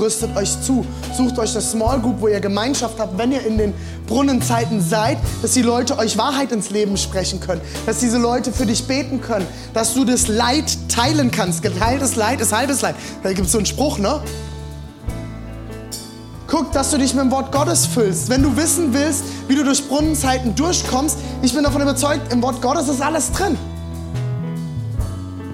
rüstet 0.00 0.34
euch 0.36 0.60
zu. 0.62 0.84
Sucht 1.16 1.38
euch 1.38 1.52
eine 1.52 1.60
Small 1.60 2.00
Group, 2.00 2.20
wo 2.20 2.28
ihr 2.28 2.40
Gemeinschaft 2.40 2.98
habt, 2.98 3.16
wenn 3.18 3.32
ihr 3.32 3.44
in 3.44 3.58
den 3.58 3.74
Brunnenzeiten 4.10 4.82
seid, 4.82 5.16
dass 5.40 5.52
die 5.52 5.62
Leute 5.62 5.98
euch 5.98 6.18
Wahrheit 6.18 6.52
ins 6.52 6.68
Leben 6.68 6.98
sprechen 6.98 7.40
können, 7.40 7.62
dass 7.86 8.00
diese 8.00 8.18
Leute 8.18 8.52
für 8.52 8.66
dich 8.66 8.86
beten 8.86 9.22
können, 9.22 9.46
dass 9.72 9.94
du 9.94 10.04
das 10.04 10.28
Leid 10.28 10.76
teilen 10.88 11.30
kannst. 11.30 11.62
Geteiltes 11.62 12.16
Leid 12.16 12.42
ist 12.42 12.52
halbes 12.52 12.82
Leid. 12.82 12.94
Da 13.22 13.32
gibt 13.32 13.46
es 13.46 13.52
so 13.52 13.58
einen 13.58 13.66
Spruch, 13.66 13.96
ne? 13.98 14.20
Guck, 16.46 16.72
dass 16.72 16.90
du 16.90 16.98
dich 16.98 17.14
mit 17.14 17.24
dem 17.24 17.30
Wort 17.30 17.50
Gottes 17.52 17.86
füllst. 17.86 18.28
Wenn 18.28 18.42
du 18.42 18.54
wissen 18.54 18.92
willst, 18.92 19.24
wie 19.48 19.54
du 19.54 19.64
durch 19.64 19.88
Brunnenzeiten 19.88 20.54
durchkommst, 20.54 21.16
ich 21.40 21.54
bin 21.54 21.64
davon 21.64 21.80
überzeugt, 21.80 22.30
im 22.32 22.42
Wort 22.42 22.60
Gottes 22.60 22.88
ist 22.88 23.00
alles 23.00 23.32
drin. 23.32 23.56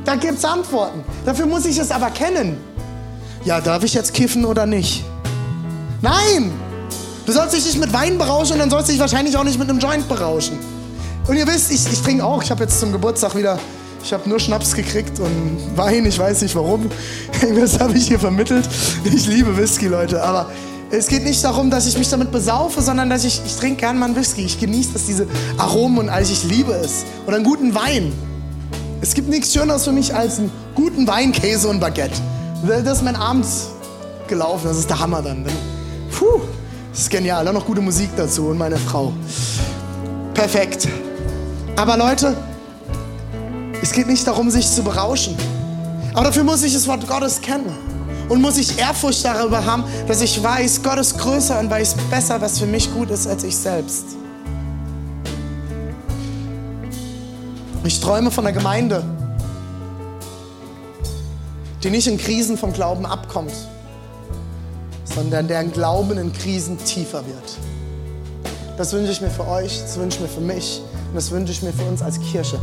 Da 0.05 0.17
gibt 0.17 0.39
es 0.39 0.45
Antworten. 0.45 1.05
Dafür 1.25 1.47
muss 1.47 1.65
ich 1.65 1.79
es 1.79 1.93
aber 1.93 2.11
kennen 2.11 2.57
ja, 3.47 3.61
darf 3.61 3.85
ich 3.85 3.95
jetzt 3.95 4.13
kiffen 4.13 4.45
oder 4.45 4.67
nicht? 4.67 5.05
Nein! 6.03 6.53
Du 7.27 7.33
sollst 7.33 7.57
dich 7.57 7.65
nicht 7.65 7.81
mit 7.81 7.93
Wein 7.93 8.19
berauschen 8.19 8.53
und 8.53 8.61
dann 8.61 8.71
sollst 8.71 8.87
du 8.87 8.93
dich 8.93 9.01
wahrscheinlich 9.01 9.37
auch 9.37 9.43
nicht 9.43 9.59
mit 9.59 9.69
einem 9.69 9.81
Joint 9.81 10.09
berauschen. 10.09 10.61
Und 11.27 11.37
ihr 11.37 11.47
wisst, 11.49 11.73
ich, 11.73 11.85
ich 11.93 12.01
trinke 12.01 12.25
auch. 12.25 12.41
Ich 12.41 12.53
habe 12.53 12.63
jetzt 12.63 12.79
zum 12.79 12.93
Geburtstag 12.93 13.35
wieder, 13.35 13.59
ich 14.01 14.13
habe 14.13 14.29
nur 14.29 14.39
Schnaps 14.39 14.75
gekriegt 14.75 15.19
und 15.19 15.77
Wein. 15.77 16.07
Ich 16.07 16.17
weiß 16.21 16.43
nicht 16.43 16.55
warum. 16.55 16.89
Das 17.61 17.81
habe 17.81 17.99
ich 17.99 18.07
hier 18.07 18.21
vermittelt. 18.21 18.69
Ich 19.05 19.27
liebe 19.27 19.57
Whisky, 19.57 19.89
Leute. 19.89 20.23
Aber 20.23 20.51
es 20.91 21.09
geht 21.09 21.25
nicht 21.25 21.43
darum, 21.43 21.69
dass 21.69 21.89
ich 21.89 21.99
mich 21.99 22.09
damit 22.09 22.31
besaufe, 22.31 22.81
sondern 22.81 23.11
dass 23.11 23.25
ich, 23.25 23.43
ich 23.45 23.57
trinke 23.57 23.81
gern 23.81 23.99
mal 23.99 24.07
einen 24.07 24.15
Whisky. 24.15 24.45
Ich 24.45 24.61
genieße 24.61 24.91
das, 24.93 25.07
diese 25.07 25.27
Aromen 25.59 25.99
und 25.99 26.09
alles. 26.09 26.31
Ich 26.31 26.45
liebe 26.45 26.73
es. 26.75 27.05
Oder 27.27 27.37
einen 27.37 27.45
guten 27.45 27.75
Wein. 27.75 28.13
Es 29.01 29.15
gibt 29.15 29.29
nichts 29.29 29.53
Schöneres 29.53 29.83
für 29.83 29.93
mich 29.93 30.15
als 30.15 30.39
einen 30.39 30.53
guten 30.77 31.09
Wein, 31.09 31.33
Käse 31.33 31.67
und 31.67 31.81
Baguette. 31.81 32.21
Das 32.85 32.99
ist 32.99 33.05
mein 33.05 33.17
Abend 33.17 33.47
gelaufen. 34.29 34.69
Das 34.69 34.79
ist 34.79 34.89
der 34.89 35.01
Hammer 35.01 35.23
dann. 35.23 35.45
Puh, 36.13 36.41
das 36.97 37.03
ist 37.03 37.11
genial. 37.11 37.45
Dann 37.45 37.55
noch 37.55 37.67
gute 37.67 37.83
Musik 37.83 38.09
dazu 38.17 38.47
und 38.47 38.57
meine 38.57 38.79
Frau. 38.79 39.13
Perfekt. 40.33 40.89
Aber 41.77 41.95
Leute, 41.95 42.35
es 43.83 43.93
geht 43.93 44.07
nicht 44.07 44.27
darum, 44.27 44.49
sich 44.49 44.67
zu 44.67 44.83
berauschen. 44.83 45.37
Aber 46.15 46.25
dafür 46.25 46.43
muss 46.43 46.63
ich 46.63 46.73
das 46.73 46.89
Wort 46.89 47.07
Gottes 47.07 47.43
kennen. 47.43 47.71
Und 48.31 48.41
muss 48.41 48.57
ich 48.57 48.79
Ehrfurcht 48.79 49.23
darüber 49.27 49.63
haben, 49.67 49.85
dass 50.09 50.23
ich 50.23 50.43
weiß, 50.43 50.83
Gott 50.83 50.99
ist 50.99 51.19
größer 51.19 51.61
und 51.61 51.69
weiß 51.69 51.97
besser, 52.11 52.41
was 52.41 52.59
für 52.59 52.67
mich 52.67 52.91
gut 52.95 53.11
ist, 53.11 53.27
als 53.27 53.45
ich 53.45 53.55
selbst. 53.55 54.17
Ich 57.85 58.01
träume 58.01 58.31
von 58.31 58.47
einer 58.47 58.57
Gemeinde, 58.57 59.05
die 61.85 61.91
nicht 61.91 62.07
in 62.07 62.17
Krisen 62.17 62.57
vom 62.57 62.73
Glauben 62.73 63.05
abkommt, 63.05 63.53
sondern 65.17 65.49
deren 65.49 65.73
Glauben 65.73 66.17
in 66.19 66.33
Krisen 66.33 66.79
tiefer 66.85 67.27
wird. 67.27 67.59
Das 68.77 68.93
wünsche 68.93 69.11
ich 69.11 69.21
mir 69.23 69.31
für 69.31 69.49
euch, 69.49 69.81
das 69.81 69.99
wünsche 69.99 70.19
ich 70.19 70.23
mir 70.23 70.29
für 70.29 70.41
mich 70.43 70.83
und 71.09 71.15
das 71.15 71.31
wünsche 71.31 71.53
ich 71.53 71.63
mir 71.63 71.73
für 71.73 71.85
uns 71.85 72.03
als 72.03 72.21
Kirche. 72.21 72.59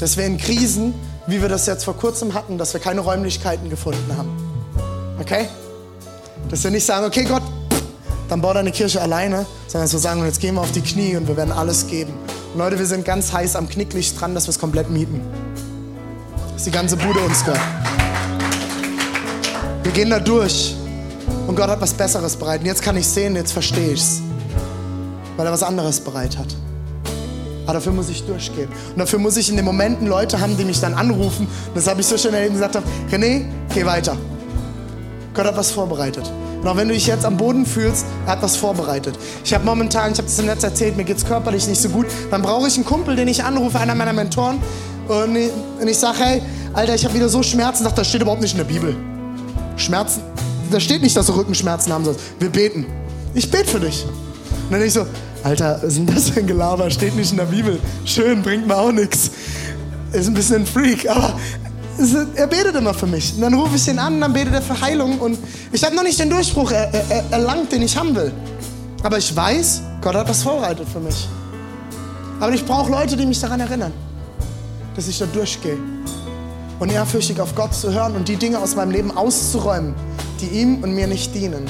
Dass 0.00 0.16
wir 0.16 0.26
in 0.26 0.36
Krisen, 0.36 0.94
wie 1.28 1.40
wir 1.40 1.48
das 1.48 1.66
jetzt 1.66 1.84
vor 1.84 1.96
kurzem 1.96 2.34
hatten, 2.34 2.58
dass 2.58 2.74
wir 2.74 2.80
keine 2.80 3.00
Räumlichkeiten 3.00 3.70
gefunden 3.70 4.16
haben. 4.16 4.36
Okay? 5.20 5.46
Dass 6.50 6.64
wir 6.64 6.72
nicht 6.72 6.84
sagen, 6.84 7.06
okay 7.06 7.24
Gott, 7.24 7.42
dann 8.28 8.40
bau 8.40 8.52
deine 8.52 8.72
Kirche 8.72 9.00
alleine, 9.00 9.46
sondern 9.68 9.84
dass 9.84 9.92
wir 9.92 10.00
sagen, 10.00 10.24
jetzt 10.24 10.40
gehen 10.40 10.56
wir 10.56 10.60
auf 10.60 10.72
die 10.72 10.82
Knie 10.82 11.16
und 11.16 11.28
wir 11.28 11.36
werden 11.36 11.52
alles 11.52 11.86
geben. 11.86 12.12
Und 12.52 12.58
Leute, 12.58 12.78
wir 12.78 12.86
sind 12.86 13.04
ganz 13.04 13.32
heiß 13.32 13.54
am 13.54 13.68
Knicklicht 13.68 14.20
dran, 14.20 14.34
dass 14.34 14.46
wir 14.46 14.50
es 14.50 14.58
komplett 14.58 14.90
mieten 14.90 15.20
dass 16.58 16.64
die 16.64 16.72
ganze 16.72 16.96
Bude 16.96 17.20
uns 17.20 17.44
gehört. 17.44 17.60
Wir 19.88 19.94
gehen 19.94 20.10
da 20.10 20.20
durch 20.20 20.76
und 21.46 21.56
Gott 21.56 21.68
hat 21.68 21.80
was 21.80 21.94
Besseres 21.94 22.36
bereit. 22.36 22.60
Und 22.60 22.66
jetzt 22.66 22.82
kann 22.82 22.94
ich 22.98 23.08
sehen, 23.08 23.34
jetzt 23.36 23.52
verstehe 23.52 23.94
ich 23.94 24.02
es, 24.02 24.20
weil 25.38 25.46
er 25.46 25.52
was 25.52 25.62
anderes 25.62 25.98
bereit 25.98 26.36
hat. 26.36 26.48
Aber 27.64 27.72
dafür 27.72 27.92
muss 27.92 28.10
ich 28.10 28.22
durchgehen. 28.26 28.68
Und 28.90 28.98
dafür 28.98 29.18
muss 29.18 29.38
ich 29.38 29.48
in 29.48 29.56
den 29.56 29.64
Momenten 29.64 30.06
Leute 30.06 30.42
haben, 30.42 30.58
die 30.58 30.66
mich 30.66 30.78
dann 30.78 30.92
anrufen. 30.92 31.46
Und 31.68 31.74
das 31.74 31.86
habe 31.86 32.02
ich 32.02 32.06
so 32.06 32.18
schön 32.18 32.34
erlebt 32.34 32.50
und 32.50 32.56
gesagt 32.56 32.76
habe, 32.76 32.86
René, 33.10 33.46
geh 33.72 33.86
weiter. 33.86 34.14
Gott 35.32 35.46
hat 35.46 35.56
was 35.56 35.70
vorbereitet. 35.70 36.30
Und 36.60 36.68
auch 36.68 36.76
wenn 36.76 36.88
du 36.88 36.92
dich 36.92 37.06
jetzt 37.06 37.24
am 37.24 37.38
Boden 37.38 37.64
fühlst, 37.64 38.04
er 38.26 38.32
hat 38.32 38.42
was 38.42 38.58
vorbereitet. 38.58 39.18
Ich 39.42 39.54
habe 39.54 39.64
momentan, 39.64 40.12
ich 40.12 40.18
habe 40.18 40.28
das 40.28 40.38
im 40.38 40.44
Netz 40.44 40.64
erzählt, 40.64 40.98
mir 40.98 41.04
geht 41.04 41.16
es 41.16 41.24
körperlich 41.24 41.66
nicht 41.66 41.80
so 41.80 41.88
gut. 41.88 42.04
Dann 42.30 42.42
brauche 42.42 42.68
ich 42.68 42.74
einen 42.74 42.84
Kumpel, 42.84 43.16
den 43.16 43.28
ich 43.28 43.42
anrufe, 43.42 43.80
einer 43.80 43.94
meiner 43.94 44.12
Mentoren. 44.12 44.58
Und 45.08 45.34
ich, 45.34 45.50
ich 45.82 45.98
sage, 45.98 46.18
hey, 46.18 46.42
Alter, 46.74 46.94
ich 46.94 47.06
habe 47.06 47.14
wieder 47.14 47.30
so 47.30 47.42
Schmerzen. 47.42 47.84
Sagt, 47.84 47.96
das 47.96 48.06
steht 48.06 48.20
überhaupt 48.20 48.42
nicht 48.42 48.52
in 48.52 48.58
der 48.58 48.64
Bibel. 48.64 48.94
Schmerzen, 49.78 50.22
da 50.70 50.80
steht 50.80 51.02
nicht, 51.02 51.16
dass 51.16 51.26
du 51.26 51.32
Rückenschmerzen 51.32 51.92
haben 51.92 52.04
sollst. 52.04 52.20
Wir 52.38 52.50
beten. 52.50 52.86
Ich 53.34 53.50
bete 53.50 53.66
für 53.66 53.80
dich. 53.80 54.04
Und 54.04 54.72
dann 54.72 54.82
ich 54.82 54.92
so, 54.92 55.06
Alter, 55.42 55.78
was 55.82 55.92
ist 55.92 55.98
denn 55.98 56.06
das 56.06 56.30
für 56.30 56.40
ein 56.40 56.46
Gelaber? 56.46 56.90
Steht 56.90 57.16
nicht 57.16 57.30
in 57.30 57.38
der 57.38 57.44
Bibel. 57.44 57.78
Schön, 58.04 58.42
bringt 58.42 58.66
mir 58.66 58.76
auch 58.76 58.92
nichts. 58.92 59.30
Ist 60.12 60.26
ein 60.26 60.34
bisschen 60.34 60.56
ein 60.56 60.66
Freak, 60.66 61.08
aber 61.08 61.38
er 62.34 62.46
betet 62.46 62.74
immer 62.74 62.94
für 62.94 63.06
mich. 63.06 63.34
Und 63.34 63.42
dann 63.42 63.54
rufe 63.54 63.76
ich 63.76 63.88
ihn 63.88 63.98
an, 63.98 64.20
dann 64.20 64.32
betet 64.32 64.54
er 64.54 64.62
für 64.62 64.80
Heilung. 64.80 65.18
Und 65.18 65.38
ich 65.72 65.84
habe 65.84 65.94
noch 65.94 66.02
nicht 66.02 66.18
den 66.18 66.30
Durchbruch 66.30 66.70
er, 66.70 66.92
er, 66.92 67.24
erlangt, 67.30 67.72
den 67.72 67.82
ich 67.82 67.96
haben 67.96 68.14
will. 68.14 68.32
Aber 69.02 69.18
ich 69.18 69.34
weiß, 69.34 69.82
Gott 70.00 70.14
hat 70.14 70.28
das 70.28 70.42
vorbereitet 70.42 70.86
für 70.92 71.00
mich. 71.00 71.28
Aber 72.40 72.52
ich 72.52 72.64
brauche 72.64 72.90
Leute, 72.90 73.16
die 73.16 73.26
mich 73.26 73.40
daran 73.40 73.60
erinnern, 73.60 73.92
dass 74.94 75.08
ich 75.08 75.18
da 75.18 75.26
durchgehe. 75.26 75.78
Und 76.78 76.92
ehrfürchtig 76.92 77.40
auf 77.40 77.54
Gott 77.54 77.74
zu 77.74 77.92
hören 77.92 78.14
und 78.14 78.28
die 78.28 78.36
Dinge 78.36 78.60
aus 78.60 78.76
meinem 78.76 78.92
Leben 78.92 79.16
auszuräumen, 79.16 79.94
die 80.40 80.46
ihm 80.46 80.82
und 80.82 80.94
mir 80.94 81.06
nicht 81.06 81.34
dienen. 81.34 81.66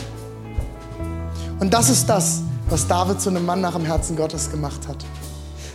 Und 1.60 1.72
das 1.72 1.88
ist 1.88 2.08
das, 2.08 2.42
was 2.68 2.86
David 2.86 3.20
zu 3.20 3.30
einem 3.30 3.46
Mann 3.46 3.60
nach 3.60 3.74
dem 3.74 3.84
Herzen 3.84 4.16
Gottes 4.16 4.50
gemacht 4.50 4.86
hat. 4.86 4.96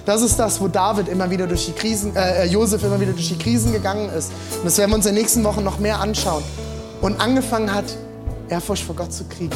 Das 0.06 0.22
ist 0.22 0.38
das, 0.38 0.60
wo 0.60 0.68
David 0.68 1.08
immer 1.08 1.30
wieder 1.30 1.48
durch 1.48 1.66
die 1.66 1.72
Krisen, 1.72 2.16
äh, 2.16 2.44
äh, 2.44 2.46
Josef 2.46 2.84
immer 2.84 3.00
wieder 3.00 3.14
durch 3.14 3.30
die 3.30 3.38
Krisen 3.38 3.72
gegangen 3.72 4.10
ist. 4.10 4.32
Und 4.58 4.66
das 4.66 4.78
werden 4.78 4.92
wir 4.92 4.96
uns 4.98 5.06
in 5.06 5.16
den 5.16 5.22
nächsten 5.22 5.44
Wochen 5.44 5.64
noch 5.64 5.80
mehr 5.80 6.00
anschauen. 6.00 6.44
Und 7.02 7.20
angefangen 7.22 7.74
hat, 7.74 7.86
Ehrfurcht 8.50 8.84
vor 8.84 8.96
Gott 8.96 9.14
zu 9.14 9.24
kriegen. 9.26 9.56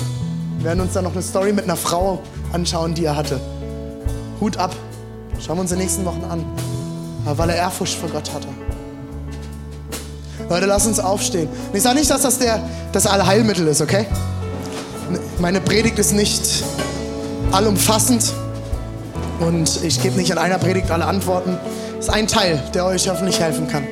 Wir 0.58 0.66
werden 0.66 0.82
uns 0.82 0.94
dann 0.94 1.04
noch 1.04 1.12
eine 1.12 1.22
Story 1.22 1.52
mit 1.52 1.66
einer 1.66 1.76
Frau 1.76 2.20
anschauen, 2.54 2.94
die 2.94 3.06
er 3.06 3.16
hatte. 3.16 3.40
Hut 4.40 4.58
ab. 4.58 4.74
Schauen 5.40 5.58
wir 5.58 5.62
uns 5.62 5.72
in 5.72 5.78
den 5.78 5.86
nächsten 5.86 6.06
Wochen 6.06 6.24
an. 6.30 6.46
weil 7.26 7.50
er 7.50 7.58
Ehrfurcht 7.58 7.96
vor 7.96 8.10
Gott 8.10 8.34
hatte. 8.34 8.48
Leute, 10.50 10.66
lass 10.66 10.88
uns 10.88 11.00
aufstehen. 11.00 11.50
Und 11.50 11.76
ich 11.76 11.84
sage 11.84 11.98
nicht, 11.98 12.10
dass 12.10 12.22
das 12.22 12.40
der, 12.40 12.62
das 12.92 13.06
Allheilmittel 13.06 13.68
ist, 13.68 13.82
okay? 13.82 14.06
Meine 15.40 15.60
Predigt 15.62 16.00
ist 16.00 16.14
nicht 16.14 16.64
allumfassend. 17.52 18.34
Und 19.40 19.84
ich 19.84 20.02
gebe 20.02 20.18
nicht 20.18 20.32
in 20.32 20.38
einer 20.38 20.58
Predigt 20.58 20.90
alle 20.90 21.06
Antworten. 21.06 21.58
Das 21.98 22.08
ist 22.08 22.14
ein 22.14 22.28
Teil, 22.28 22.62
der 22.74 22.86
euch 22.86 23.10
hoffentlich 23.10 23.40
helfen 23.40 23.68
kann. 23.68 23.84